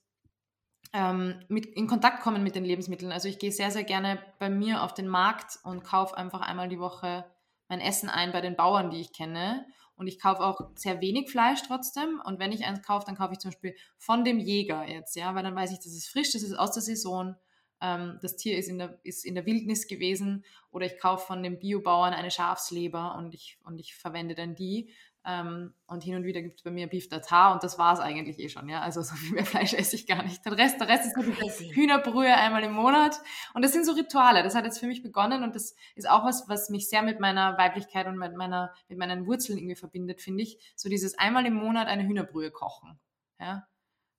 ähm, 0.92 1.40
mit, 1.48 1.66
in 1.66 1.86
Kontakt 1.86 2.22
kommen 2.22 2.42
mit 2.42 2.54
den 2.54 2.64
Lebensmitteln. 2.64 3.12
Also 3.12 3.28
ich 3.28 3.38
gehe 3.38 3.52
sehr, 3.52 3.70
sehr 3.70 3.84
gerne 3.84 4.18
bei 4.38 4.48
mir 4.48 4.82
auf 4.82 4.94
den 4.94 5.08
Markt 5.08 5.58
und 5.62 5.84
kaufe 5.84 6.16
einfach 6.16 6.40
einmal 6.40 6.68
die 6.68 6.78
Woche 6.78 7.24
mein 7.68 7.80
Essen 7.80 8.08
ein 8.08 8.32
bei 8.32 8.40
den 8.40 8.56
Bauern, 8.56 8.90
die 8.90 9.00
ich 9.00 9.12
kenne. 9.12 9.66
Und 9.96 10.06
ich 10.06 10.20
kaufe 10.20 10.42
auch 10.42 10.60
sehr 10.74 11.00
wenig 11.00 11.30
Fleisch 11.30 11.62
trotzdem. 11.66 12.20
Und 12.24 12.38
wenn 12.38 12.52
ich 12.52 12.64
eins 12.64 12.82
kaufe, 12.82 13.06
dann 13.06 13.16
kaufe 13.16 13.32
ich 13.32 13.38
zum 13.38 13.50
Beispiel 13.50 13.74
von 13.96 14.24
dem 14.24 14.38
Jäger 14.38 14.86
jetzt, 14.86 15.16
ja, 15.16 15.34
weil 15.34 15.42
dann 15.42 15.56
weiß 15.56 15.72
ich, 15.72 15.78
das 15.78 15.86
ist 15.86 16.08
frisch, 16.08 16.32
das 16.32 16.42
ist 16.42 16.54
aus 16.54 16.72
der 16.72 16.82
Saison. 16.82 17.34
Ähm, 17.80 18.18
das 18.22 18.36
Tier 18.36 18.58
ist 18.58 18.68
in, 18.68 18.78
der, 18.78 18.98
ist 19.02 19.24
in 19.24 19.34
der 19.34 19.46
Wildnis 19.46 19.86
gewesen. 19.86 20.44
Oder 20.70 20.86
ich 20.86 20.98
kaufe 20.98 21.26
von 21.26 21.42
dem 21.42 21.58
Biobauern 21.58 22.12
eine 22.12 22.30
Schafsleber 22.30 23.16
und 23.16 23.34
ich, 23.34 23.58
und 23.64 23.78
ich 23.78 23.94
verwende 23.94 24.34
dann 24.34 24.54
die. 24.54 24.90
Ähm, 25.28 25.74
und 25.88 26.04
hin 26.04 26.14
und 26.14 26.22
wieder 26.22 26.40
gibt 26.40 26.60
es 26.60 26.62
bei 26.62 26.70
mir 26.70 26.86
Beef 26.86 27.08
Tartar 27.08 27.52
und 27.52 27.64
das 27.64 27.80
war 27.80 27.92
es 27.92 27.98
eigentlich 27.98 28.38
eh 28.38 28.48
schon, 28.48 28.68
ja. 28.68 28.80
Also 28.80 29.02
so 29.02 29.16
viel 29.16 29.32
mehr 29.32 29.44
Fleisch 29.44 29.74
esse 29.74 29.96
ich 29.96 30.06
gar 30.06 30.22
nicht. 30.22 30.46
Den 30.46 30.52
Rest, 30.52 30.80
der 30.80 30.88
Rest 30.88 31.04
ist 31.04 31.16
nur 31.16 31.34
Crazy. 31.34 31.68
Hühnerbrühe 31.74 32.32
einmal 32.32 32.62
im 32.62 32.72
Monat. 32.72 33.20
Und 33.52 33.62
das 33.62 33.72
sind 33.72 33.84
so 33.84 33.92
Rituale. 33.92 34.44
Das 34.44 34.54
hat 34.54 34.64
jetzt 34.64 34.78
für 34.78 34.86
mich 34.86 35.02
begonnen 35.02 35.42
und 35.42 35.56
das 35.56 35.74
ist 35.96 36.08
auch 36.08 36.24
was, 36.24 36.48
was 36.48 36.70
mich 36.70 36.88
sehr 36.88 37.02
mit 37.02 37.18
meiner 37.18 37.58
Weiblichkeit 37.58 38.06
und 38.06 38.18
mit 38.18 38.36
meiner, 38.36 38.72
mit 38.88 38.98
meinen 38.98 39.26
Wurzeln 39.26 39.58
irgendwie 39.58 39.74
verbindet, 39.74 40.22
finde 40.22 40.44
ich. 40.44 40.58
So 40.76 40.88
dieses 40.88 41.18
einmal 41.18 41.44
im 41.44 41.54
Monat 41.54 41.88
eine 41.88 42.06
Hühnerbrühe 42.06 42.52
kochen. 42.52 43.00
Ja. 43.40 43.66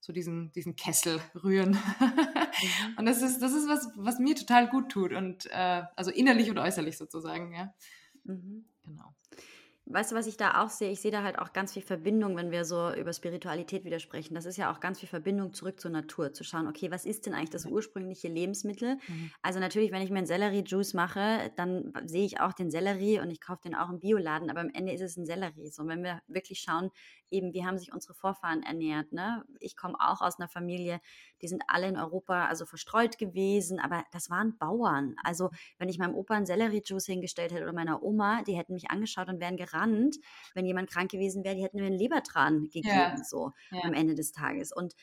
So 0.01 0.11
diesen, 0.11 0.51
diesen 0.51 0.75
Kessel 0.75 1.21
rühren. 1.41 1.71
Mhm. 1.71 2.97
und 2.97 3.05
das 3.05 3.21
ist, 3.21 3.41
das 3.41 3.53
ist 3.53 3.69
was, 3.69 3.89
was 3.95 4.19
mir 4.19 4.35
total 4.35 4.67
gut 4.67 4.89
tut. 4.89 5.13
Und 5.13 5.45
äh, 5.51 5.83
also 5.95 6.11
innerlich 6.11 6.49
und 6.49 6.57
äußerlich 6.57 6.97
sozusagen, 6.97 7.53
ja. 7.53 7.73
Mhm. 8.25 8.65
Genau. 8.83 9.15
Weißt 9.89 10.11
du, 10.11 10.15
was 10.17 10.27
ich 10.27 10.35
da 10.35 10.61
auch 10.61 10.69
sehe? 10.69 10.91
Ich 10.91 10.99
sehe 10.99 11.11
da 11.11 11.23
halt 11.23 11.39
auch 11.39 11.53
ganz 11.53 11.71
viel 11.71 11.81
Verbindung, 11.81 12.35
wenn 12.35 12.51
wir 12.51 12.65
so 12.65 12.91
über 12.93 13.13
Spiritualität 13.13 13.85
wieder 13.85 13.99
sprechen. 13.99 14.35
Das 14.35 14.45
ist 14.45 14.57
ja 14.57 14.69
auch 14.69 14.81
ganz 14.81 14.99
viel 14.99 15.07
Verbindung 15.07 15.53
zurück 15.53 15.79
zur 15.79 15.91
Natur, 15.91 16.33
zu 16.33 16.43
schauen, 16.43 16.67
okay, 16.67 16.91
was 16.91 17.05
ist 17.05 17.25
denn 17.25 17.33
eigentlich 17.33 17.51
das 17.51 17.65
ursprüngliche 17.65 18.27
Lebensmittel? 18.27 18.97
Mhm. 19.07 19.31
Also 19.41 19.61
natürlich, 19.61 19.93
wenn 19.93 20.01
ich 20.01 20.09
mir 20.09 20.17
einen 20.17 20.27
Sellerie-Juice 20.27 20.93
mache, 20.93 21.53
dann 21.55 21.93
sehe 22.05 22.25
ich 22.25 22.41
auch 22.41 22.51
den 22.51 22.69
Sellerie 22.69 23.21
und 23.21 23.29
ich 23.31 23.39
kaufe 23.39 23.61
den 23.63 23.75
auch 23.75 23.89
im 23.89 24.01
Bioladen, 24.01 24.49
aber 24.49 24.59
am 24.59 24.69
Ende 24.73 24.91
ist 24.91 24.99
es 24.99 25.15
ein 25.15 25.25
Sellerie. 25.25 25.69
So, 25.69 25.87
wenn 25.87 26.03
wir 26.03 26.21
wirklich 26.27 26.59
schauen, 26.59 26.89
eben, 27.31 27.53
wie 27.53 27.65
haben 27.65 27.77
sich 27.77 27.93
unsere 27.93 28.13
Vorfahren 28.13 28.63
ernährt, 28.63 29.13
ne? 29.13 29.45
Ich 29.61 29.77
komme 29.77 29.95
auch 29.99 30.19
aus 30.19 30.37
einer 30.37 30.49
Familie, 30.49 30.99
die 31.41 31.47
sind 31.47 31.63
alle 31.67 31.87
in 31.87 31.97
Europa 31.97 32.45
also 32.47 32.65
verstreut 32.65 33.17
gewesen, 33.17 33.79
aber 33.79 34.03
das 34.11 34.29
waren 34.29 34.57
Bauern. 34.57 35.15
Also 35.23 35.49
wenn 35.77 35.87
ich 35.87 35.97
meinem 35.97 36.15
Opa 36.15 36.35
einen 36.35 36.45
Sellerie-Juice 36.45 37.05
hingestellt 37.05 37.53
hätte 37.53 37.63
oder 37.63 37.73
meiner 37.73 38.03
Oma, 38.03 38.43
die 38.43 38.57
hätten 38.57 38.73
mich 38.73 38.89
angeschaut 38.91 39.29
und 39.29 39.39
wären 39.39 39.55
gerannt. 39.57 39.76
Wenn 40.53 40.65
jemand 40.65 40.89
krank 40.89 41.11
gewesen 41.11 41.43
wäre, 41.43 41.55
die 41.55 41.63
hätten 41.63 41.77
mir 41.79 41.85
einen 41.85 41.97
Lebertran 41.97 42.69
gegeben, 42.69 43.17
Ja. 43.17 43.23
so 43.23 43.51
Ja. 43.71 43.81
am 43.81 43.93
Ende 43.93 44.15
des 44.15 44.31
Tages. 44.31 44.71
Und 44.73 44.95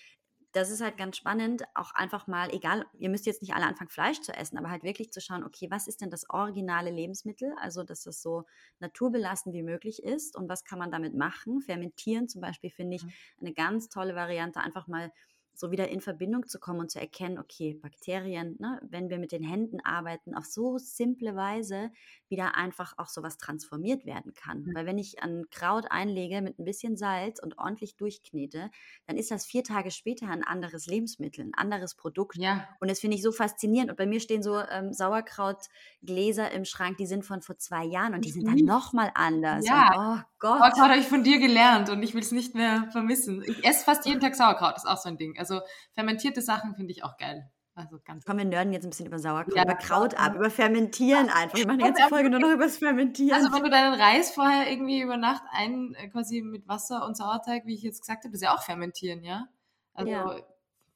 das 0.52 0.70
ist 0.70 0.80
halt 0.80 0.96
ganz 0.96 1.16
spannend, 1.16 1.64
auch 1.74 1.92
einfach 1.94 2.28
mal, 2.28 2.54
egal, 2.54 2.86
ihr 2.98 3.10
müsst 3.10 3.26
jetzt 3.26 3.42
nicht 3.42 3.54
alle 3.54 3.66
anfangen, 3.66 3.90
Fleisch 3.90 4.20
zu 4.20 4.32
essen, 4.32 4.56
aber 4.56 4.70
halt 4.70 4.84
wirklich 4.84 5.10
zu 5.10 5.20
schauen, 5.20 5.42
okay, 5.42 5.66
was 5.68 5.88
ist 5.88 6.00
denn 6.00 6.10
das 6.10 6.30
originale 6.30 6.90
Lebensmittel? 6.92 7.54
Also, 7.60 7.82
dass 7.82 8.04
das 8.04 8.22
so 8.22 8.44
naturbelassen 8.78 9.52
wie 9.52 9.64
möglich 9.64 10.04
ist 10.04 10.36
und 10.36 10.48
was 10.48 10.62
kann 10.64 10.78
man 10.78 10.92
damit 10.92 11.14
machen? 11.16 11.60
Fermentieren 11.60 12.28
zum 12.28 12.40
Beispiel 12.40 12.70
finde 12.70 12.96
ich 12.96 13.04
Mhm. 13.04 13.14
eine 13.40 13.52
ganz 13.52 13.88
tolle 13.88 14.14
Variante, 14.14 14.60
einfach 14.60 14.86
mal 14.86 15.10
so 15.54 15.70
wieder 15.70 15.88
in 15.88 16.00
Verbindung 16.00 16.46
zu 16.46 16.58
kommen 16.58 16.80
und 16.80 16.90
zu 16.90 17.00
erkennen, 17.00 17.38
okay, 17.38 17.74
Bakterien, 17.74 18.56
ne, 18.58 18.80
wenn 18.88 19.08
wir 19.10 19.18
mit 19.18 19.32
den 19.32 19.42
Händen 19.42 19.80
arbeiten, 19.80 20.34
auf 20.34 20.44
so 20.44 20.78
simple 20.78 21.36
Weise 21.36 21.90
wieder 22.28 22.56
einfach 22.56 22.94
auch 22.96 23.08
sowas 23.08 23.38
transformiert 23.38 24.06
werden 24.06 24.34
kann. 24.34 24.62
Mhm. 24.64 24.74
Weil 24.74 24.86
wenn 24.86 24.98
ich 24.98 25.22
ein 25.22 25.44
Kraut 25.50 25.84
einlege 25.90 26.42
mit 26.42 26.58
ein 26.58 26.64
bisschen 26.64 26.96
Salz 26.96 27.40
und 27.40 27.58
ordentlich 27.58 27.96
durchknete, 27.96 28.70
dann 29.06 29.16
ist 29.16 29.30
das 29.30 29.44
vier 29.46 29.62
Tage 29.62 29.90
später 29.90 30.28
ein 30.28 30.42
anderes 30.42 30.86
Lebensmittel, 30.86 31.44
ein 31.44 31.54
anderes 31.54 31.94
Produkt. 31.94 32.36
Ja, 32.36 32.66
Und 32.80 32.90
das 32.90 33.00
finde 33.00 33.16
ich 33.16 33.22
so 33.22 33.30
faszinierend. 33.30 33.90
Und 33.90 33.96
bei 33.96 34.06
mir 34.06 34.20
stehen 34.20 34.42
so 34.42 34.58
ähm, 34.58 34.92
Sauerkrautgläser 34.92 36.50
im 36.52 36.64
Schrank, 36.64 36.96
die 36.96 37.06
sind 37.06 37.24
von 37.24 37.42
vor 37.42 37.58
zwei 37.58 37.84
Jahren 37.84 38.14
und 38.14 38.24
die 38.24 38.30
sind 38.30 38.46
dann 38.46 38.54
Mhm. 38.56 38.64
nochmal 38.64 39.10
anders. 39.14 39.66
Ja. 39.66 39.88
Und, 39.88 40.18
oh 40.18 40.22
Gott. 40.38 40.58
Sauerkraut 40.58 40.90
habe 40.90 40.98
ich 41.00 41.06
von 41.06 41.22
dir 41.22 41.38
gelernt 41.38 41.90
und 41.90 42.02
ich 42.02 42.14
will 42.14 42.22
es 42.22 42.32
nicht 42.32 42.54
mehr 42.54 42.88
vermissen. 42.90 43.42
Ich 43.46 43.64
esse 43.64 43.84
fast 43.84 44.06
jeden 44.06 44.20
Tag 44.20 44.34
Sauerkraut, 44.34 44.76
ist 44.76 44.86
auch 44.86 44.96
so 44.98 45.08
ein 45.08 45.18
Ding. 45.18 45.38
Also 45.38 45.43
fermentierte 45.92 46.42
Sachen 46.42 46.74
finde 46.74 46.92
ich 46.92 47.04
auch 47.04 47.16
geil. 47.16 47.50
Also 47.76 47.98
ganz 48.04 48.24
Komm, 48.24 48.38
wir 48.38 48.44
nörden 48.44 48.72
jetzt 48.72 48.84
ein 48.84 48.90
bisschen 48.90 49.06
über 49.06 49.18
Sauerkraut, 49.18 49.56
Ja, 49.56 49.64
über 49.64 49.74
Kraut 49.74 50.14
ab, 50.14 50.36
über 50.36 50.48
Fermentieren 50.48 51.28
einfach. 51.28 51.58
Wir 51.58 51.66
machen 51.66 51.78
die 51.80 51.84
ganze 51.84 52.08
Folge 52.08 52.30
nur 52.30 52.38
noch 52.38 52.52
über 52.52 52.64
das 52.64 52.78
Fermentieren. 52.78 53.34
Also 53.36 53.52
wenn 53.52 53.64
du 53.64 53.70
deinen 53.70 54.00
Reis 54.00 54.30
vorher 54.30 54.70
irgendwie 54.70 55.00
über 55.00 55.16
Nacht 55.16 55.42
ein, 55.50 55.92
äh, 55.96 56.08
quasi 56.08 56.40
mit 56.42 56.68
Wasser 56.68 57.04
und 57.04 57.16
Sauerteig, 57.16 57.66
wie 57.66 57.74
ich 57.74 57.82
jetzt 57.82 58.00
gesagt 58.00 58.24
habe, 58.24 58.30
das 58.30 58.42
ist 58.42 58.44
ja 58.44 58.54
auch 58.54 58.62
fermentieren, 58.62 59.24
ja? 59.24 59.48
Also 59.92 60.12
Ja. 60.12 60.40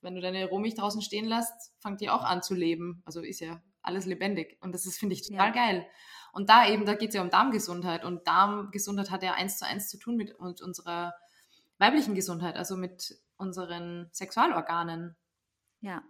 wenn 0.03 0.15
du 0.15 0.21
deine 0.21 0.47
Rohmilch 0.49 0.77
draußen 0.77 1.03
stehen 1.03 1.25
lässt, 1.25 1.73
fängt 1.81 2.01
die 2.01 2.11
auch 2.11 2.23
an 2.23 2.43
zu 2.43 2.55
leben. 2.55 3.03
Also 3.05 3.23
ist 3.23 3.41
ja 3.41 3.61
alles 3.83 4.07
lebendig. 4.07 4.57
Und 4.61 4.73
das 4.73 4.87
ist, 4.87 5.01
finde 5.01 5.15
ich, 5.17 5.27
total 5.27 5.49
Ja. 5.49 5.53
geil. 5.53 5.87
Und 6.33 6.49
da 6.49 6.69
eben, 6.69 6.85
da 6.85 6.95
geht 6.95 7.09
es 7.09 7.17
ja 7.17 7.23
um 7.23 7.31
Darmgesundheit. 7.31 8.05
Und 8.05 8.29
Darmgesundheit 8.29 9.11
hat 9.11 9.25
ja 9.25 9.35
eins 9.35 9.59
zu 9.59 9.67
eins 9.67 9.89
zu 9.89 9.99
tun 9.99 10.17
mit, 10.17 10.41
mit 10.41 10.61
unserer 10.63 11.15
weiblichen 11.79 12.15
Gesundheit, 12.15 12.57
also 12.57 12.77
mit 12.77 13.19
unseren 13.38 14.09
Sexualorganen. 14.12 15.16
Ja. 15.81 16.03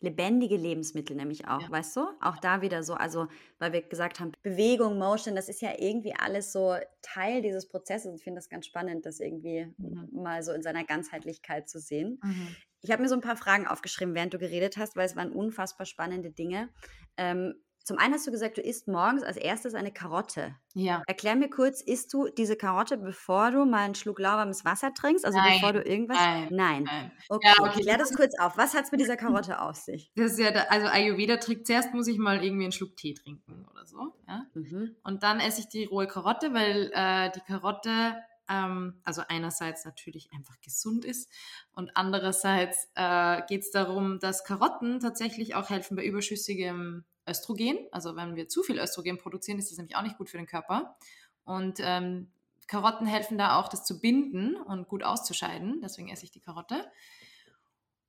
Lebendige 0.00 0.56
Lebensmittel 0.56 1.16
nämlich 1.16 1.48
auch, 1.48 1.62
Ja. 1.62 1.70
weißt 1.72 1.96
du? 1.96 2.06
Auch 2.20 2.36
da 2.38 2.62
wieder 2.62 2.84
so, 2.84 2.94
also 2.94 3.26
weil 3.58 3.72
wir 3.72 3.82
gesagt 3.82 4.20
haben, 4.20 4.30
Bewegung, 4.42 4.96
Motion, 4.96 5.34
das 5.34 5.48
ist 5.48 5.60
ja 5.60 5.72
irgendwie 5.76 6.14
alles 6.14 6.52
so 6.52 6.76
Teil 7.02 7.42
dieses 7.42 7.66
Prozesses. 7.68 8.14
Ich 8.14 8.22
finde 8.22 8.38
das 8.38 8.48
ganz 8.48 8.66
spannend, 8.66 9.06
das 9.06 9.18
irgendwie 9.18 9.74
Mhm. 9.76 10.08
mal 10.12 10.42
so 10.44 10.52
in 10.52 10.62
seiner 10.62 10.84
Ganzheitlichkeit 10.84 11.68
zu 11.68 11.80
sehen. 11.80 12.20
Mhm. 12.22 12.54
Ich 12.80 12.92
habe 12.92 13.02
mir 13.02 13.08
so 13.08 13.16
ein 13.16 13.20
paar 13.22 13.36
Fragen 13.36 13.66
aufgeschrieben, 13.66 14.14
während 14.14 14.32
du 14.34 14.38
geredet 14.38 14.76
hast, 14.76 14.94
weil 14.94 15.06
es 15.06 15.16
waren 15.16 15.32
unfassbar 15.32 15.84
spannende 15.84 16.30
Dinge. 16.30 16.68
Ähm, 17.16 17.54
zum 17.84 17.96
einen 17.96 18.12
hast 18.12 18.26
du 18.26 18.30
gesagt, 18.30 18.58
du 18.58 18.60
isst 18.60 18.86
morgens 18.86 19.22
als 19.22 19.36
erstes 19.38 19.74
eine 19.74 19.90
Karotte. 19.90 20.54
Ja. 20.74 21.02
Erklär 21.06 21.36
mir 21.36 21.48
kurz, 21.48 21.80
isst 21.80 22.12
du 22.12 22.28
diese 22.28 22.54
Karotte, 22.54 22.98
bevor 22.98 23.50
du 23.50 23.64
mal 23.64 23.84
einen 23.84 23.94
Schluck 23.94 24.18
lauwarmes 24.18 24.64
Wasser 24.64 24.92
trinkst? 24.92 25.24
Also 25.24 25.38
Nein, 25.38 25.54
bevor 25.54 25.72
du 25.72 25.82
irgendwas. 25.82 26.18
nein, 26.18 26.48
Nein. 26.50 26.82
Nein. 26.84 27.12
Okay, 27.30 27.48
Ja, 27.48 27.64
okay, 27.64 27.80
klär 27.80 27.96
das 27.96 28.14
kurz 28.14 28.38
auf. 28.38 28.58
Was 28.58 28.74
hat 28.74 28.84
es 28.84 28.92
mit 28.92 29.00
dieser 29.00 29.16
Karotte 29.16 29.60
auf 29.60 29.76
sich? 29.76 30.12
Das 30.16 30.32
ist 30.32 30.38
ja, 30.38 30.50
der, 30.50 30.70
also 30.70 30.86
Ayurveda-Trick. 30.86 31.66
Zuerst 31.66 31.94
muss 31.94 32.06
ich 32.08 32.18
mal 32.18 32.44
irgendwie 32.44 32.64
einen 32.64 32.72
Schluck 32.72 32.94
Tee 32.96 33.14
trinken 33.14 33.66
oder 33.72 33.86
so. 33.86 34.14
Ja? 34.26 34.44
Mhm. 34.54 34.96
Und 35.02 35.22
dann 35.22 35.40
esse 35.40 35.60
ich 35.60 35.68
die 35.68 35.84
rohe 35.84 36.06
Karotte, 36.06 36.52
weil 36.52 36.90
äh, 36.92 37.30
die 37.34 37.40
Karotte, 37.40 38.16
ähm, 38.50 39.00
also 39.04 39.22
einerseits 39.28 39.84
natürlich 39.84 40.30
einfach 40.32 40.60
gesund 40.60 41.04
ist 41.04 41.30
und 41.72 41.96
andererseits 41.96 42.88
äh, 42.94 43.42
geht 43.46 43.62
es 43.62 43.70
darum, 43.70 44.18
dass 44.20 44.44
Karotten 44.44 45.00
tatsächlich 45.00 45.54
auch 45.54 45.70
helfen 45.70 45.96
bei 45.96 46.04
überschüssigem 46.04 47.04
Östrogen. 47.28 47.78
Also 47.92 48.16
wenn 48.16 48.36
wir 48.36 48.48
zu 48.48 48.62
viel 48.62 48.78
Östrogen 48.78 49.18
produzieren, 49.18 49.58
ist 49.58 49.70
das 49.70 49.78
nämlich 49.78 49.96
auch 49.96 50.02
nicht 50.02 50.18
gut 50.18 50.30
für 50.30 50.38
den 50.38 50.46
Körper. 50.46 50.96
Und 51.44 51.78
ähm, 51.80 52.30
Karotten 52.66 53.06
helfen 53.06 53.38
da 53.38 53.58
auch, 53.58 53.68
das 53.68 53.84
zu 53.84 54.00
binden 54.00 54.56
und 54.56 54.88
gut 54.88 55.02
auszuscheiden. 55.02 55.80
Deswegen 55.82 56.08
esse 56.08 56.24
ich 56.24 56.30
die 56.30 56.40
Karotte. 56.40 56.84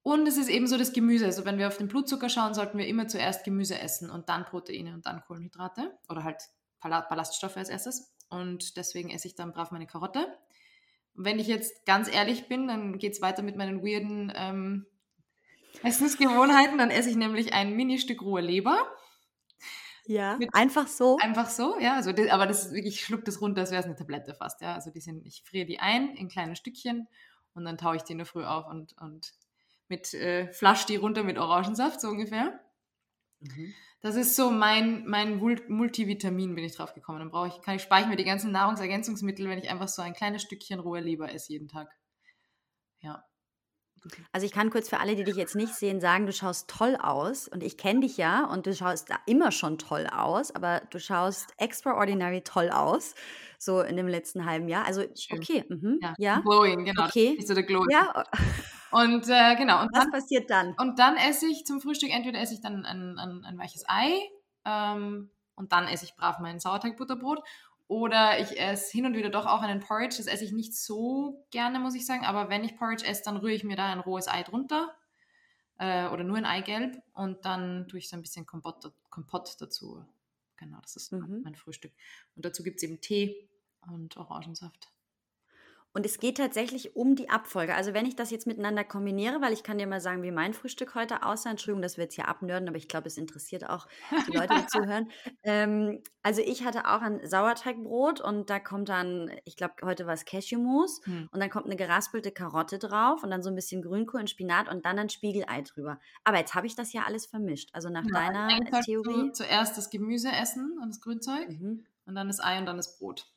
Und 0.01 0.27
es 0.27 0.37
ist 0.37 0.49
eben 0.49 0.67
so 0.67 0.77
das 0.77 0.93
Gemüse. 0.93 1.25
Also 1.25 1.45
wenn 1.45 1.57
wir 1.57 1.67
auf 1.67 1.77
den 1.77 1.87
Blutzucker 1.87 2.29
schauen, 2.29 2.53
sollten 2.53 2.77
wir 2.77 2.87
immer 2.87 3.07
zuerst 3.07 3.43
Gemüse 3.43 3.79
essen 3.79 4.09
und 4.09 4.29
dann 4.29 4.45
Proteine 4.45 4.93
und 4.93 5.05
dann 5.05 5.21
Kohlenhydrate 5.21 5.97
oder 6.09 6.23
halt 6.23 6.41
Balla- 6.81 7.07
Ballaststoffe 7.07 7.57
als 7.57 7.69
erstes. 7.69 8.13
Und 8.29 8.77
deswegen 8.77 9.09
esse 9.09 9.27
ich 9.27 9.35
dann 9.35 9.51
brav 9.51 9.71
meine 9.71 9.87
Karotte. 9.87 10.25
Und 11.15 11.25
wenn 11.25 11.39
ich 11.39 11.47
jetzt 11.47 11.85
ganz 11.85 12.13
ehrlich 12.13 12.47
bin, 12.47 12.67
dann 12.67 12.97
geht 12.97 13.13
es 13.13 13.21
weiter 13.21 13.41
mit 13.41 13.55
meinen 13.55 13.83
weirden 13.83 14.31
ähm, 14.35 14.85
Essensgewohnheiten. 15.83 16.77
Dann 16.77 16.91
esse 16.91 17.09
ich 17.09 17.15
nämlich 17.15 17.53
ein 17.53 17.75
Mini-Stück 17.75 18.21
rohe 18.21 18.41
Leber. 18.41 18.77
Ja, 20.09 20.37
Mit- 20.37 20.55
einfach 20.55 20.87
so. 20.87 21.17
Einfach 21.21 21.49
so, 21.49 21.79
ja. 21.79 21.93
Also 21.93 22.11
das, 22.11 22.29
aber 22.29 22.47
das 22.47 22.65
ist 22.65 22.73
wirklich, 22.73 22.95
ich 22.95 23.05
schluck 23.05 23.23
das 23.25 23.41
runter, 23.41 23.61
als 23.61 23.69
wäre 23.69 23.81
es 23.81 23.85
eine 23.85 23.95
Tablette 23.95 24.33
fast, 24.33 24.59
ja. 24.59 24.73
Also 24.73 24.89
die 24.89 25.01
sind, 25.01 25.23
ich 25.23 25.43
friere 25.43 25.67
die 25.67 25.79
ein 25.79 26.15
in 26.15 26.29
kleine 26.29 26.55
Stückchen 26.55 27.07
und 27.53 27.63
dann 27.63 27.77
taue 27.77 27.95
ich 27.95 28.01
die 28.01 28.13
in 28.13 28.17
der 28.17 28.25
Früh 28.25 28.43
auf 28.43 28.65
und, 28.65 28.95
und 28.99 29.33
mit 29.87 30.15
äh, 30.15 30.51
flasch 30.51 30.87
die 30.87 30.95
runter 30.95 31.21
mit 31.21 31.37
Orangensaft, 31.37 32.01
so 32.01 32.07
ungefähr. 32.07 32.59
Mhm. 33.39 33.75
Das 34.01 34.15
ist 34.15 34.35
so 34.35 34.49
mein, 34.49 35.05
mein 35.05 35.37
Multivitamin, 35.37 36.55
bin 36.55 36.63
ich 36.63 36.75
drauf 36.75 36.95
gekommen. 36.95 37.19
Dann 37.19 37.29
brauche 37.29 37.49
ich, 37.49 37.61
kann 37.61 37.75
ich 37.75 37.83
ich 37.83 38.07
mir 38.07 38.15
die 38.15 38.23
ganzen 38.23 38.51
Nahrungsergänzungsmittel, 38.51 39.47
wenn 39.47 39.59
ich 39.59 39.69
einfach 39.69 39.89
so 39.89 40.01
ein 40.01 40.13
kleines 40.15 40.41
Stückchen 40.41 40.79
rohe 40.79 41.01
Leber 41.01 41.31
esse 41.31 41.53
jeden 41.53 41.67
Tag. 41.67 41.95
Ja. 43.01 43.23
Also 44.31 44.45
ich 44.45 44.51
kann 44.51 44.69
kurz 44.69 44.89
für 44.89 44.99
alle, 44.99 45.15
die 45.15 45.23
dich 45.23 45.35
jetzt 45.35 45.55
nicht 45.55 45.73
sehen, 45.73 45.99
sagen, 46.01 46.25
du 46.25 46.33
schaust 46.33 46.69
toll 46.69 46.95
aus 47.01 47.47
und 47.47 47.63
ich 47.63 47.77
kenne 47.77 48.01
dich 48.01 48.17
ja 48.17 48.45
und 48.45 48.65
du 48.65 48.73
schaust 48.73 49.09
da 49.09 49.15
immer 49.25 49.51
schon 49.51 49.77
toll 49.77 50.07
aus, 50.07 50.51
aber 50.53 50.81
du 50.89 50.99
schaust 50.99 51.53
extraordinary 51.57 52.41
toll 52.41 52.69
aus, 52.69 53.15
so 53.57 53.81
in 53.81 53.97
dem 53.97 54.07
letzten 54.07 54.45
halben 54.45 54.67
Jahr. 54.67 54.85
Also 54.85 55.01
okay, 55.31 55.65
mhm, 55.69 55.99
Ja. 56.01 56.13
ja, 56.17 56.39
Glowing, 56.39 56.85
genau. 56.85 57.05
Okay. 57.05 57.35
Das 57.35 57.43
ist 57.43 57.47
so 57.49 57.53
der 57.53 57.63
Glowing. 57.63 57.89
ja. 57.91 58.23
Und 58.91 59.27
äh, 59.29 59.55
genau. 59.55 59.81
Und 59.81 59.89
Was 59.93 60.03
dann, 60.03 60.11
passiert 60.11 60.49
dann? 60.49 60.73
Und 60.77 60.97
dann 60.99 61.15
esse 61.15 61.45
ich 61.47 61.65
zum 61.65 61.79
Frühstück, 61.79 62.09
entweder 62.11 62.39
esse 62.39 62.53
ich 62.55 62.61
dann 62.61 62.85
ein, 62.85 63.17
ein, 63.19 63.43
ein 63.45 63.57
weiches 63.57 63.83
Ei 63.87 64.11
ähm, 64.65 65.29
und 65.55 65.71
dann 65.71 65.87
esse 65.87 66.05
ich 66.05 66.15
brav 66.15 66.39
mein 66.39 66.59
Sauerteigbutterbrot. 66.59 67.39
Oder 67.89 68.39
ich 68.39 68.59
esse 68.59 68.91
hin 68.91 69.07
und 69.07 69.15
wieder 69.15 69.31
doch 69.31 69.47
auch 69.47 69.61
einen 69.61 69.79
Porridge. 69.79 70.17
Das 70.17 70.27
esse 70.27 70.45
ich 70.45 70.51
nicht 70.51 70.75
so 70.77 71.45
gerne, 71.49 71.79
muss 71.79 71.95
ich 71.95 72.05
sagen. 72.05 72.23
Aber 72.23 72.47
wenn 72.47 72.63
ich 72.63 72.77
Porridge 72.77 73.03
esse, 73.03 73.23
dann 73.25 73.35
rühre 73.37 73.51
ich 73.53 73.63
mir 73.63 73.75
da 73.75 73.91
ein 73.91 73.99
rohes 73.99 74.27
Ei 74.27 74.43
drunter. 74.43 74.95
Äh, 75.79 76.07
oder 76.09 76.23
nur 76.23 76.37
ein 76.37 76.45
Eigelb. 76.45 77.01
Und 77.13 77.45
dann 77.45 77.87
tue 77.87 77.97
ich 77.97 78.07
so 78.07 78.15
ein 78.15 78.21
bisschen 78.21 78.45
Kompott, 78.45 78.93
Kompott 79.09 79.55
dazu. 79.59 80.05
Genau, 80.57 80.77
das 80.81 80.95
ist 80.97 81.11
Mhm. 81.11 81.41
mein 81.43 81.55
Frühstück. 81.55 81.91
Und 82.35 82.45
dazu 82.45 82.61
gibt 82.61 82.77
es 82.77 82.83
eben 82.83 83.01
Tee 83.01 83.49
und 83.91 84.17
Orangensaft. 84.17 84.91
Und 85.99 86.05
es 86.05 86.17
geht 86.17 86.37
tatsächlich 86.37 86.95
um 86.95 87.17
die 87.17 87.29
Abfolge. 87.29 87.75
Also 87.75 87.93
wenn 87.93 88.05
ich 88.05 88.15
das 88.15 88.31
jetzt 88.31 88.47
miteinander 88.47 88.85
kombiniere, 88.85 89.41
weil 89.41 89.51
ich 89.51 89.63
kann 89.63 89.77
dir 89.79 89.85
mal 89.85 89.99
sagen, 89.99 90.23
wie 90.23 90.31
mein 90.31 90.53
Frühstück 90.53 90.95
heute 90.95 91.23
aussah. 91.23 91.49
Entschuldigung, 91.49 91.81
dass 91.81 91.97
wir 91.97 92.05
jetzt 92.05 92.15
hier 92.15 92.29
abnörden, 92.29 92.69
aber 92.69 92.77
ich 92.77 92.87
glaube, 92.87 93.07
es 93.07 93.17
interessiert 93.17 93.69
auch 93.69 93.85
die 94.25 94.31
Leute, 94.37 94.53
die 94.55 94.65
zuhören. 94.67 95.11
Ähm, 95.43 96.01
also 96.23 96.41
ich 96.41 96.63
hatte 96.63 96.87
auch 96.87 97.01
ein 97.01 97.19
Sauerteigbrot 97.27 98.21
und 98.21 98.49
da 98.49 98.59
kommt 98.61 98.87
dann, 98.87 99.29
ich 99.43 99.57
glaube, 99.57 99.73
heute 99.83 100.05
war 100.07 100.13
es 100.13 100.23
Cashewmus 100.23 101.01
Hm. 101.03 101.27
und 101.33 101.39
dann 101.41 101.49
kommt 101.49 101.65
eine 101.65 101.75
geraspelte 101.75 102.31
Karotte 102.31 102.79
drauf 102.79 103.21
und 103.21 103.29
dann 103.29 103.43
so 103.43 103.49
ein 103.49 103.55
bisschen 103.55 103.81
Grünkohl 103.81 104.21
und 104.21 104.29
Spinat 104.29 104.69
und 104.69 104.85
dann 104.85 104.97
ein 104.99 105.09
Spiegelei 105.09 105.63
drüber. 105.63 105.99
Aber 106.23 106.37
jetzt 106.37 106.55
habe 106.55 106.65
ich 106.65 106.75
das 106.75 106.93
ja 106.93 107.03
alles 107.05 107.25
vermischt. 107.25 107.71
Also 107.73 107.89
nach 107.89 108.03
Genau, 108.03 108.17
deiner 108.19 108.47
Eigentlich 108.47 108.69
solltest 108.69 108.87
du 108.87 109.03
Theorie. 109.03 109.31
zuerst 109.33 109.77
das 109.77 109.89
Gemüse 109.89 110.29
essen 110.31 110.77
und 110.81 110.87
das 110.91 111.01
Grünzeug. 111.01 111.49
Mhm. 111.49 111.85
Und 112.05 112.15
dann 112.15 112.27
das 112.27 112.39
Ei 112.39 112.57
und 112.57 112.67
dann 112.67 112.77
das 112.77 112.97
Brot. 112.97 113.27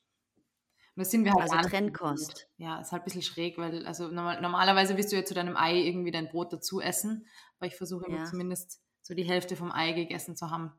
Und 0.94 1.00
das 1.00 1.11
sind 1.11 1.24
wir 1.24 1.33
halt 1.33 1.50
Also 1.50 1.68
Trennkost. 1.68 2.48
Ja, 2.59 2.81
ist 2.81 2.92
halt 2.92 3.02
ein 3.02 3.05
bisschen 3.05 3.22
schräg, 3.22 3.57
weil 3.57 3.87
also 3.87 4.09
normal, 4.09 4.40
normalerweise 4.42 4.96
wirst 4.96 5.11
du 5.12 5.16
ja 5.16 5.24
zu 5.24 5.35
deinem 5.35 5.57
Ei 5.57 5.76
irgendwie 5.78 6.11
dein 6.11 6.28
Brot 6.28 6.52
dazu 6.52 6.81
essen. 6.81 7.26
Aber 7.59 7.66
ich 7.66 7.76
versuche 7.76 8.07
immer 8.07 8.18
Ja. 8.18 8.24
zumindest 8.24 8.83
so 9.00 9.14
die 9.14 9.24
Hälfte 9.24 9.57
vom 9.57 9.72
Ei 9.72 9.92
gegessen 9.92 10.37
zu 10.37 10.50
haben. 10.50 10.72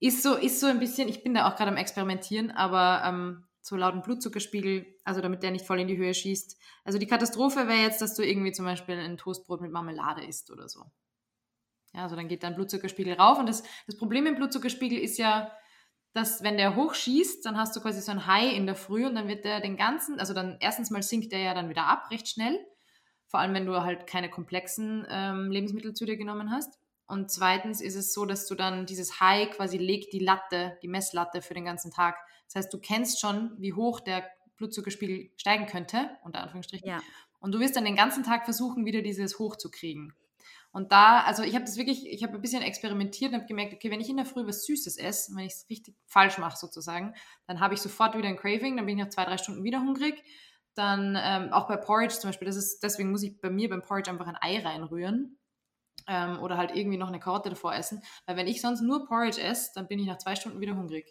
Ist 0.00 0.22
so, 0.22 0.34
ist 0.34 0.60
so 0.60 0.66
ein 0.66 0.78
bisschen, 0.78 1.08
ich 1.08 1.22
bin 1.22 1.34
da 1.34 1.48
auch 1.48 1.56
gerade 1.56 1.70
am 1.70 1.76
Experimentieren, 1.76 2.50
aber 2.52 3.02
ähm, 3.06 3.46
so 3.60 3.76
laut 3.76 3.94
dem 3.94 4.02
Blutzuckerspiegel, 4.02 4.86
also 5.04 5.20
damit 5.20 5.42
der 5.42 5.50
nicht 5.50 5.64
voll 5.66 5.80
in 5.80 5.88
die 5.88 5.96
Höhe 5.96 6.12
schießt. 6.14 6.60
Also 6.84 6.98
die 6.98 7.06
Katastrophe 7.06 7.66
wäre 7.66 7.80
jetzt, 7.80 8.02
dass 8.02 8.14
du 8.14 8.22
irgendwie 8.22 8.52
zum 8.52 8.66
Beispiel 8.66 8.96
ein 8.98 9.16
Toastbrot 9.16 9.62
mit 9.62 9.72
Marmelade 9.72 10.24
isst 10.24 10.50
oder 10.50 10.68
so. 10.68 10.84
Ja, 11.94 12.02
also 12.02 12.16
dann 12.16 12.28
geht 12.28 12.42
dein 12.42 12.54
Blutzuckerspiegel 12.54 13.14
rauf. 13.14 13.38
Und 13.38 13.48
das, 13.48 13.62
das 13.86 13.96
Problem 13.96 14.26
im 14.26 14.34
Blutzuckerspiegel 14.36 14.98
ist 14.98 15.16
ja, 15.16 15.50
dass 16.14 16.44
wenn 16.44 16.56
der 16.56 16.76
hochschießt, 16.76 17.44
dann 17.44 17.58
hast 17.58 17.74
du 17.74 17.80
quasi 17.80 18.00
so 18.00 18.12
ein 18.12 18.26
High 18.26 18.56
in 18.56 18.66
der 18.66 18.76
Früh 18.76 19.04
und 19.04 19.16
dann 19.16 19.26
wird 19.26 19.44
der 19.44 19.60
den 19.60 19.76
ganzen, 19.76 20.20
also 20.20 20.32
dann 20.32 20.56
erstens 20.60 20.90
mal 20.90 21.02
sinkt 21.02 21.32
der 21.32 21.40
ja 21.40 21.54
dann 21.54 21.68
wieder 21.68 21.86
ab, 21.86 22.10
recht 22.10 22.28
schnell. 22.28 22.58
Vor 23.26 23.40
allem, 23.40 23.52
wenn 23.52 23.66
du 23.66 23.82
halt 23.82 24.06
keine 24.06 24.30
komplexen 24.30 25.04
ähm, 25.10 25.50
Lebensmittel 25.50 25.92
zu 25.92 26.06
dir 26.06 26.16
genommen 26.16 26.52
hast. 26.52 26.78
Und 27.06 27.32
zweitens 27.32 27.80
ist 27.80 27.96
es 27.96 28.14
so, 28.14 28.24
dass 28.26 28.46
du 28.46 28.54
dann 28.54 28.86
dieses 28.86 29.20
High 29.20 29.50
quasi 29.50 29.76
legt 29.76 30.12
die 30.12 30.20
Latte, 30.20 30.78
die 30.82 30.88
Messlatte 30.88 31.42
für 31.42 31.52
den 31.52 31.64
ganzen 31.64 31.90
Tag. 31.90 32.16
Das 32.46 32.54
heißt, 32.54 32.72
du 32.72 32.78
kennst 32.78 33.20
schon, 33.20 33.50
wie 33.58 33.72
hoch 33.72 33.98
der 33.98 34.24
Blutzuckerspiegel 34.56 35.32
steigen 35.36 35.66
könnte, 35.66 36.10
unter 36.22 36.40
Anführungsstrichen. 36.40 36.88
Ja. 36.88 37.02
Und 37.40 37.52
du 37.52 37.58
wirst 37.58 37.76
dann 37.76 37.84
den 37.84 37.96
ganzen 37.96 38.22
Tag 38.22 38.44
versuchen, 38.44 38.86
wieder 38.86 39.02
dieses 39.02 39.38
hochzukriegen. 39.40 40.14
Und 40.74 40.90
da, 40.90 41.20
also 41.20 41.44
ich 41.44 41.54
habe 41.54 41.64
das 41.64 41.76
wirklich, 41.76 42.04
ich 42.04 42.24
habe 42.24 42.34
ein 42.34 42.40
bisschen 42.40 42.60
experimentiert 42.60 43.30
und 43.30 43.38
habe 43.38 43.46
gemerkt, 43.46 43.74
okay, 43.74 43.92
wenn 43.92 44.00
ich 44.00 44.08
in 44.08 44.16
der 44.16 44.26
Früh 44.26 44.44
was 44.44 44.66
Süßes 44.66 44.96
esse, 44.96 45.32
wenn 45.36 45.44
ich 45.44 45.52
es 45.52 45.66
richtig 45.70 45.94
falsch 46.04 46.36
mache 46.38 46.56
sozusagen, 46.56 47.14
dann 47.46 47.60
habe 47.60 47.74
ich 47.74 47.80
sofort 47.80 48.18
wieder 48.18 48.28
ein 48.28 48.36
Craving, 48.36 48.76
dann 48.76 48.84
bin 48.84 48.98
ich 48.98 49.04
nach 49.04 49.10
zwei, 49.10 49.24
drei 49.24 49.38
Stunden 49.38 49.62
wieder 49.62 49.78
hungrig. 49.78 50.20
Dann 50.74 51.16
ähm, 51.16 51.52
auch 51.52 51.68
bei 51.68 51.76
Porridge 51.76 52.16
zum 52.16 52.30
Beispiel, 52.30 52.46
das 52.46 52.56
ist, 52.56 52.82
deswegen 52.82 53.12
muss 53.12 53.22
ich 53.22 53.40
bei 53.40 53.50
mir 53.50 53.68
beim 53.68 53.82
Porridge 53.82 54.10
einfach 54.10 54.26
ein 54.26 54.36
Ei 54.40 54.58
reinrühren 54.58 55.38
ähm, 56.08 56.40
oder 56.40 56.56
halt 56.56 56.74
irgendwie 56.74 56.98
noch 56.98 57.06
eine 57.06 57.20
Karotte 57.20 57.50
davor 57.50 57.72
essen, 57.72 58.02
weil 58.26 58.36
wenn 58.36 58.48
ich 58.48 58.60
sonst 58.60 58.80
nur 58.80 59.06
Porridge 59.06 59.40
esse, 59.40 59.70
dann 59.76 59.86
bin 59.86 60.00
ich 60.00 60.06
nach 60.06 60.18
zwei 60.18 60.34
Stunden 60.34 60.60
wieder 60.60 60.74
hungrig. 60.74 61.06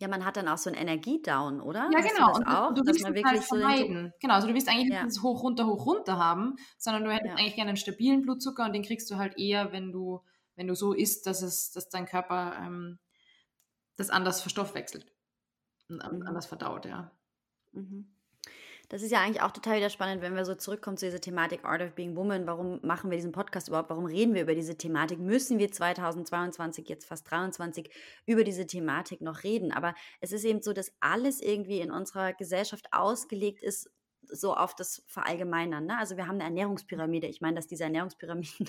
Ja, 0.00 0.08
man 0.08 0.24
hat 0.24 0.36
dann 0.36 0.48
auch 0.48 0.58
so 0.58 0.70
einen 0.70 0.78
Energiedown, 0.78 1.60
oder? 1.60 1.90
Ja, 1.90 2.00
Hast 2.00 2.18
du 2.18 2.24
genau. 2.24 2.28
Das 2.28 2.38
Und 2.38 2.46
auch, 2.46 2.74
du 2.76 2.82
dass 2.84 2.86
willst 2.86 3.00
man 3.00 3.14
es 3.14 3.22
halt 3.24 3.38
wirklich 3.38 3.46
so 3.48 3.56
vermeiden. 3.56 4.12
Genau, 4.20 4.34
also 4.34 4.46
du 4.48 4.54
willst 4.54 4.68
eigentlich 4.68 4.86
Ja. 4.88 5.02
nicht 5.02 5.02
dieses 5.02 5.22
hoch, 5.22 5.42
runter, 5.42 5.66
hoch, 5.66 5.84
runter 5.86 6.16
haben, 6.18 6.54
sondern 6.78 7.04
du 7.04 7.10
hättest 7.12 7.28
Ja. 7.28 7.36
eigentlich 7.36 7.54
gerne 7.56 7.70
einen 7.70 7.76
stabilen 7.76 8.22
Blutzucker 8.22 8.64
und 8.64 8.72
den 8.72 8.82
kriegst 8.82 9.10
du 9.10 9.16
halt 9.16 9.38
eher, 9.38 9.72
wenn 9.72 9.92
du, 9.92 10.22
wenn 10.54 10.68
du 10.68 10.74
so 10.74 10.92
isst, 10.92 11.26
dass 11.26 11.42
es, 11.42 11.70
dass 11.72 11.88
dein 11.88 12.06
Körper 12.06 12.56
ähm, 12.60 12.98
das 13.96 14.10
anders 14.10 14.42
verstoffwechselt 14.42 15.12
und 15.88 16.02
Mhm. 16.02 16.26
anders 16.26 16.46
verdaut, 16.46 16.86
ja. 16.86 17.12
Mhm. 17.72 18.12
Das 18.92 19.00
ist 19.00 19.10
ja 19.10 19.22
eigentlich 19.22 19.40
auch 19.40 19.52
total 19.52 19.78
wieder 19.78 19.88
spannend, 19.88 20.20
wenn 20.20 20.36
wir 20.36 20.44
so 20.44 20.54
zurückkommen 20.54 20.98
zu 20.98 21.06
dieser 21.06 21.18
Thematik 21.18 21.64
Art 21.64 21.80
of 21.80 21.94
Being 21.94 22.14
Woman. 22.14 22.46
Warum 22.46 22.78
machen 22.82 23.10
wir 23.10 23.16
diesen 23.16 23.32
Podcast 23.32 23.68
überhaupt? 23.68 23.88
Warum 23.88 24.04
reden 24.04 24.34
wir 24.34 24.42
über 24.42 24.54
diese 24.54 24.76
Thematik? 24.76 25.18
Müssen 25.18 25.58
wir 25.58 25.72
2022, 25.72 26.90
jetzt 26.90 27.06
fast 27.06 27.30
23, 27.30 27.90
über 28.26 28.44
diese 28.44 28.66
Thematik 28.66 29.22
noch 29.22 29.44
reden? 29.44 29.72
Aber 29.72 29.94
es 30.20 30.32
ist 30.32 30.44
eben 30.44 30.60
so, 30.60 30.74
dass 30.74 30.92
alles 31.00 31.40
irgendwie 31.40 31.80
in 31.80 31.90
unserer 31.90 32.34
Gesellschaft 32.34 32.84
ausgelegt 32.90 33.62
ist, 33.62 33.90
so 34.28 34.54
auf 34.54 34.74
das 34.74 35.02
Verallgemeinern. 35.06 35.86
Ne? 35.86 35.98
Also 35.98 36.16
wir 36.16 36.26
haben 36.26 36.36
eine 36.36 36.44
Ernährungspyramide. 36.44 37.26
Ich 37.26 37.40
meine, 37.40 37.56
dass 37.56 37.66
diese 37.66 37.84
Ernährungspyramiden 37.84 38.68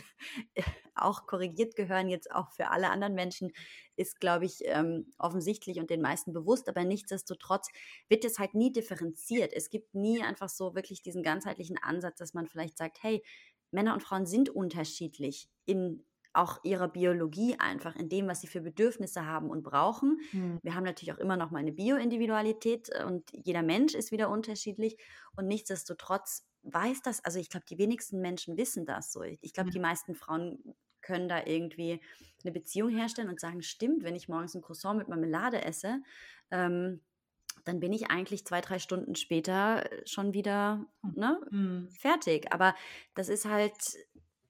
auch 0.95 1.25
korrigiert 1.25 1.75
gehören, 1.75 2.09
jetzt 2.09 2.31
auch 2.31 2.51
für 2.51 2.69
alle 2.69 2.89
anderen 2.89 3.13
Menschen, 3.13 3.51
ist, 3.95 4.19
glaube 4.19 4.45
ich, 4.45 4.61
ähm, 4.65 5.13
offensichtlich 5.17 5.79
und 5.79 5.89
den 5.89 6.01
meisten 6.01 6.33
bewusst. 6.33 6.67
Aber 6.67 6.83
nichtsdestotrotz 6.83 7.69
wird 8.09 8.25
es 8.25 8.39
halt 8.39 8.55
nie 8.55 8.71
differenziert. 8.71 9.53
Es 9.53 9.69
gibt 9.69 9.93
nie 9.93 10.21
einfach 10.21 10.49
so 10.49 10.75
wirklich 10.75 11.01
diesen 11.01 11.23
ganzheitlichen 11.23 11.77
Ansatz, 11.81 12.17
dass 12.17 12.33
man 12.33 12.47
vielleicht 12.47 12.77
sagt, 12.77 13.01
hey, 13.01 13.23
Männer 13.71 13.93
und 13.93 14.03
Frauen 14.03 14.25
sind 14.25 14.49
unterschiedlich 14.49 15.49
in 15.65 16.05
auch 16.33 16.63
ihrer 16.63 16.87
Biologie 16.87 17.55
einfach, 17.59 17.95
in 17.95 18.09
dem, 18.09 18.27
was 18.27 18.41
sie 18.41 18.47
für 18.47 18.61
Bedürfnisse 18.61 19.25
haben 19.25 19.49
und 19.49 19.63
brauchen. 19.63 20.19
Mhm. 20.31 20.59
Wir 20.63 20.75
haben 20.75 20.83
natürlich 20.83 21.13
auch 21.13 21.19
immer 21.19 21.37
noch 21.37 21.51
mal 21.51 21.59
eine 21.59 21.71
Bioindividualität 21.71 22.89
äh, 22.91 23.03
und 23.03 23.29
jeder 23.31 23.61
Mensch 23.61 23.93
ist 23.93 24.11
wieder 24.11 24.29
unterschiedlich 24.29 24.97
und 25.35 25.47
nichtsdestotrotz 25.47 26.45
weiß 26.63 27.01
das, 27.01 27.23
also 27.23 27.39
ich 27.39 27.49
glaube, 27.49 27.65
die 27.69 27.77
wenigsten 27.77 28.19
Menschen 28.21 28.57
wissen 28.57 28.85
das 28.85 29.11
so. 29.11 29.21
Ich 29.21 29.53
glaube, 29.53 29.69
mhm. 29.69 29.73
die 29.73 29.79
meisten 29.79 30.15
Frauen 30.15 30.75
können 31.01 31.27
da 31.27 31.45
irgendwie 31.45 32.01
eine 32.43 32.51
Beziehung 32.51 32.89
herstellen 32.89 33.29
und 33.29 33.39
sagen, 33.39 33.61
stimmt, 33.61 34.03
wenn 34.03 34.15
ich 34.15 34.29
morgens 34.29 34.55
ein 34.55 34.61
Croissant 34.61 34.97
mit 34.97 35.09
Marmelade 35.09 35.63
esse, 35.63 36.01
ähm, 36.49 37.01
dann 37.65 37.79
bin 37.79 37.93
ich 37.93 38.09
eigentlich 38.09 38.45
zwei, 38.45 38.61
drei 38.61 38.79
Stunden 38.79 39.15
später 39.15 39.87
schon 40.05 40.33
wieder 40.33 40.85
hm. 41.01 41.13
ne, 41.15 41.39
mhm. 41.51 41.89
fertig. 41.91 42.51
Aber 42.51 42.75
das 43.13 43.29
ist 43.29 43.45
halt 43.45 43.73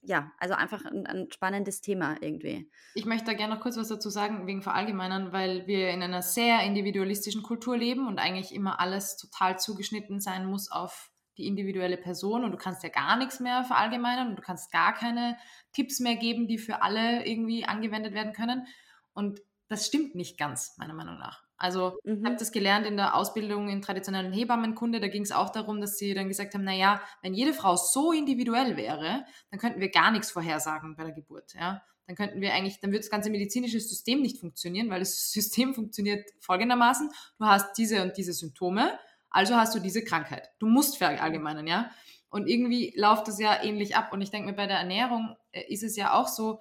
ja, 0.06 0.32
also 0.38 0.54
einfach 0.54 0.84
ein, 0.86 1.06
ein, 1.06 1.32
spannendes 1.32 1.82
Thema 1.82 2.18
irgendwie. 2.20 2.70
Ich 2.94 3.06
möchte 3.06 3.26
da 3.26 3.34
gerne 3.34 3.56
noch 3.56 3.62
kurz 3.62 3.78
was 3.78 3.88
dazu 3.88 4.10
sagen, 4.10 4.48
wegen 4.48 4.62
Verallgemeinern, 4.62 5.32
weil 5.32 5.66
wir 5.66 5.90
in 5.90 6.04
einer 6.04 6.22
sehr 6.22 6.62
individualistischen 6.64 7.42
Kultur 7.42 7.78
leben 7.78 8.08
und 8.08 8.20
eigentlich 8.20 8.54
immer 8.54 8.80
alles 8.80 9.18
total 9.18 9.58
zugeschnitten 9.60 10.20
sein 10.20 10.46
muss 10.46 10.70
auf 10.70 11.12
die 11.38 11.48
individuelle 11.48 11.98
Person 11.98 12.44
und 12.44 12.52
du 12.52 12.58
kannst 12.58 12.84
ja 12.84 12.90
gar 12.90 13.18
nichts 13.18 13.40
mehr 13.40 13.64
verallgemeinern 13.64 14.30
und 14.30 14.36
du 14.36 14.42
kannst 14.42 14.72
gar 14.72 14.94
keine 14.94 15.38
Tipps 15.72 16.00
mehr 16.00 16.16
geben, 16.16 16.48
die 16.48 16.58
für 16.58 16.82
alle 16.82 17.26
irgendwie 17.26 17.66
angewendet 17.66 18.14
werden 18.14 18.34
können. 18.34 18.68
Und 19.14 19.40
das 19.68 19.88
stimmt 19.88 20.16
nicht 20.16 20.38
ganz, 20.38 20.78
meiner 20.78 20.94
Meinung 20.94 21.18
nach. 21.18 21.43
Also 21.64 21.98
mhm. 22.04 22.18
ich 22.18 22.26
habe 22.26 22.36
das 22.36 22.52
gelernt 22.52 22.86
in 22.86 22.98
der 22.98 23.16
Ausbildung 23.16 23.70
in 23.70 23.82
traditionellen 23.82 24.34
Hebammenkunde. 24.34 25.00
Da 25.00 25.08
ging 25.08 25.24
es 25.24 25.32
auch 25.32 25.50
darum, 25.50 25.80
dass 25.80 25.98
sie 25.98 26.14
dann 26.14 26.28
gesagt 26.28 26.54
haben, 26.54 26.66
naja, 26.66 27.02
wenn 27.22 27.34
jede 27.34 27.54
Frau 27.54 27.78
so 27.78 28.12
individuell 28.12 28.76
wäre, 28.76 29.24
dann 29.50 29.62
könnten 29.62 29.80
wir 29.80 29.90
gar 29.90 30.12
nichts 30.12 30.30
vorhersagen 30.30 30.98
bei 30.98 31.06
der 31.06 31.14
Geburt. 31.14 31.54
Ja? 31.54 31.82
Dann 32.06 32.18
könnten 32.18 32.42
wir 32.42 32.54
eigentlich, 32.54 32.82
dann 32.82 32.92
wird 32.92 33.04
das 33.04 33.10
ganze 33.10 33.30
medizinische 33.30 33.80
System 33.80 34.22
nicht 34.22 34.42
funktionieren, 34.42 34.90
weil 34.90 35.00
das 35.00 35.32
System 35.32 35.74
funktioniert 35.74 36.30
folgendermaßen. 36.42 37.10
Du 37.40 37.46
hast 37.46 37.78
diese 37.78 38.04
und 38.04 38.18
diese 38.18 38.34
Symptome, 38.34 39.00
also 39.30 39.56
hast 39.56 39.74
du 39.74 39.80
diese 39.80 40.04
Krankheit. 40.04 40.50
Du 40.60 40.68
musst 40.68 40.98
verallgemeinern, 40.98 41.66
ja. 41.66 41.92
Und 42.28 42.48
irgendwie 42.50 42.94
läuft 42.98 43.30
das 43.30 43.40
ja 43.40 43.64
ähnlich 43.64 43.96
ab. 43.96 44.12
Und 44.12 44.22
ich 44.22 44.32
denke 44.32 44.50
mir, 44.50 44.56
bei 44.58 44.68
der 44.68 44.80
Ernährung 44.80 45.38
äh, 45.54 45.64
ist 45.72 45.84
es 45.84 45.96
ja 45.96 46.14
auch 46.14 46.28
so, 46.28 46.60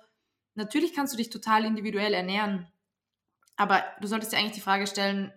natürlich 0.55 0.94
kannst 0.94 1.12
du 1.12 1.16
dich 1.16 1.30
total 1.30 1.64
individuell 1.64 2.14
ernähren 2.14 2.68
aber 3.57 3.82
du 4.00 4.07
solltest 4.07 4.32
dir 4.32 4.38
eigentlich 4.38 4.55
die 4.55 4.61
Frage 4.61 4.86
stellen, 4.86 5.32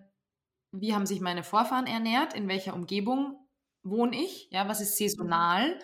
wie 0.72 0.94
haben 0.94 1.06
sich 1.06 1.22
meine 1.22 1.44
Vorfahren 1.44 1.88
ernährt? 1.88 2.34
In 2.34 2.48
welcher 2.48 2.74
Umgebung 2.74 3.38
wohne 3.84 4.16
ich? 4.18 4.50
Ja, 4.52 4.68
was 4.68 4.82
ist 4.82 4.98
saisonal? 4.98 5.80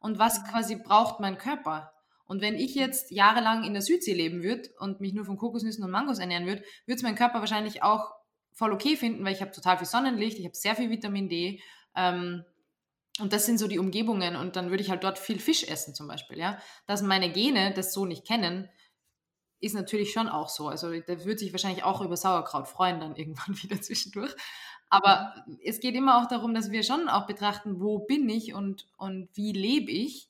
Und 0.00 0.18
was 0.18 0.40
mhm. 0.40 0.44
quasi 0.46 0.76
braucht 0.76 1.20
mein 1.20 1.38
Körper? 1.38 1.92
Und 2.26 2.40
wenn 2.40 2.56
ich 2.56 2.74
jetzt 2.74 3.10
jahrelang 3.10 3.64
in 3.64 3.74
der 3.74 3.82
Südsee 3.82 4.14
leben 4.14 4.42
würde 4.42 4.70
und 4.78 5.00
mich 5.00 5.12
nur 5.12 5.24
von 5.24 5.36
Kokosnüssen 5.36 5.84
und 5.84 5.90
Mangos 5.90 6.18
ernähren 6.18 6.46
würde, 6.46 6.62
würde 6.86 6.96
es 6.96 7.02
mein 7.02 7.16
Körper 7.16 7.40
wahrscheinlich 7.40 7.82
auch 7.82 8.12
voll 8.52 8.72
okay 8.72 8.96
finden, 8.96 9.24
weil 9.24 9.34
ich 9.34 9.40
habe 9.40 9.50
total 9.50 9.78
viel 9.78 9.86
Sonnenlicht, 9.86 10.38
ich 10.38 10.44
habe 10.44 10.54
sehr 10.54 10.76
viel 10.76 10.90
Vitamin 10.90 11.28
D. 11.28 11.60
Ähm, 11.94 12.44
und 13.20 13.32
das 13.32 13.46
sind 13.46 13.58
so 13.58 13.68
die 13.68 13.78
Umgebungen. 13.78 14.36
Und 14.36 14.56
dann 14.56 14.70
würde 14.70 14.82
ich 14.82 14.90
halt 14.90 15.04
dort 15.04 15.18
viel 15.18 15.38
Fisch 15.38 15.64
essen 15.64 15.94
zum 15.94 16.08
Beispiel. 16.08 16.38
Ja? 16.38 16.58
Dass 16.86 17.02
meine 17.02 17.30
Gene 17.30 17.72
das 17.74 17.92
so 17.92 18.06
nicht 18.06 18.26
kennen, 18.26 18.68
ist 19.64 19.74
natürlich 19.74 20.12
schon 20.12 20.28
auch 20.28 20.48
so. 20.48 20.68
Also 20.68 20.90
der 20.90 21.24
wird 21.24 21.38
sich 21.38 21.52
wahrscheinlich 21.52 21.84
auch 21.84 22.00
über 22.00 22.16
Sauerkraut 22.16 22.68
freuen 22.68 23.00
dann 23.00 23.16
irgendwann 23.16 23.56
wieder 23.62 23.80
zwischendurch. 23.80 24.34
Aber 24.90 25.34
mhm. 25.46 25.58
es 25.64 25.80
geht 25.80 25.94
immer 25.94 26.18
auch 26.18 26.28
darum, 26.28 26.54
dass 26.54 26.70
wir 26.70 26.82
schon 26.82 27.08
auch 27.08 27.26
betrachten, 27.26 27.80
wo 27.80 28.00
bin 28.00 28.28
ich 28.28 28.54
und, 28.54 28.86
und 28.96 29.28
wie 29.34 29.52
lebe 29.52 29.90
ich 29.90 30.28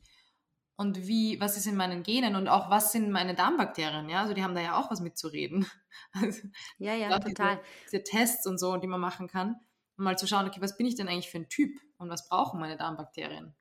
und 0.76 1.06
wie, 1.06 1.40
was 1.40 1.56
ist 1.56 1.66
in 1.66 1.76
meinen 1.76 2.02
Genen 2.02 2.36
und 2.36 2.48
auch 2.48 2.70
was 2.70 2.92
sind 2.92 3.10
meine 3.10 3.34
Darmbakterien, 3.34 4.08
ja? 4.08 4.22
Also 4.22 4.34
die 4.34 4.42
haben 4.42 4.54
da 4.54 4.60
ja 4.60 4.78
auch 4.78 4.90
was 4.90 5.00
mitzureden. 5.00 5.66
Also, 6.12 6.48
ja, 6.78 6.92
ja, 6.94 7.18
total. 7.20 7.60
Diese, 7.86 8.02
diese, 8.02 8.02
Tests 8.02 8.46
und 8.48 8.58
so, 8.58 8.76
die 8.76 8.88
man 8.88 9.00
machen 9.00 9.28
kann, 9.28 9.60
um 9.96 10.04
mal 10.04 10.18
zu 10.18 10.26
schauen, 10.26 10.46
okay, 10.46 10.60
was 10.60 10.76
bin 10.76 10.86
ich 10.86 10.96
denn 10.96 11.08
eigentlich 11.08 11.30
für 11.30 11.38
ein 11.38 11.48
Typ 11.48 11.70
und 11.98 12.10
was 12.10 12.28
brauchen 12.28 12.58
meine 12.58 12.76
Darmbakterien? 12.76 13.54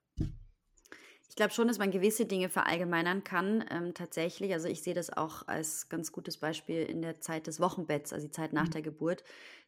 Ich 1.33 1.35
glaube 1.35 1.51
schon, 1.51 1.67
dass 1.67 1.79
man 1.79 1.89
gewisse 1.89 2.27
Dinge 2.27 2.47
verallgemeinern 2.47 3.23
kann, 3.23 3.65
ähm, 3.71 3.95
tatsächlich. 3.95 4.53
Also 4.53 4.67
ich 4.67 4.83
sehe 4.83 4.93
das 4.93 5.11
auch 5.11 5.47
als 5.47 5.89
ganz 5.89 6.11
gutes 6.11 6.37
Beispiel 6.37 6.83
in 6.83 7.01
der 7.01 7.21
Zeit 7.21 7.47
des 7.47 7.59
Wochenbetts, 7.59 8.13
also 8.13 8.27
die 8.27 8.31
Zeit 8.31 8.53
nach 8.53 8.67
mhm. 8.67 8.69
der 8.69 8.81
Geburt. 8.83 9.23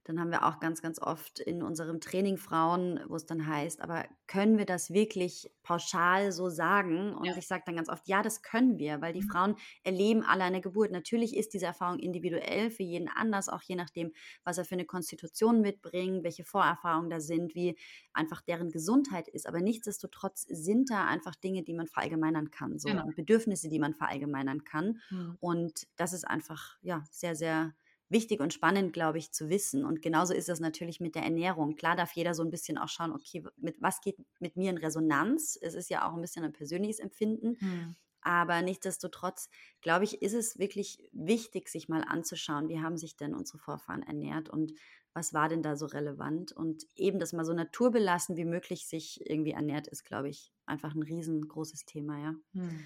Dann 0.05 0.19
haben 0.19 0.29
wir 0.29 0.45
auch 0.45 0.59
ganz, 0.59 0.83
ganz 0.83 1.01
oft 1.01 1.39
in 1.39 1.63
unserem 1.63 1.99
Training 1.99 2.37
Frauen, 2.37 2.99
wo 3.07 3.15
es 3.15 3.25
dann 3.25 3.47
heißt, 3.47 3.81
aber 3.81 4.05
können 4.27 4.59
wir 4.59 4.65
das 4.65 4.91
wirklich 4.91 5.51
pauschal 5.63 6.31
so 6.31 6.47
sagen? 6.47 7.15
Und 7.15 7.25
ja. 7.25 7.35
ich 7.35 7.47
sage 7.47 7.63
dann 7.65 7.75
ganz 7.75 7.89
oft, 7.89 8.07
ja, 8.07 8.21
das 8.21 8.43
können 8.43 8.77
wir, 8.77 9.01
weil 9.01 9.13
die 9.13 9.23
mhm. 9.23 9.29
Frauen 9.29 9.55
erleben 9.83 10.23
alle 10.23 10.43
eine 10.43 10.61
Geburt. 10.61 10.91
Natürlich 10.91 11.35
ist 11.35 11.55
diese 11.55 11.65
Erfahrung 11.65 11.97
individuell 11.97 12.69
für 12.69 12.83
jeden 12.83 13.09
anders, 13.09 13.49
auch 13.49 13.63
je 13.63 13.75
nachdem, 13.75 14.13
was 14.43 14.59
er 14.59 14.65
für 14.65 14.75
eine 14.75 14.85
Konstitution 14.85 15.61
mitbringt, 15.61 16.23
welche 16.23 16.43
Vorerfahrungen 16.43 17.09
da 17.09 17.19
sind, 17.19 17.55
wie 17.55 17.75
einfach 18.13 18.41
deren 18.41 18.69
Gesundheit 18.69 19.27
ist. 19.27 19.47
Aber 19.47 19.59
nichtsdestotrotz 19.59 20.45
sind 20.47 20.91
da 20.91 21.07
einfach 21.07 21.35
Dinge, 21.35 21.63
die 21.63 21.73
man 21.73 21.87
verallgemeinern 21.87 22.51
kann, 22.51 22.77
so 22.77 22.89
genau. 22.89 23.07
Bedürfnisse, 23.15 23.69
die 23.69 23.79
man 23.79 23.95
verallgemeinern 23.95 24.63
kann. 24.65 25.01
Mhm. 25.09 25.37
Und 25.39 25.87
das 25.95 26.13
ist 26.13 26.27
einfach 26.27 26.77
ja 26.83 27.03
sehr, 27.09 27.35
sehr 27.35 27.73
wichtig 28.09 28.39
und 28.39 28.53
spannend, 28.53 28.93
glaube 28.93 29.17
ich, 29.17 29.31
zu 29.31 29.49
wissen. 29.49 29.83
Und 29.85 30.01
genauso 30.01 30.33
ist 30.33 30.49
das 30.49 30.59
natürlich 30.59 30.99
mit 30.99 31.15
der 31.15 31.23
Ernährung. 31.23 31.75
Klar 31.75 31.95
darf 31.95 32.11
jeder 32.13 32.33
so 32.33 32.43
ein 32.43 32.51
bisschen 32.51 32.77
auch 32.77 32.89
schauen, 32.89 33.11
okay, 33.11 33.43
mit 33.57 33.81
was 33.81 34.01
geht 34.01 34.17
mit 34.39 34.55
mir 34.55 34.69
in 34.69 34.77
Resonanz? 34.77 35.57
Es 35.61 35.73
ist 35.73 35.89
ja 35.89 36.07
auch 36.07 36.13
ein 36.13 36.21
bisschen 36.21 36.43
ein 36.43 36.53
persönliches 36.53 36.99
Empfinden. 36.99 37.57
Hm. 37.59 37.95
Aber 38.21 38.63
nichtsdestotrotz, 38.63 39.49
glaube 39.81 40.03
ich, 40.03 40.23
ist 40.23 40.33
es 40.33 40.57
wirklich 40.57 41.07
wichtig, 41.11 41.69
sich 41.69 41.89
mal 41.89 42.03
anzuschauen, 42.03 42.69
wie 42.69 42.79
haben 42.79 42.97
sich 42.97 43.17
denn 43.17 43.35
unsere 43.35 43.59
Vorfahren 43.59 44.01
ernährt 44.01 44.49
und 44.49 44.73
was 45.13 45.33
war 45.33 45.47
denn 45.47 45.61
da 45.61 45.77
so 45.77 45.85
relevant? 45.85 46.51
Und 46.51 46.87
eben 46.95 47.19
das 47.19 47.33
mal 47.33 47.45
so 47.45 47.53
naturbelassen 47.53 48.35
wie 48.35 48.43
möglich 48.43 48.87
sich 48.87 49.21
irgendwie 49.29 49.51
ernährt, 49.51 49.87
ist, 49.87 50.03
glaube 50.03 50.29
ich, 50.29 50.51
einfach 50.65 50.93
ein 50.93 51.03
riesengroßes 51.03 51.85
Thema, 51.85 52.19
ja. 52.19 52.35
Hm. 52.53 52.79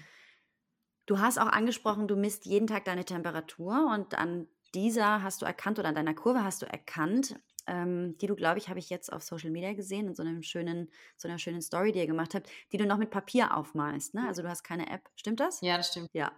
Du 1.06 1.18
hast 1.18 1.38
auch 1.38 1.48
angesprochen, 1.48 2.06
du 2.06 2.16
misst 2.16 2.44
jeden 2.44 2.68
Tag 2.68 2.84
deine 2.84 3.04
Temperatur 3.04 3.90
und 3.92 4.16
an 4.16 4.46
dieser 4.74 5.22
hast 5.22 5.42
du 5.42 5.46
erkannt 5.46 5.78
oder 5.78 5.88
an 5.88 5.94
deiner 5.94 6.14
Kurve 6.14 6.44
hast 6.44 6.62
du 6.62 6.66
erkannt, 6.66 7.38
ähm, 7.66 8.16
die 8.18 8.26
du, 8.26 8.34
glaube 8.34 8.58
ich, 8.58 8.68
habe 8.68 8.78
ich 8.78 8.90
jetzt 8.90 9.12
auf 9.12 9.22
Social 9.22 9.50
Media 9.50 9.72
gesehen, 9.74 10.08
in 10.08 10.14
so, 10.14 10.22
einem 10.22 10.42
schönen, 10.42 10.90
so 11.16 11.28
einer 11.28 11.38
schönen 11.38 11.62
Story, 11.62 11.92
die 11.92 12.00
ihr 12.00 12.06
gemacht 12.06 12.34
habt, 12.34 12.48
die 12.72 12.76
du 12.76 12.86
noch 12.86 12.98
mit 12.98 13.10
Papier 13.10 13.56
aufmalst. 13.56 14.14
Ne? 14.14 14.26
Also 14.26 14.42
du 14.42 14.48
hast 14.48 14.62
keine 14.62 14.90
App. 14.90 15.08
Stimmt 15.14 15.40
das? 15.40 15.60
Ja, 15.60 15.76
das 15.76 15.88
stimmt. 15.88 16.10
Ja. 16.12 16.32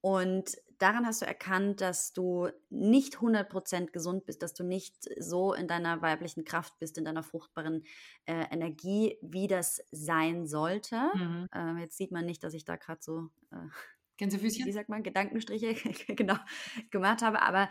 Und 0.00 0.56
daran 0.78 1.06
hast 1.06 1.22
du 1.22 1.26
erkannt, 1.26 1.80
dass 1.80 2.12
du 2.12 2.48
nicht 2.68 3.16
100% 3.16 3.90
gesund 3.90 4.26
bist, 4.26 4.42
dass 4.42 4.52
du 4.52 4.62
nicht 4.62 5.08
so 5.18 5.54
in 5.54 5.66
deiner 5.66 6.02
weiblichen 6.02 6.44
Kraft 6.44 6.78
bist, 6.78 6.98
in 6.98 7.04
deiner 7.04 7.22
fruchtbaren 7.22 7.84
äh, 8.26 8.44
Energie, 8.50 9.16
wie 9.22 9.46
das 9.46 9.82
sein 9.90 10.46
sollte. 10.46 11.10
Mhm. 11.14 11.48
Äh, 11.54 11.80
jetzt 11.80 11.96
sieht 11.96 12.12
man 12.12 12.26
nicht, 12.26 12.44
dass 12.44 12.54
ich 12.54 12.64
da 12.64 12.76
gerade 12.76 13.00
so 13.02 13.30
äh, 13.50 13.56
Gänsefüßchen? 14.16 14.66
Wie 14.66 14.72
sagt 14.72 14.88
man, 14.88 15.02
Gedankenstriche 15.02 15.74
genau 16.14 16.36
gemacht 16.90 17.22
habe. 17.22 17.42
Aber 17.42 17.68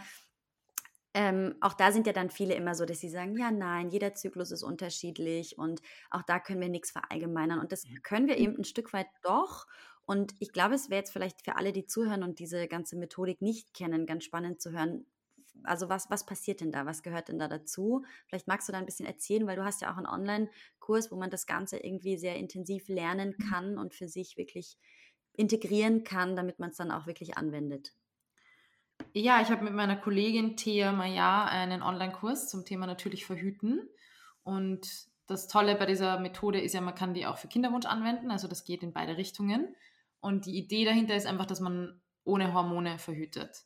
ähm, 1.15 1.55
auch 1.61 1.73
da 1.73 1.91
sind 1.91 2.07
ja 2.07 2.13
dann 2.13 2.31
viele 2.31 2.55
immer 2.55 2.73
so, 2.73 2.85
dass 2.85 2.99
sie 2.99 3.09
sagen, 3.09 3.37
ja, 3.37 3.51
nein, 3.51 3.89
jeder 3.89 4.15
Zyklus 4.15 4.51
ist 4.51 4.63
unterschiedlich 4.63 5.57
und 5.59 5.81
auch 6.09 6.23
da 6.23 6.39
können 6.39 6.61
wir 6.61 6.69
nichts 6.69 6.91
verallgemeinern. 6.91 7.59
Und 7.59 7.71
das 7.71 7.83
können 8.01 8.27
wir 8.27 8.37
eben 8.37 8.57
ein 8.57 8.63
Stück 8.63 8.93
weit 8.93 9.07
doch. 9.21 9.67
Und 10.05 10.33
ich 10.39 10.51
glaube, 10.51 10.75
es 10.75 10.89
wäre 10.89 10.99
jetzt 10.99 11.13
vielleicht 11.13 11.43
für 11.43 11.55
alle, 11.55 11.71
die 11.71 11.85
zuhören 11.85 12.23
und 12.23 12.39
diese 12.39 12.67
ganze 12.67 12.97
Methodik 12.97 13.41
nicht 13.41 13.73
kennen, 13.73 14.05
ganz 14.05 14.23
spannend 14.23 14.59
zu 14.61 14.71
hören. 14.71 15.05
Also 15.63 15.87
was, 15.87 16.09
was 16.09 16.25
passiert 16.25 16.61
denn 16.61 16.71
da? 16.71 16.85
Was 16.85 17.03
gehört 17.03 17.29
denn 17.29 17.37
da 17.37 17.47
dazu? 17.47 18.03
Vielleicht 18.27 18.47
magst 18.47 18.67
du 18.67 18.73
da 18.73 18.79
ein 18.79 18.85
bisschen 18.85 19.05
erzählen, 19.05 19.45
weil 19.45 19.55
du 19.55 19.63
hast 19.63 19.81
ja 19.81 19.93
auch 19.93 19.97
einen 19.97 20.07
Online-Kurs, 20.07 21.11
wo 21.11 21.15
man 21.15 21.29
das 21.29 21.45
Ganze 21.45 21.77
irgendwie 21.77 22.17
sehr 22.17 22.35
intensiv 22.35 22.87
lernen 22.89 23.35
mhm. 23.37 23.49
kann 23.49 23.77
und 23.77 23.93
für 23.93 24.09
sich 24.09 24.35
wirklich 24.35 24.77
integrieren 25.33 26.03
kann, 26.03 26.35
damit 26.35 26.59
man 26.59 26.69
es 26.69 26.77
dann 26.77 26.91
auch 26.91 27.07
wirklich 27.07 27.37
anwendet. 27.37 27.93
Ja, 29.13 29.41
ich 29.41 29.49
habe 29.49 29.63
mit 29.63 29.73
meiner 29.73 29.95
Kollegin 29.95 30.55
Thea 30.55 30.91
Maja 30.91 31.45
einen 31.45 31.81
Online-Kurs 31.81 32.49
zum 32.49 32.65
Thema 32.65 32.87
natürlich 32.87 33.25
verhüten. 33.25 33.89
Und 34.43 34.87
das 35.27 35.47
Tolle 35.47 35.75
bei 35.75 35.85
dieser 35.85 36.19
Methode 36.19 36.59
ist 36.59 36.73
ja, 36.73 36.81
man 36.81 36.95
kann 36.95 37.13
die 37.13 37.25
auch 37.25 37.37
für 37.37 37.47
Kinderwunsch 37.47 37.85
anwenden, 37.85 38.31
also 38.31 38.47
das 38.47 38.63
geht 38.63 38.83
in 38.83 38.93
beide 38.93 39.17
Richtungen. 39.17 39.75
Und 40.19 40.45
die 40.45 40.57
Idee 40.57 40.85
dahinter 40.85 41.15
ist 41.15 41.25
einfach, 41.25 41.45
dass 41.45 41.59
man 41.59 42.01
ohne 42.23 42.53
Hormone 42.53 42.99
verhütet. 42.99 43.65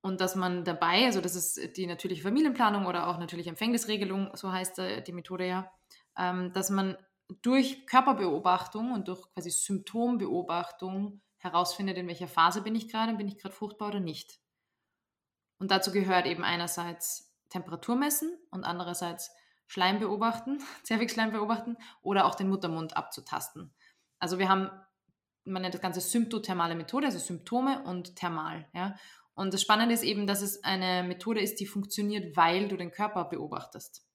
Und 0.00 0.20
dass 0.20 0.36
man 0.36 0.64
dabei, 0.64 1.06
also 1.06 1.20
das 1.20 1.34
ist 1.34 1.76
die 1.76 1.86
natürliche 1.86 2.22
Familienplanung 2.22 2.86
oder 2.86 3.08
auch 3.08 3.18
natürliche 3.18 3.50
Empfängnisregelung, 3.50 4.30
so 4.34 4.52
heißt 4.52 4.80
die 5.06 5.12
Methode 5.12 5.46
ja, 5.46 5.72
ähm, 6.16 6.52
dass 6.52 6.70
man 6.70 6.96
durch 7.42 7.86
Körperbeobachtung 7.86 8.92
und 8.92 9.08
durch 9.08 9.22
quasi 9.32 9.50
Symptombeobachtung 9.50 11.20
herausfindet, 11.38 11.96
in 11.96 12.06
welcher 12.06 12.28
Phase 12.28 12.62
bin 12.62 12.74
ich 12.74 12.88
gerade, 12.88 13.14
bin 13.14 13.28
ich 13.28 13.38
gerade 13.38 13.54
fruchtbar 13.54 13.88
oder 13.88 14.00
nicht. 14.00 14.40
Und 15.58 15.70
dazu 15.70 15.90
gehört 15.90 16.26
eben 16.26 16.44
einerseits 16.44 17.34
Temperatur 17.48 17.96
messen 17.96 18.36
und 18.50 18.64
andererseits 18.64 19.30
Schleim 19.66 19.98
beobachten, 19.98 20.58
Zervixschleim 20.84 21.32
beobachten 21.32 21.76
oder 22.02 22.26
auch 22.26 22.34
den 22.34 22.48
Muttermund 22.48 22.96
abzutasten. 22.96 23.72
Also 24.18 24.38
wir 24.38 24.48
haben, 24.48 24.70
man 25.44 25.62
nennt 25.62 25.74
das 25.74 25.82
Ganze 25.82 26.00
symptothermale 26.00 26.74
Methode, 26.74 27.06
also 27.06 27.18
Symptome 27.18 27.82
und 27.84 28.16
thermal. 28.16 28.68
Ja? 28.72 28.96
Und 29.34 29.52
das 29.52 29.62
Spannende 29.62 29.94
ist 29.94 30.02
eben, 30.02 30.26
dass 30.26 30.42
es 30.42 30.64
eine 30.64 31.06
Methode 31.06 31.40
ist, 31.40 31.60
die 31.60 31.66
funktioniert, 31.66 32.36
weil 32.36 32.68
du 32.68 32.76
den 32.76 32.90
Körper 32.90 33.24
beobachtest. 33.24 34.05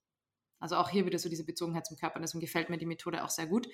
Also 0.62 0.76
auch 0.76 0.88
hier 0.88 1.04
wieder 1.04 1.18
so 1.18 1.28
diese 1.28 1.44
Bezogenheit 1.44 1.86
zum 1.86 1.96
Körper. 1.96 2.20
Deswegen 2.20 2.40
gefällt 2.40 2.70
mir 2.70 2.78
die 2.78 2.86
Methode 2.86 3.24
auch 3.24 3.30
sehr 3.30 3.46
gut. 3.46 3.66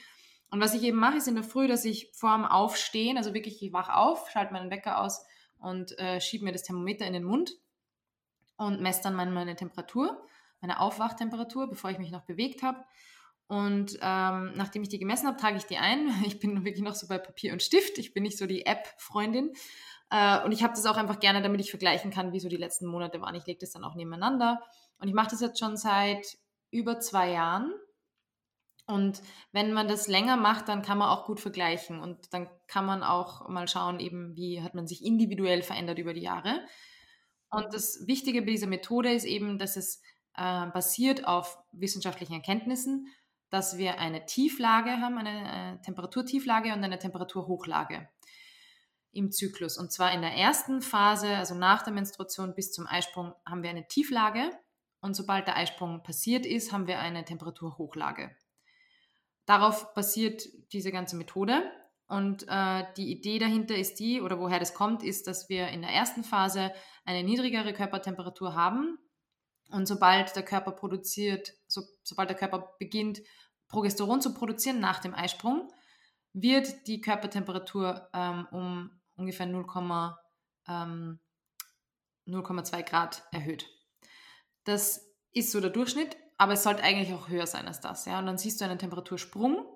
Und 0.51 0.61
was 0.61 0.75
ich 0.75 0.83
eben 0.83 0.99
mache, 0.99 1.19
ist 1.19 1.29
in 1.29 1.35
der 1.35 1.45
Früh, 1.45 1.69
dass 1.69 1.85
ich 1.85 2.11
vorm 2.15 2.47
Aufstehen, 2.47 3.19
also 3.19 3.35
wirklich, 3.35 3.63
ich 3.63 3.73
wach 3.75 3.91
auf, 3.91 4.31
schalte 4.31 4.55
meinen 4.55 4.71
Wecker 4.71 5.03
aus 5.03 5.23
und 5.59 5.99
äh, 5.99 6.19
schiebe 6.21 6.45
mir 6.45 6.53
das 6.53 6.63
Thermometer 6.63 7.07
in 7.07 7.13
den 7.13 7.25
Mund 7.25 7.53
und 8.57 8.81
messe 8.81 9.03
dann 9.03 9.15
meine, 9.15 9.31
meine 9.31 9.55
Temperatur, 9.55 10.27
meine 10.63 10.81
Aufwachtemperatur, 10.81 11.69
bevor 11.69 11.91
ich 11.91 11.99
mich 11.99 12.11
noch 12.11 12.25
bewegt 12.25 12.63
habe. 12.63 12.83
Und 13.49 13.99
ähm, 14.01 14.53
nachdem 14.57 14.83
ich 14.83 14.89
die 14.89 14.99
gemessen 14.99 15.27
habe, 15.27 15.37
trage 15.37 15.59
ich 15.59 15.65
die 15.65 15.77
ein. 15.77 16.09
Ich 16.27 16.39
bin 16.39 16.65
wirklich 16.65 16.83
noch 16.83 16.95
so 16.95 17.07
bei 17.07 17.19
Papier 17.19 17.53
und 17.53 17.63
Stift. 17.63 17.99
Ich 17.99 18.15
bin 18.15 18.23
nicht 18.23 18.39
so 18.39 18.47
die 18.47 18.65
App-Freundin. 18.65 19.53
Äh, 20.11 20.43
und 20.43 20.53
ich 20.53 20.63
habe 20.63 20.75
das 20.75 20.87
auch 20.87 20.97
einfach 20.97 21.21
gerne, 21.21 21.43
damit 21.43 21.61
ich 21.61 21.71
vergleichen 21.71 22.11
kann, 22.11 22.33
wie 22.33 22.41
so 22.41 22.49
die 22.49 22.57
letzten 22.57 22.87
Monate 22.87 23.21
waren. 23.21 23.35
Ich 23.35 23.47
lege 23.47 23.61
das 23.61 23.73
dann 23.73 23.85
auch 23.85 23.95
nebeneinander. 23.95 24.63
Und 24.99 25.09
ich 25.09 25.15
mache 25.15 25.31
das 25.31 25.43
jetzt 25.43 25.59
schon 25.59 25.77
seit 25.77 26.39
über 26.71 27.01
zwei 27.01 27.31
Jahren. 27.33 27.73
Und 28.87 29.21
wenn 29.53 29.73
man 29.73 29.87
das 29.87 30.09
länger 30.09 30.37
macht, 30.37 30.69
dann 30.69 30.83
kann 30.83 30.97
man 30.97 31.11
auch 31.11 31.27
gut 31.27 31.41
vergleichen 31.41 32.01
und 32.01 32.33
dann 32.33 32.49
kann 32.69 32.87
man 32.87 33.03
auch 33.03 33.47
mal 33.49 33.69
schauen, 33.69 34.01
eben 34.01 34.35
wie 34.35 34.63
hat 34.63 34.75
man 34.75 34.87
sich 34.87 35.05
individuell 35.05 35.63
verändert 35.63 35.99
über 35.99 36.15
die 36.15 36.23
Jahre. 36.23 36.65
Und 37.51 37.75
das 37.75 38.07
Wichtige 38.07 38.41
bei 38.41 38.53
dieser 38.53 38.67
Methode 38.67 39.13
ist 39.13 39.25
eben, 39.25 39.59
dass 39.59 39.77
es 39.77 40.03
äh, 40.35 40.67
basiert 40.69 41.27
auf 41.27 41.59
wissenschaftlichen 41.73 42.33
Erkenntnissen, 42.35 43.09
dass 43.51 43.77
wir 43.77 43.99
eine 43.99 44.25
Tieflage 44.25 44.91
haben, 45.01 45.19
eine 45.19 45.79
äh, 45.79 45.83
Temperaturtieflage 45.83 46.73
und 46.73 46.83
eine 46.83 46.99
Temperaturhochlage 46.99 48.09
im 49.13 49.31
Zyklus. 49.31 49.79
Und 49.79 49.93
zwar 49.93 50.13
in 50.13 50.23
der 50.23 50.33
ersten 50.33 50.81
Phase, 50.81 51.29
also 51.37 51.55
nach 51.55 51.83
der 51.83 51.93
Menstruation 51.93 52.55
bis 52.55 52.73
zum 52.73 52.87
Eisprung, 52.87 53.35
haben 53.47 53.63
wir 53.63 53.71
eine 53.71 53.87
Tieflage 53.87 54.51
und 55.01 55.15
sobald 55.15 55.47
der 55.47 55.57
Eisprung 55.57 56.03
passiert 56.03 56.45
ist, 56.45 56.73
haben 56.73 56.87
wir 56.87 56.99
eine 56.99 57.25
Temperaturhochlage. 57.25 58.35
Darauf 59.47 59.95
basiert 59.95 60.43
diese 60.73 60.93
ganze 60.93 61.17
Methode. 61.17 61.63
Und 62.07 62.47
äh, 62.49 62.85
die 62.97 63.11
Idee 63.11 63.39
dahinter 63.39 63.77
ist 63.77 64.01
die, 64.01 64.21
oder 64.21 64.39
woher 64.41 64.59
das 64.59 64.75
kommt, 64.75 65.03
ist, 65.03 65.27
dass 65.27 65.49
wir 65.49 65.69
in 65.69 65.83
der 65.83 65.91
ersten 65.91 66.25
Phase 66.25 66.73
eine 67.05 67.23
niedrigere 67.23 67.73
Körpertemperatur 67.73 68.55
haben. 68.55 68.99
Und 69.71 69.87
sobald 69.87 70.35
der 70.35 70.43
Körper 70.43 70.73
produziert, 70.73 71.53
so, 71.67 71.83
sobald 72.03 72.31
der 72.31 72.37
Körper 72.37 72.75
beginnt, 72.79 73.21
Progesteron 73.69 74.23
zu 74.23 74.33
produzieren 74.33 74.81
nach 74.81 75.01
dem 75.01 75.15
Eisprung, 75.15 75.71
wird 76.33 76.87
die 76.87 77.01
Körpertemperatur 77.01 78.09
ähm, 78.15 78.47
um 78.51 78.91
ungefähr 79.17 79.47
0,2 79.47 80.17
ähm, 80.69 81.19
Grad 82.85 83.23
erhöht. 83.33 83.67
Das 84.69 85.15
ist 85.33 85.51
so 85.51 85.63
der 85.63 85.71
Durchschnitt, 85.71 86.19
aber 86.37 86.53
es 86.53 86.63
sollte 86.63 86.83
eigentlich 86.83 87.15
auch 87.15 87.31
höher 87.31 87.47
sein 87.47 87.67
als 87.67 87.81
das. 87.81 88.05
Ja? 88.05 88.19
Und 88.19 88.27
dann 88.27 88.37
siehst 88.37 88.61
du 88.61 88.67
einen 88.67 88.79
Temperatursprung 88.79 89.67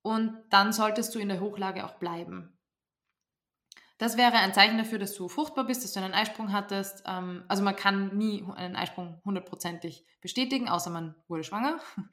und 0.00 0.34
dann 0.48 0.72
solltest 0.72 1.14
du 1.14 1.18
in 1.18 1.28
der 1.28 1.40
Hochlage 1.40 1.84
auch 1.84 1.96
bleiben. 1.96 2.55
Das 3.98 4.18
wäre 4.18 4.34
ein 4.34 4.52
Zeichen 4.52 4.76
dafür, 4.76 4.98
dass 4.98 5.14
du 5.14 5.28
fruchtbar 5.28 5.64
bist, 5.64 5.82
dass 5.82 5.92
du 5.92 6.00
einen 6.00 6.12
Eisprung 6.12 6.52
hattest. 6.52 7.02
Ähm, 7.06 7.44
also 7.48 7.62
man 7.62 7.76
kann 7.76 8.16
nie 8.16 8.44
einen 8.54 8.76
Eisprung 8.76 9.20
hundertprozentig 9.24 10.04
bestätigen, 10.20 10.68
außer 10.68 10.90
man 10.90 11.14
wurde 11.28 11.44
schwanger. 11.44 11.80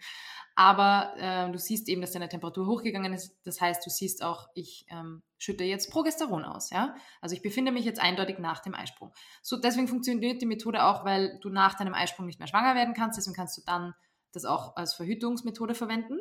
Aber 0.55 1.13
äh, 1.17 1.51
du 1.51 1.57
siehst 1.57 1.89
eben, 1.89 1.99
dass 1.99 2.11
deine 2.11 2.29
Temperatur 2.29 2.67
hochgegangen 2.67 3.11
ist. 3.11 3.35
Das 3.43 3.59
heißt, 3.59 3.85
du 3.85 3.89
siehst 3.89 4.23
auch, 4.23 4.47
ich 4.53 4.85
ähm, 4.89 5.23
schütte 5.37 5.63
jetzt 5.63 5.91
Progesteron 5.91 6.45
aus. 6.45 6.69
Ja? 6.69 6.95
Also 7.21 7.35
ich 7.35 7.41
befinde 7.41 7.71
mich 7.71 7.85
jetzt 7.85 7.99
eindeutig 7.99 8.37
nach 8.39 8.61
dem 8.61 8.75
Eisprung. 8.75 9.11
So, 9.41 9.57
deswegen 9.57 9.87
funktioniert 9.87 10.41
die 10.41 10.45
Methode 10.45 10.83
auch, 10.83 11.03
weil 11.05 11.39
du 11.41 11.49
nach 11.49 11.73
deinem 11.73 11.95
Eisprung 11.95 12.27
nicht 12.27 12.39
mehr 12.39 12.47
schwanger 12.47 12.75
werden 12.75 12.93
kannst. 12.93 13.17
Deswegen 13.17 13.35
kannst 13.35 13.57
du 13.57 13.61
dann 13.65 13.93
das 14.31 14.45
auch 14.45 14.75
als 14.75 14.93
Verhütungsmethode 14.93 15.75
verwenden. 15.75 16.19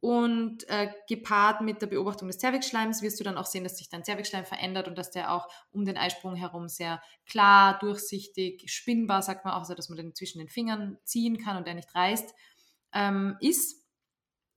Und 0.00 0.68
äh, 0.68 0.92
gepaart 1.08 1.60
mit 1.60 1.82
der 1.82 1.88
Beobachtung 1.88 2.28
des 2.28 2.38
Zervixschleims 2.38 3.02
wirst 3.02 3.18
du 3.18 3.24
dann 3.24 3.36
auch 3.36 3.46
sehen, 3.46 3.64
dass 3.64 3.78
sich 3.78 3.88
dein 3.88 4.04
Zervixschleim 4.04 4.44
verändert 4.44 4.86
und 4.86 4.96
dass 4.96 5.10
der 5.10 5.32
auch 5.32 5.48
um 5.70 5.84
den 5.84 5.96
Eisprung 5.96 6.36
herum 6.36 6.68
sehr 6.68 7.02
klar, 7.26 7.78
durchsichtig, 7.80 8.70
spinnbar, 8.72 9.22
sagt 9.22 9.44
man 9.44 9.54
auch, 9.54 9.64
so 9.64 9.74
dass 9.74 9.88
man 9.88 9.96
den 9.96 10.14
zwischen 10.14 10.38
den 10.38 10.48
Fingern 10.48 10.98
ziehen 11.02 11.38
kann 11.38 11.56
und 11.56 11.66
der 11.66 11.74
nicht 11.74 11.92
reißt 11.96 12.32
ähm, 12.92 13.36
ist 13.40 13.84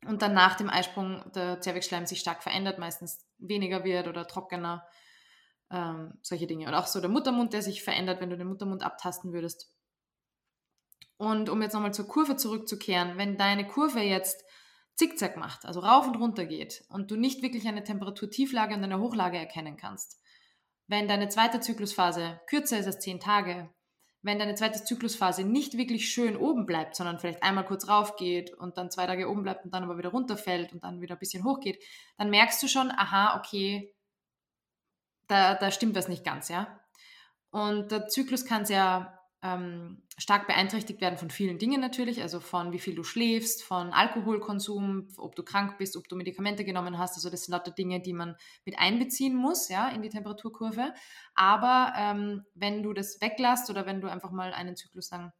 und 0.06 0.22
dann 0.22 0.34
nach 0.34 0.56
dem 0.56 0.70
Eisprung 0.70 1.24
der 1.34 1.62
Zervixschleim 1.62 2.06
sich 2.06 2.20
stark 2.20 2.42
verändert, 2.44 2.80
meistens 2.80 3.26
weniger 3.38 3.84
wird 3.84 4.08
oder 4.08 4.28
trockener, 4.28 4.86
ähm, 5.70 6.18
solche 6.22 6.48
Dinge. 6.48 6.68
Und 6.68 6.74
auch 6.74 6.88
so 6.88 7.00
der 7.00 7.10
Muttermund, 7.10 7.54
der 7.54 7.62
sich 7.62 7.84
verändert, 7.84 8.20
wenn 8.20 8.30
du 8.30 8.38
den 8.38 8.48
Muttermund 8.48 8.84
abtasten 8.84 9.32
würdest. 9.32 9.72
Und 11.18 11.50
um 11.50 11.62
jetzt 11.62 11.74
nochmal 11.74 11.94
zur 11.94 12.08
Kurve 12.08 12.36
zurückzukehren, 12.36 13.18
wenn 13.18 13.38
deine 13.38 13.68
Kurve 13.68 14.00
jetzt 14.00 14.44
zickzack 14.96 15.38
macht, 15.38 15.66
also 15.66 15.80
rauf 15.80 16.08
und 16.08 16.16
runter 16.18 16.46
geht 16.46 16.84
und 16.90 17.12
du 17.12 17.16
nicht 17.16 17.42
wirklich 17.42 17.68
eine 17.68 17.84
Temperaturtieflage 17.84 18.76
und 18.76 18.84
eine 18.84 19.00
Hochlage 19.00 19.38
erkennen 19.38 19.78
kannst, 19.78 20.22
wenn 20.88 21.08
deine 21.08 21.30
zweite 21.30 21.60
Zyklusphase 21.60 22.40
kürzer 22.48 22.80
ist 22.80 22.86
als 22.86 23.00
zehn 23.00 23.20
Tage 23.20 23.70
wenn 24.24 24.38
deine 24.38 24.56
zweite 24.56 24.84
Zyklusphase 24.84 25.44
nicht 25.44 25.78
wirklich 25.78 26.10
schön 26.12 26.38
oben 26.38 26.66
bleibt, 26.66 26.96
sondern 26.96 27.20
vielleicht 27.20 27.42
einmal 27.42 27.66
kurz 27.66 27.88
rauf 27.88 28.16
geht 28.18 28.54
und 28.54 28.78
dann 28.78 28.92
zwei 28.92 29.08
Tage 29.08 29.30
oben 29.30 29.44
bleibt 29.44 29.66
und 29.66 29.74
dann 29.74 29.84
aber 29.84 29.98
wieder 29.98 30.10
runterfällt 30.10 30.74
und 30.74 30.84
dann 30.84 31.02
wieder 31.02 31.16
ein 31.16 31.20
bisschen 31.20 31.44
hoch 31.44 31.60
geht, 31.60 31.84
dann 32.18 32.30
merkst 32.30 32.62
du 32.62 32.68
schon, 32.68 32.92
aha, 32.92 33.38
okay, 33.40 33.94
da, 35.28 35.56
da 35.56 35.72
stimmt 35.72 35.96
was 35.96 36.08
nicht 36.08 36.24
ganz, 36.24 36.50
ja. 36.50 36.80
Und 37.50 37.92
der 37.92 38.08
Zyklus 38.08 38.46
kann 38.46 38.66
sehr 38.66 39.20
ähm, 39.44 40.04
stark 40.18 40.46
beeinträchtigt 40.46 41.02
werden 41.02 41.18
von 41.18 41.32
vielen 41.32 41.58
Dingen 41.58 41.82
natürlich, 41.82 42.22
also 42.22 42.40
von 42.40 42.72
wie 42.72 42.80
viel 42.80 42.94
du 42.94 43.04
schläfst, 43.04 43.64
von 43.64 43.92
Alkoholkonsum, 43.92 45.08
ob 45.18 45.36
du 45.36 45.44
krank 45.44 45.78
bist, 45.80 45.98
ob 45.98 46.08
du 46.08 46.16
Medikamente 46.16 46.64
genommen 46.64 47.00
hast. 47.00 47.16
Also 47.16 47.30
das 47.30 47.46
sind 47.46 47.54
lauter 47.54 47.72
Dinge, 47.72 48.02
die 48.02 48.14
man 48.14 48.36
mit 48.66 48.78
einbeziehen 48.78 49.36
muss, 49.36 49.70
ja, 49.70 49.90
in 49.90 50.04
die 50.04 50.10
Temperaturkurve. 50.10 50.94
Aber 51.34 51.94
ähm, 51.98 52.44
wenn 52.54 52.84
du 52.84 52.94
das 52.94 53.20
weglässt 53.20 53.70
oder 53.70 53.86
wenn 53.86 54.00
du 54.02 54.08
einfach 54.08 54.32
mal 54.32 54.54
einen 54.54 54.76
Zyklus 54.76 55.10
lang 55.10 55.32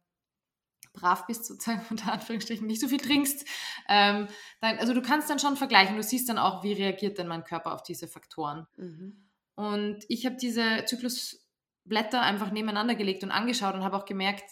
brav 0.92 1.26
bist, 1.26 1.46
sozusagen 1.46 1.82
unter 1.90 2.12
Anführungsstrichen, 2.12 2.66
nicht 2.66 2.80
so 2.80 2.88
viel 2.88 3.00
trinkst, 3.00 3.46
ähm, 3.88 4.26
dann, 4.60 4.78
also 4.78 4.94
du 4.94 5.02
kannst 5.02 5.30
dann 5.30 5.38
schon 5.38 5.56
vergleichen. 5.56 5.96
Du 5.96 6.02
siehst 6.02 6.28
dann 6.28 6.38
auch, 6.38 6.64
wie 6.64 6.72
reagiert 6.72 7.18
denn 7.18 7.28
mein 7.28 7.44
Körper 7.44 7.72
auf 7.72 7.82
diese 7.82 8.08
Faktoren. 8.08 8.66
Mhm. 8.76 9.28
Und 9.54 10.04
ich 10.08 10.26
habe 10.26 10.36
diese 10.36 10.84
Zyklus 10.86 11.41
Blätter 11.84 12.20
einfach 12.22 12.50
nebeneinander 12.50 12.94
gelegt 12.94 13.24
und 13.24 13.30
angeschaut 13.30 13.74
und 13.74 13.84
habe 13.84 13.96
auch 13.96 14.04
gemerkt, 14.04 14.44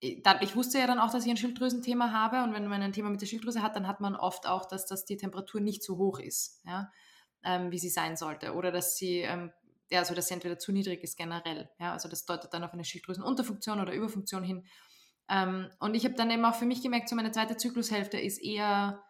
ich 0.00 0.56
wusste 0.56 0.78
ja 0.78 0.86
dann 0.86 0.98
auch, 0.98 1.12
dass 1.12 1.24
ich 1.24 1.30
ein 1.30 1.36
Schilddrüsenthema 1.36 2.10
habe 2.10 2.42
und 2.42 2.54
wenn 2.54 2.66
man 2.66 2.82
ein 2.82 2.92
Thema 2.92 3.08
mit 3.10 3.20
der 3.20 3.26
Schilddrüse 3.26 3.62
hat, 3.62 3.76
dann 3.76 3.86
hat 3.86 4.00
man 4.00 4.16
oft 4.16 4.46
auch, 4.46 4.66
dass, 4.66 4.86
dass 4.86 5.04
die 5.04 5.16
Temperatur 5.16 5.60
nicht 5.60 5.84
so 5.84 5.96
hoch 5.96 6.18
ist, 6.18 6.60
ja, 6.64 6.90
ähm, 7.44 7.70
wie 7.70 7.78
sie 7.78 7.88
sein 7.88 8.16
sollte 8.16 8.54
oder 8.54 8.72
dass 8.72 8.96
sie, 8.96 9.18
ähm, 9.18 9.52
ja, 9.90 10.00
also 10.00 10.14
dass 10.14 10.26
sie 10.26 10.34
entweder 10.34 10.58
zu 10.58 10.72
niedrig 10.72 11.04
ist 11.04 11.16
generell, 11.16 11.70
ja, 11.78 11.92
also 11.92 12.08
das 12.08 12.24
deutet 12.24 12.52
dann 12.52 12.64
auf 12.64 12.72
eine 12.72 12.84
Schilddrüsenunterfunktion 12.84 13.80
oder 13.80 13.92
Überfunktion 13.92 14.42
hin. 14.42 14.66
Ähm, 15.28 15.70
und 15.78 15.94
ich 15.94 16.04
habe 16.04 16.14
dann 16.14 16.30
eben 16.30 16.44
auch 16.44 16.56
für 16.56 16.66
mich 16.66 16.82
gemerkt, 16.82 17.08
so 17.08 17.14
meine 17.14 17.30
zweite 17.30 17.56
Zyklushälfte 17.56 18.18
ist 18.18 18.42
eher 18.42 19.04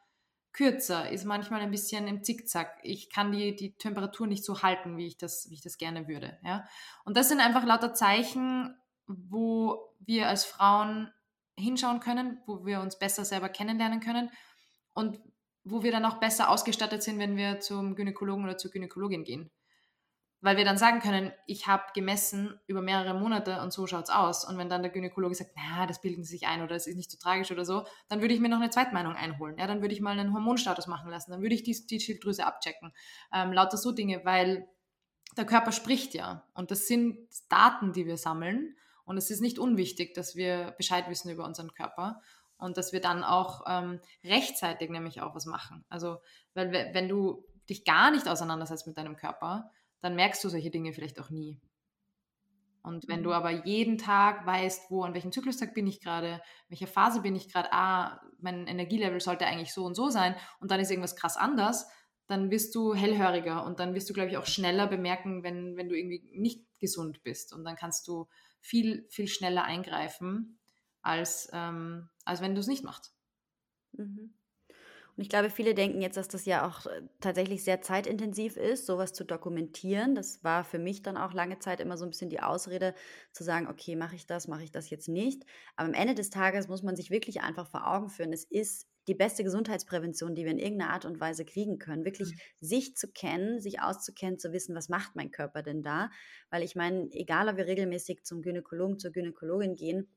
kürzer, 0.52 1.10
ist 1.10 1.24
manchmal 1.24 1.60
ein 1.60 1.70
bisschen 1.70 2.06
im 2.06 2.22
Zickzack. 2.22 2.78
Ich 2.82 3.10
kann 3.10 3.32
die, 3.32 3.56
die 3.56 3.74
Temperatur 3.76 4.26
nicht 4.26 4.44
so 4.44 4.62
halten, 4.62 4.96
wie 4.96 5.06
ich 5.06 5.16
das, 5.16 5.48
wie 5.48 5.54
ich 5.54 5.62
das 5.62 5.78
gerne 5.78 6.08
würde. 6.08 6.38
Ja? 6.44 6.66
Und 7.04 7.16
das 7.16 7.28
sind 7.28 7.40
einfach 7.40 7.64
lauter 7.64 7.94
Zeichen, 7.94 8.76
wo 9.06 9.94
wir 10.00 10.28
als 10.28 10.44
Frauen 10.44 11.10
hinschauen 11.58 12.00
können, 12.00 12.40
wo 12.46 12.64
wir 12.66 12.80
uns 12.80 12.98
besser 12.98 13.24
selber 13.24 13.48
kennenlernen 13.48 14.00
können 14.00 14.30
und 14.94 15.20
wo 15.64 15.82
wir 15.82 15.92
dann 15.92 16.04
auch 16.04 16.18
besser 16.18 16.50
ausgestattet 16.50 17.02
sind, 17.02 17.18
wenn 17.18 17.36
wir 17.36 17.60
zum 17.60 17.94
Gynäkologen 17.94 18.44
oder 18.44 18.58
zur 18.58 18.70
Gynäkologin 18.70 19.24
gehen. 19.24 19.50
Weil 20.42 20.56
wir 20.56 20.64
dann 20.64 20.76
sagen 20.76 20.98
können, 20.98 21.32
ich 21.46 21.68
habe 21.68 21.84
gemessen 21.94 22.58
über 22.66 22.82
mehrere 22.82 23.14
Monate 23.14 23.62
und 23.62 23.72
so 23.72 23.86
schaut 23.86 24.04
es 24.04 24.10
aus. 24.10 24.44
Und 24.44 24.58
wenn 24.58 24.68
dann 24.68 24.82
der 24.82 24.90
Gynäkologe 24.90 25.36
sagt, 25.36 25.52
na, 25.54 25.86
das 25.86 26.00
bilden 26.00 26.24
sie 26.24 26.32
sich 26.32 26.48
ein 26.48 26.62
oder 26.62 26.74
es 26.74 26.88
ist 26.88 26.96
nicht 26.96 27.12
so 27.12 27.16
tragisch 27.16 27.52
oder 27.52 27.64
so, 27.64 27.86
dann 28.08 28.20
würde 28.20 28.34
ich 28.34 28.40
mir 28.40 28.48
noch 28.48 28.58
eine 28.58 28.68
Zweitmeinung 28.68 29.14
einholen. 29.14 29.56
Ja, 29.56 29.68
dann 29.68 29.82
würde 29.82 29.94
ich 29.94 30.00
mal 30.00 30.18
einen 30.18 30.34
Hormonstatus 30.34 30.88
machen 30.88 31.10
lassen, 31.10 31.30
dann 31.30 31.42
würde 31.42 31.54
ich 31.54 31.62
die, 31.62 31.86
die 31.86 32.00
Schilddrüse 32.00 32.44
abchecken. 32.44 32.92
Ähm, 33.32 33.52
lauter 33.52 33.76
so 33.76 33.92
Dinge, 33.92 34.24
weil 34.24 34.68
der 35.36 35.46
Körper 35.46 35.70
spricht 35.70 36.12
ja. 36.12 36.44
Und 36.54 36.72
das 36.72 36.88
sind 36.88 37.18
Daten, 37.48 37.92
die 37.92 38.06
wir 38.06 38.16
sammeln. 38.16 38.76
Und 39.04 39.16
es 39.18 39.30
ist 39.30 39.40
nicht 39.40 39.60
unwichtig, 39.60 40.12
dass 40.14 40.34
wir 40.34 40.74
Bescheid 40.76 41.08
wissen 41.08 41.30
über 41.30 41.44
unseren 41.44 41.72
Körper 41.72 42.20
und 42.56 42.76
dass 42.76 42.92
wir 42.92 43.00
dann 43.00 43.22
auch 43.22 43.64
ähm, 43.68 44.00
rechtzeitig 44.24 44.90
nämlich 44.90 45.20
auch 45.20 45.36
was 45.36 45.46
machen. 45.46 45.84
Also, 45.88 46.18
weil 46.54 46.72
wenn 46.72 47.08
du 47.08 47.44
dich 47.68 47.84
gar 47.84 48.10
nicht 48.10 48.28
auseinandersetzt 48.28 48.86
mit 48.86 48.98
deinem 48.98 49.16
Körper, 49.16 49.70
dann 50.02 50.14
merkst 50.14 50.44
du 50.44 50.50
solche 50.50 50.70
Dinge 50.70 50.92
vielleicht 50.92 51.18
auch 51.20 51.30
nie. 51.30 51.58
Und 52.82 53.06
wenn 53.08 53.22
du 53.22 53.30
mhm. 53.30 53.36
aber 53.36 53.64
jeden 53.64 53.96
Tag 53.96 54.44
weißt, 54.44 54.90
wo, 54.90 55.04
an 55.04 55.14
welchem 55.14 55.30
Zyklustag 55.30 55.72
bin 55.72 55.86
ich 55.86 56.00
gerade, 56.00 56.42
welcher 56.68 56.88
Phase 56.88 57.20
bin 57.20 57.36
ich 57.36 57.50
gerade, 57.50 57.72
ah, 57.72 58.20
mein 58.40 58.66
Energielevel 58.66 59.20
sollte 59.20 59.46
eigentlich 59.46 59.72
so 59.72 59.84
und 59.84 59.94
so 59.94 60.10
sein 60.10 60.34
und 60.58 60.70
dann 60.70 60.80
ist 60.80 60.90
irgendwas 60.90 61.14
krass 61.14 61.36
anders, 61.36 61.88
dann 62.26 62.50
wirst 62.50 62.74
du 62.74 62.94
hellhöriger 62.94 63.64
und 63.64 63.78
dann 63.78 63.94
wirst 63.94 64.10
du, 64.10 64.14
glaube 64.14 64.30
ich, 64.30 64.36
auch 64.36 64.46
schneller 64.46 64.88
bemerken, 64.88 65.44
wenn, 65.44 65.76
wenn 65.76 65.88
du 65.88 65.96
irgendwie 65.96 66.28
nicht 66.34 66.64
gesund 66.80 67.22
bist. 67.22 67.52
Und 67.52 67.64
dann 67.64 67.76
kannst 67.76 68.08
du 68.08 68.26
viel, 68.60 69.06
viel 69.10 69.28
schneller 69.28 69.64
eingreifen, 69.64 70.58
als, 71.02 71.50
ähm, 71.52 72.08
als 72.24 72.40
wenn 72.40 72.54
du 72.54 72.60
es 72.60 72.66
nicht 72.66 72.84
machst. 72.84 73.14
Mhm. 73.92 74.34
Und 75.16 75.22
ich 75.22 75.28
glaube, 75.28 75.50
viele 75.50 75.74
denken 75.74 76.00
jetzt, 76.00 76.16
dass 76.16 76.28
das 76.28 76.46
ja 76.46 76.66
auch 76.66 76.86
äh, 76.86 77.02
tatsächlich 77.20 77.64
sehr 77.64 77.82
zeitintensiv 77.82 78.56
ist, 78.56 78.86
sowas 78.86 79.12
zu 79.12 79.24
dokumentieren. 79.24 80.14
Das 80.14 80.42
war 80.42 80.64
für 80.64 80.78
mich 80.78 81.02
dann 81.02 81.16
auch 81.16 81.34
lange 81.34 81.58
Zeit 81.58 81.80
immer 81.80 81.98
so 81.98 82.04
ein 82.04 82.10
bisschen 82.10 82.30
die 82.30 82.40
Ausrede 82.40 82.94
zu 83.32 83.44
sagen, 83.44 83.68
okay, 83.68 83.94
mache 83.94 84.16
ich 84.16 84.26
das, 84.26 84.48
mache 84.48 84.62
ich 84.62 84.70
das 84.70 84.88
jetzt 84.88 85.08
nicht. 85.08 85.44
Aber 85.76 85.88
am 85.88 85.94
Ende 85.94 86.14
des 86.14 86.30
Tages 86.30 86.68
muss 86.68 86.82
man 86.82 86.96
sich 86.96 87.10
wirklich 87.10 87.42
einfach 87.42 87.68
vor 87.68 87.86
Augen 87.86 88.08
führen, 88.08 88.32
es 88.32 88.44
ist 88.44 88.88
die 89.08 89.14
beste 89.14 89.42
Gesundheitsprävention, 89.42 90.34
die 90.34 90.44
wir 90.44 90.52
in 90.52 90.58
irgendeiner 90.58 90.92
Art 90.92 91.04
und 91.04 91.20
Weise 91.20 91.44
kriegen 91.44 91.78
können. 91.78 92.04
Wirklich 92.04 92.30
mhm. 92.30 92.66
sich 92.66 92.96
zu 92.96 93.08
kennen, 93.08 93.60
sich 93.60 93.80
auszukennen, 93.80 94.38
zu 94.38 94.52
wissen, 94.52 94.74
was 94.74 94.88
macht 94.88 95.16
mein 95.16 95.30
Körper 95.30 95.62
denn 95.62 95.82
da? 95.82 96.10
Weil 96.50 96.62
ich 96.62 96.76
meine, 96.76 97.08
egal 97.10 97.48
ob 97.48 97.56
wir 97.56 97.66
regelmäßig 97.66 98.22
zum 98.24 98.42
Gynäkologen, 98.42 98.98
zur 98.98 99.10
Gynäkologin 99.10 99.74
gehen, 99.74 100.08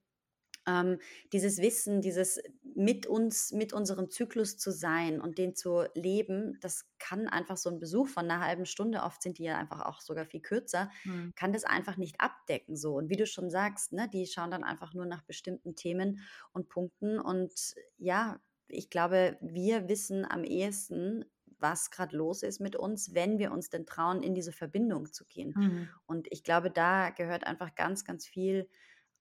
ähm, 0.67 0.99
dieses 1.33 1.59
Wissen, 1.59 2.01
dieses 2.01 2.39
mit 2.75 3.07
uns, 3.07 3.51
mit 3.51 3.71
unserem 3.71 4.09
Zyklus 4.09 4.57
zu 4.57 4.71
sein 4.71 5.21
und 5.21 5.37
den 5.37 5.55
zu 5.55 5.85
leben, 5.93 6.57
das 6.61 6.85
kann 6.99 7.27
einfach 7.27 7.57
so 7.57 7.69
ein 7.69 7.79
Besuch 7.79 8.09
von 8.09 8.25
einer 8.25 8.41
halben 8.41 8.65
Stunde, 8.65 9.03
oft 9.03 9.21
sind 9.21 9.37
die 9.37 9.43
ja 9.43 9.57
einfach 9.57 9.81
auch 9.85 10.01
sogar 10.01 10.25
viel 10.25 10.41
kürzer, 10.41 10.89
mhm. 11.05 11.33
kann 11.35 11.53
das 11.53 11.63
einfach 11.63 11.97
nicht 11.97 12.19
abdecken 12.19 12.75
so. 12.75 12.95
Und 12.95 13.09
wie 13.09 13.15
du 13.15 13.25
schon 13.25 13.49
sagst, 13.49 13.93
ne, 13.93 14.09
die 14.11 14.25
schauen 14.25 14.51
dann 14.51 14.63
einfach 14.63 14.93
nur 14.93 15.05
nach 15.05 15.23
bestimmten 15.23 15.75
Themen 15.75 16.19
und 16.51 16.67
Punkten. 16.67 17.19
Und 17.19 17.75
ja, 17.97 18.39
ich 18.67 18.89
glaube, 18.89 19.37
wir 19.41 19.87
wissen 19.87 20.25
am 20.29 20.43
ehesten, 20.43 21.25
was 21.59 21.89
gerade 21.89 22.15
los 22.17 22.43
ist 22.43 22.59
mit 22.59 22.75
uns, 22.75 23.13
wenn 23.13 23.39
wir 23.39 23.51
uns 23.51 23.69
denn 23.69 23.85
trauen, 23.85 24.21
in 24.21 24.35
diese 24.35 24.51
Verbindung 24.51 25.11
zu 25.11 25.25
gehen. 25.25 25.53
Mhm. 25.55 25.89
Und 26.05 26.27
ich 26.31 26.43
glaube, 26.43 26.69
da 26.69 27.09
gehört 27.11 27.45
einfach 27.45 27.75
ganz, 27.75 28.03
ganz 28.03 28.27
viel 28.27 28.67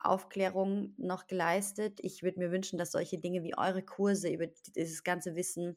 Aufklärung 0.05 0.95
noch 0.97 1.27
geleistet. 1.27 1.99
Ich 2.03 2.23
würde 2.23 2.39
mir 2.39 2.51
wünschen, 2.51 2.79
dass 2.79 2.93
solche 2.93 3.19
Dinge 3.19 3.43
wie 3.43 3.57
eure 3.57 3.83
Kurse 3.83 4.29
über 4.29 4.47
dieses 4.75 5.05
ganze 5.05 5.35
Wissen 5.37 5.77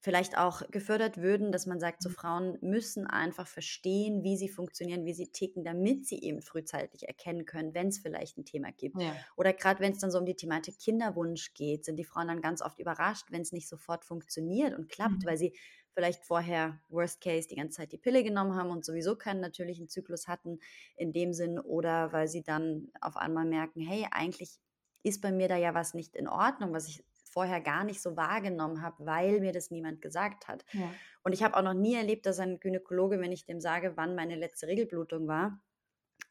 vielleicht 0.00 0.38
auch 0.38 0.62
gefördert 0.70 1.16
würden, 1.16 1.50
dass 1.50 1.66
man 1.66 1.80
sagt, 1.80 2.00
so 2.00 2.08
mhm. 2.08 2.14
Frauen 2.14 2.58
müssen 2.60 3.08
einfach 3.08 3.48
verstehen, 3.48 4.22
wie 4.22 4.36
sie 4.36 4.48
funktionieren, 4.48 5.04
wie 5.04 5.14
sie 5.14 5.32
ticken, 5.32 5.64
damit 5.64 6.06
sie 6.06 6.22
eben 6.22 6.42
frühzeitig 6.42 7.08
erkennen 7.08 7.44
können, 7.44 7.74
wenn 7.74 7.88
es 7.88 7.98
vielleicht 7.98 8.38
ein 8.38 8.44
Thema 8.44 8.70
gibt. 8.70 9.00
Ja. 9.00 9.16
Oder 9.36 9.52
gerade 9.52 9.80
wenn 9.80 9.92
es 9.92 9.98
dann 9.98 10.12
so 10.12 10.18
um 10.18 10.24
die 10.24 10.36
Thematik 10.36 10.78
Kinderwunsch 10.78 11.54
geht, 11.54 11.84
sind 11.84 11.96
die 11.96 12.04
Frauen 12.04 12.28
dann 12.28 12.40
ganz 12.40 12.62
oft 12.62 12.78
überrascht, 12.78 13.26
wenn 13.30 13.42
es 13.42 13.50
nicht 13.50 13.68
sofort 13.68 14.04
funktioniert 14.04 14.78
und 14.78 14.88
klappt, 14.88 15.24
mhm. 15.24 15.26
weil 15.26 15.38
sie 15.38 15.56
vielleicht 15.96 16.24
vorher 16.24 16.78
Worst 16.88 17.22
Case 17.22 17.48
die 17.48 17.56
ganze 17.56 17.78
Zeit 17.78 17.90
die 17.90 17.96
Pille 17.96 18.22
genommen 18.22 18.54
haben 18.54 18.68
und 18.68 18.84
sowieso 18.84 19.16
keinen 19.16 19.40
natürlichen 19.40 19.88
Zyklus 19.88 20.28
hatten 20.28 20.60
in 20.94 21.14
dem 21.14 21.32
Sinn 21.32 21.58
oder 21.58 22.12
weil 22.12 22.28
sie 22.28 22.42
dann 22.42 22.92
auf 23.00 23.16
einmal 23.16 23.46
merken, 23.46 23.80
hey, 23.80 24.06
eigentlich 24.10 24.60
ist 25.02 25.22
bei 25.22 25.32
mir 25.32 25.48
da 25.48 25.56
ja 25.56 25.72
was 25.72 25.94
nicht 25.94 26.14
in 26.14 26.28
Ordnung, 26.28 26.74
was 26.74 26.86
ich 26.86 27.02
vorher 27.24 27.62
gar 27.62 27.84
nicht 27.84 28.02
so 28.02 28.14
wahrgenommen 28.14 28.82
habe, 28.82 29.06
weil 29.06 29.40
mir 29.40 29.52
das 29.52 29.70
niemand 29.70 30.02
gesagt 30.02 30.48
hat. 30.48 30.66
Ja. 30.72 30.92
Und 31.22 31.32
ich 31.32 31.42
habe 31.42 31.56
auch 31.56 31.62
noch 31.62 31.74
nie 31.74 31.94
erlebt, 31.94 32.26
dass 32.26 32.40
ein 32.40 32.60
Gynäkologe, 32.60 33.18
wenn 33.18 33.32
ich 33.32 33.46
dem 33.46 33.60
sage, 33.60 33.96
wann 33.96 34.14
meine 34.14 34.36
letzte 34.36 34.66
Regelblutung 34.66 35.28
war, 35.28 35.58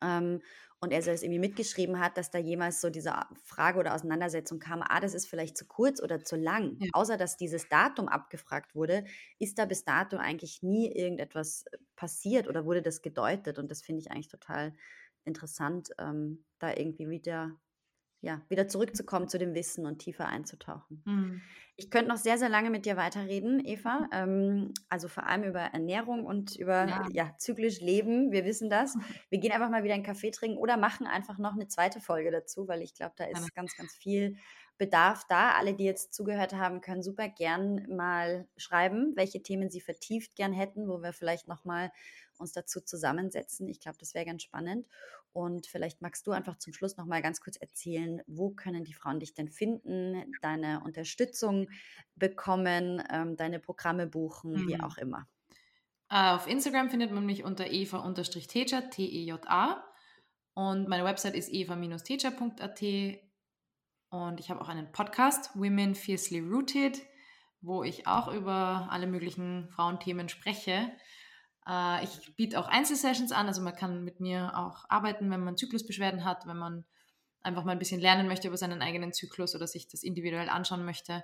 ähm, 0.02 0.41
und 0.80 0.91
er 0.91 1.00
es 1.00 1.24
irgendwie 1.24 1.39
mitgeschrieben 1.39 2.00
hat, 2.00 2.18
dass 2.18 2.32
da 2.32 2.38
jemals 2.38 2.82
so 2.82 2.89
diese 2.89 3.14
Frage 3.43 3.80
oder 3.80 3.96
Auseinandersetzung 3.96 4.60
kam, 4.60 4.84
ah, 4.84 5.00
das 5.00 5.14
ist 5.14 5.28
vielleicht 5.28 5.58
zu 5.58 5.66
kurz 5.66 6.02
oder 6.02 6.24
zu 6.24 6.36
lang. 6.36 6.78
Ja. 6.80 6.89
Außer 6.91 7.18
dass 7.18 7.38
dieses 7.38 7.70
Datum 7.70 8.08
abgefragt 8.08 8.76
wurde, 8.76 9.06
ist 9.39 9.58
da 9.58 9.66
bis 9.66 9.84
dato 9.86 10.18
eigentlich 10.18 10.62
nie 10.64 10.91
irgendetwas 10.91 11.66
äh, 11.72 11.78
passiert 11.96 12.48
oder 12.48 12.66
wurde 12.66 12.82
das 12.82 13.02
gedeutet. 13.02 13.58
Und 13.60 13.72
das 13.72 13.82
finde 13.82 14.02
ich 14.02 14.12
eigentlich 14.12 14.28
total 14.28 14.76
interessant, 15.24 15.89
ähm, 15.98 16.46
da 16.60 16.74
irgendwie 16.76 17.10
wieder 17.10 17.56
ja, 18.26 18.41
wieder 18.49 18.67
zurückzukommen 18.67 19.28
zu 19.28 19.38
dem 19.38 19.53
Wissen 19.53 19.86
und 19.86 19.99
tiefer 19.99 20.28
einzutauchen. 20.28 21.03
Mhm. 21.05 21.41
Ich 21.76 21.91
könnte 21.91 22.09
noch 22.09 22.17
sehr, 22.17 22.39
sehr 22.39 22.49
lange 22.49 22.71
mit 22.71 22.88
dir 22.88 22.97
weiterreden, 22.97 23.63
Eva. 23.63 24.09
Ähm, 24.11 24.73
also 24.89 25.07
vor 25.07 25.28
allem 25.28 25.43
über 25.43 25.59
Ernährung 25.59 26.26
und 26.26 26.55
über 26.55 26.88
ja. 26.88 27.07
ja. 27.11 27.36
zyklisch 27.38 27.82
Leben. 27.82 28.32
Wir 28.32 28.43
wissen 28.43 28.71
das. 28.71 28.97
Wir 29.30 29.39
gehen 29.39 29.51
einfach 29.51 29.69
mal 29.69 29.84
wieder 29.84 29.93
einen 29.93 30.03
Kaffee 30.03 30.32
trinken 30.32 30.57
oder 30.57 30.76
machen 30.76 31.05
einfach 31.05 31.38
noch 31.38 31.53
eine 31.53 31.67
zweite 31.67 32.01
Folge 32.01 32.32
dazu, 32.32 32.67
weil 32.67 32.82
ich 32.82 32.95
glaube, 32.95 33.13
da 33.15 33.26
ist 33.26 33.53
ganz, 33.53 33.78
ganz 33.78 33.93
viel 33.93 34.38
Bedarf 34.80 35.26
da. 35.30 35.51
Alle, 35.51 35.76
die 35.76 35.86
jetzt 35.86 36.15
zugehört 36.15 36.53
haben, 36.53 36.82
können 36.82 37.03
super 37.03 37.30
gern 37.30 37.86
mal 37.95 38.47
schreiben, 38.57 39.13
welche 39.15 39.43
Themen 39.43 39.69
sie 39.69 39.82
vertieft 39.82 40.36
gern 40.36 40.51
hätten, 40.51 40.88
wo 40.88 41.03
wir 41.03 41.13
vielleicht 41.13 41.47
nochmal 41.47 41.91
uns 42.39 42.51
dazu 42.51 42.81
zusammensetzen. 42.81 43.67
Ich 43.67 43.79
glaube, 43.79 43.97
das 43.99 44.13
wäre 44.13 44.25
ganz 44.25 44.43
spannend. 44.43 44.88
Und 45.33 45.67
vielleicht 45.67 46.01
magst 46.01 46.25
du 46.27 46.31
einfach 46.31 46.57
zum 46.57 46.73
Schluss 46.73 46.97
noch 46.97 47.05
mal 47.05 47.21
ganz 47.21 47.41
kurz 47.41 47.57
erzählen, 47.57 48.21
wo 48.27 48.51
können 48.51 48.83
die 48.83 48.93
Frauen 48.93 49.19
dich 49.19 49.33
denn 49.33 49.49
finden, 49.49 50.31
deine 50.41 50.81
Unterstützung 50.83 51.67
bekommen, 52.15 53.03
ähm, 53.11 53.36
deine 53.36 53.59
Programme 53.59 54.07
buchen, 54.07 54.53
mhm. 54.53 54.67
wie 54.67 54.79
auch 54.79 54.97
immer. 54.97 55.27
Auf 56.07 56.47
Instagram 56.47 56.89
findet 56.89 57.11
man 57.11 57.25
mich 57.25 57.43
unter 57.43 57.67
eva-teja, 57.67 58.81
T-E-J-A. 58.81 59.83
Und 60.53 60.88
meine 60.88 61.03
Website 61.03 61.36
ist 61.36 61.51
eva-teja.at. 61.51 62.81
Und 64.09 64.39
ich 64.39 64.49
habe 64.49 64.61
auch 64.61 64.69
einen 64.69 64.91
Podcast, 64.91 65.49
Women 65.55 65.95
Fiercely 65.95 66.39
Rooted, 66.39 67.01
wo 67.61 67.83
ich 67.83 68.07
auch 68.07 68.31
über 68.31 68.88
alle 68.89 69.07
möglichen 69.07 69.67
Frauenthemen 69.69 70.29
spreche. 70.29 70.91
Äh, 71.68 72.03
ich 72.03 72.36
biete 72.36 72.59
auch 72.59 72.68
Einzelsessions 72.68 73.32
an, 73.32 73.47
also 73.47 73.61
man 73.61 73.76
kann 73.76 74.03
mit 74.03 74.20
mir 74.20 74.57
auch 74.57 74.86
arbeiten, 74.89 75.30
wenn 75.32 75.43
man 75.43 75.57
Zyklusbeschwerden 75.57 76.24
hat, 76.24 76.45
wenn 76.47 76.57
man 76.57 76.86
einfach 77.41 77.63
mal 77.63 77.74
ein 77.74 77.80
bisschen 77.80 78.01
lernen 78.01 78.28
möchte 78.28 78.47
über 78.47 78.57
seinen 78.57 78.82
eigenen 78.82 79.13
Zyklus 79.13 79.55
oder 79.55 79.68
sich 79.68 79.88
das 79.88 80.03
individuell 80.03 80.49
anschauen 80.49 80.86
möchte. 80.86 81.24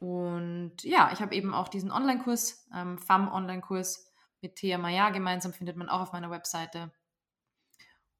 Und 0.00 0.82
ja, 0.82 1.10
ich 1.12 1.20
habe 1.20 1.34
eben 1.34 1.52
auch 1.52 1.68
diesen 1.68 1.90
Online-Kurs, 1.90 2.68
ähm, 2.74 2.98
FAM-Online-Kurs 2.98 4.12
mit 4.40 4.56
Thea 4.56 4.78
Maya 4.78 5.10
gemeinsam, 5.10 5.52
findet 5.52 5.76
man 5.76 5.88
auch 5.88 6.00
auf 6.00 6.12
meiner 6.12 6.30
Webseite. 6.30 6.92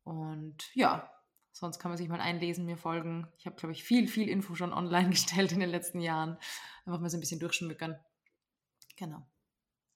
Und 0.02 0.74
ja, 0.74 1.10
sonst 1.52 1.78
kann 1.78 1.90
man 1.90 1.98
sich 1.98 2.08
mal 2.08 2.20
einlesen, 2.20 2.66
mir 2.66 2.76
folgen. 2.76 3.28
Ich 3.38 3.46
habe, 3.46 3.56
glaube 3.56 3.72
ich, 3.72 3.84
viel, 3.84 4.08
viel 4.08 4.28
Info 4.28 4.54
schon 4.54 4.72
online 4.72 5.10
gestellt 5.10 5.52
in 5.52 5.60
den 5.60 5.70
letzten 5.70 6.00
Jahren. 6.00 6.38
Einfach 6.84 7.00
mal 7.00 7.10
so 7.10 7.16
ein 7.16 7.20
bisschen 7.20 7.40
durchschmückern. 7.40 7.98
Genau. 8.96 9.24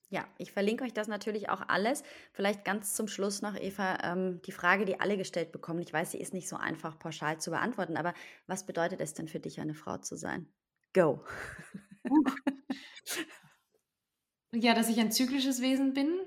Ja, 0.09 0.27
ich 0.37 0.51
verlinke 0.51 0.83
euch 0.83 0.93
das 0.93 1.07
natürlich 1.07 1.49
auch 1.49 1.61
alles. 1.67 2.03
Vielleicht 2.33 2.65
ganz 2.65 2.93
zum 2.93 3.07
Schluss 3.07 3.41
noch, 3.41 3.55
Eva, 3.55 3.97
ähm, 4.03 4.41
die 4.43 4.51
Frage, 4.51 4.85
die 4.85 4.99
alle 4.99 5.17
gestellt 5.17 5.51
bekommen. 5.51 5.81
Ich 5.81 5.91
weiß, 5.91 6.11
sie 6.11 6.19
ist 6.19 6.33
nicht 6.33 6.47
so 6.47 6.55
einfach 6.55 6.99
pauschal 6.99 7.39
zu 7.39 7.49
beantworten, 7.49 7.97
aber 7.97 8.13
was 8.45 8.65
bedeutet 8.65 9.01
es 9.01 9.13
denn 9.15 9.27
für 9.27 9.39
dich, 9.39 9.59
eine 9.59 9.73
Frau 9.73 9.97
zu 9.97 10.15
sein? 10.15 10.47
Go. 10.93 11.25
ja, 14.53 14.75
dass 14.75 14.89
ich 14.89 14.99
ein 14.99 15.11
zyklisches 15.11 15.61
Wesen 15.61 15.93
bin, 15.93 16.19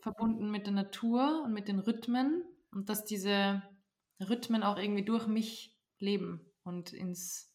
verbunden 0.00 0.50
mit 0.50 0.66
der 0.66 0.72
Natur 0.72 1.42
und 1.44 1.52
mit 1.52 1.68
den 1.68 1.78
Rhythmen 1.78 2.42
und 2.72 2.88
dass 2.88 3.04
diese 3.04 3.62
Rhythmen 4.20 4.64
auch 4.64 4.78
irgendwie 4.78 5.04
durch 5.04 5.28
mich 5.28 5.78
leben 6.00 6.52
und 6.64 6.92
ins, 6.92 7.54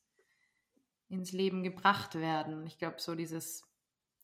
ins 1.09 1.33
Leben 1.33 1.63
gebracht 1.63 2.15
werden. 2.15 2.65
Ich 2.65 2.77
glaube, 2.77 2.97
so 2.99 3.15
dieses 3.15 3.66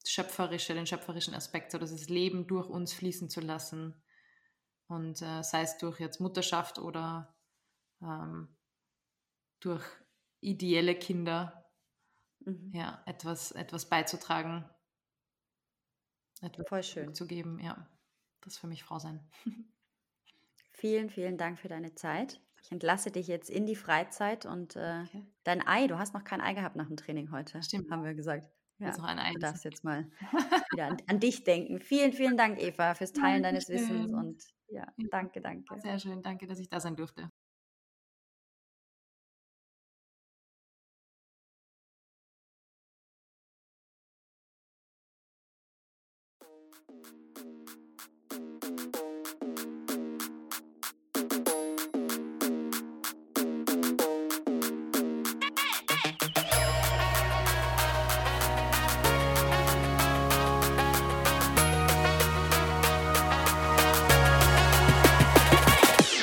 Schöpferische, 0.06 0.74
den 0.74 0.88
schöpferischen 0.88 1.34
Aspekt, 1.34 1.72
so 1.72 1.78
das 1.78 2.10
Leben 2.10 2.48
durch 2.48 2.68
uns 2.68 2.94
fließen 2.94 3.30
zu 3.30 3.42
lassen. 3.42 4.02
Und 4.88 5.22
äh, 5.22 5.44
sei 5.44 5.62
es 5.62 5.78
durch 5.78 6.00
jetzt 6.00 6.20
Mutterschaft 6.20 6.78
oder 6.78 7.36
ähm, 8.02 8.56
durch 9.60 9.84
ideelle 10.42 10.96
Kinder, 10.96 11.66
mhm. 12.40 12.72
ja, 12.74 13.02
etwas, 13.06 13.52
etwas 13.52 13.88
beizutragen, 13.88 14.70
etwas 16.42 16.68
Voll 16.68 16.84
schön. 16.84 17.16
zu 17.16 17.26
geben, 17.28 17.60
ja. 17.60 17.88
Das 18.42 18.54
ist 18.54 18.60
für 18.60 18.68
mich 18.68 18.84
Frau 18.84 19.00
sein. 19.00 19.26
Vielen, 20.72 21.10
vielen 21.10 21.38
Dank 21.38 21.60
für 21.60 21.70
deine 21.70 21.96
Zeit. 21.96 22.42
Ich 22.62 22.72
entlasse 22.72 23.10
dich 23.10 23.28
jetzt 23.28 23.50
in 23.50 23.66
die 23.66 23.76
Freizeit 23.76 24.46
und 24.46 24.76
äh, 24.76 25.04
okay. 25.06 25.26
dein 25.44 25.66
Ei, 25.66 25.88
du 25.88 25.98
hast 25.98 26.14
noch 26.14 26.26
kein 26.26 26.42
Ei 26.42 26.54
gehabt 26.54 26.76
nach 26.76 26.88
dem 26.88 26.98
Training 26.98 27.32
heute. 27.32 27.62
Stimmt. 27.64 27.90
Haben 27.90 28.04
wir 28.04 28.14
gesagt. 28.14 28.52
Ja, 28.84 29.04
ein 29.04 29.20
Ei. 29.20 29.34
Du 29.34 29.40
darfst 29.40 29.64
jetzt 29.64 29.84
mal 29.84 30.10
wieder 30.72 30.88
an, 30.88 30.98
an, 31.08 31.20
dich 31.20 31.44
denken. 31.44 31.80
Vielen, 31.80 32.14
vielen 32.14 32.38
Dank, 32.38 32.62
Eva, 32.62 32.94
fürs 32.96 33.14
Teilen 33.14 33.44
deines 33.44 33.70
Wissens 33.70 34.12
und 34.12 34.44
ja, 34.68 34.88
danke, 35.12 35.42
danke. 35.42 35.80
Sehr 35.80 36.00
schön, 36.00 36.22
danke, 36.22 36.48
dass 36.48 36.60
ich 36.60 36.70
da 36.70 36.80
sein 36.80 36.96
durfte. 36.96 37.30